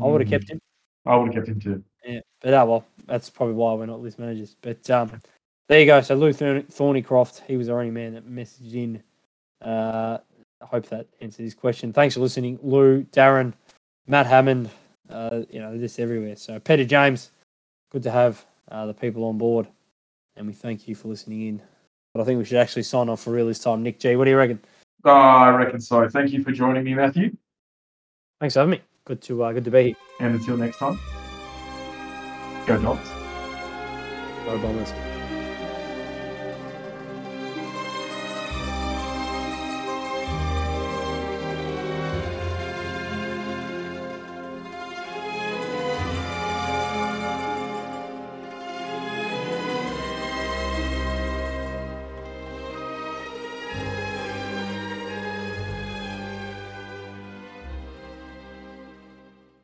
I 0.00 0.06
would 0.06 0.20
have 0.20 0.28
Mm, 0.28 0.30
kept 0.30 0.50
him. 0.50 0.60
I 1.06 1.16
would 1.16 1.26
have 1.34 1.34
kept 1.34 1.48
him 1.48 1.60
too. 1.60 1.84
Yeah, 2.04 2.20
but 2.40 2.54
oh 2.54 2.64
well, 2.64 2.84
that's 3.06 3.30
probably 3.30 3.54
why 3.54 3.74
we're 3.74 3.86
not 3.86 4.00
list 4.00 4.18
managers. 4.18 4.56
But 4.60 4.88
um, 4.90 5.20
there 5.68 5.80
you 5.80 5.86
go. 5.86 6.00
So 6.00 6.14
Lou 6.14 6.32
Thorn- 6.32 6.64
Thornycroft, 6.64 7.42
he 7.46 7.56
was 7.56 7.66
the 7.68 7.74
only 7.74 7.90
man 7.90 8.14
that 8.14 8.28
messaged 8.28 8.74
in. 8.74 9.02
Uh, 9.62 10.18
I 10.62 10.66
hope 10.66 10.86
that 10.86 11.06
answers 11.20 11.44
his 11.44 11.54
question. 11.54 11.92
Thanks 11.92 12.14
for 12.14 12.20
listening, 12.20 12.58
Lou, 12.62 13.02
Darren, 13.04 13.52
Matt 14.06 14.26
Hammond. 14.26 14.70
Uh, 15.08 15.42
you 15.50 15.58
know, 15.58 15.76
this 15.76 15.98
everywhere. 15.98 16.36
So 16.36 16.60
Peter 16.60 16.84
James, 16.84 17.30
good 17.90 18.02
to 18.04 18.10
have 18.10 18.44
uh, 18.70 18.86
the 18.86 18.94
people 18.94 19.24
on 19.24 19.38
board, 19.38 19.66
and 20.36 20.46
we 20.46 20.52
thank 20.52 20.86
you 20.86 20.94
for 20.94 21.08
listening 21.08 21.46
in. 21.46 21.62
But 22.14 22.22
I 22.22 22.24
think 22.24 22.38
we 22.38 22.44
should 22.44 22.58
actually 22.58 22.84
sign 22.84 23.08
off 23.08 23.22
for 23.22 23.30
real 23.32 23.46
this 23.46 23.58
time. 23.58 23.82
Nick 23.82 23.98
G, 23.98 24.16
what 24.16 24.24
do 24.24 24.30
you 24.30 24.36
reckon? 24.36 24.60
Oh, 25.04 25.10
I 25.10 25.50
reckon 25.50 25.80
so. 25.80 26.08
Thank 26.08 26.32
you 26.32 26.42
for 26.42 26.52
joining 26.52 26.84
me, 26.84 26.94
Matthew. 26.94 27.36
Thanks 28.40 28.54
for 28.54 28.60
having 28.60 28.72
me. 28.72 28.82
Good 29.04 29.22
to 29.22 29.44
uh, 29.44 29.52
good 29.52 29.64
to 29.64 29.70
be 29.70 29.82
here. 29.84 29.96
And 30.20 30.34
until 30.34 30.56
next 30.56 30.78
time, 30.78 30.98
go 32.66 32.80
Dogs. 32.80 33.08
Go 34.44 34.58
Bombers. 34.58 34.92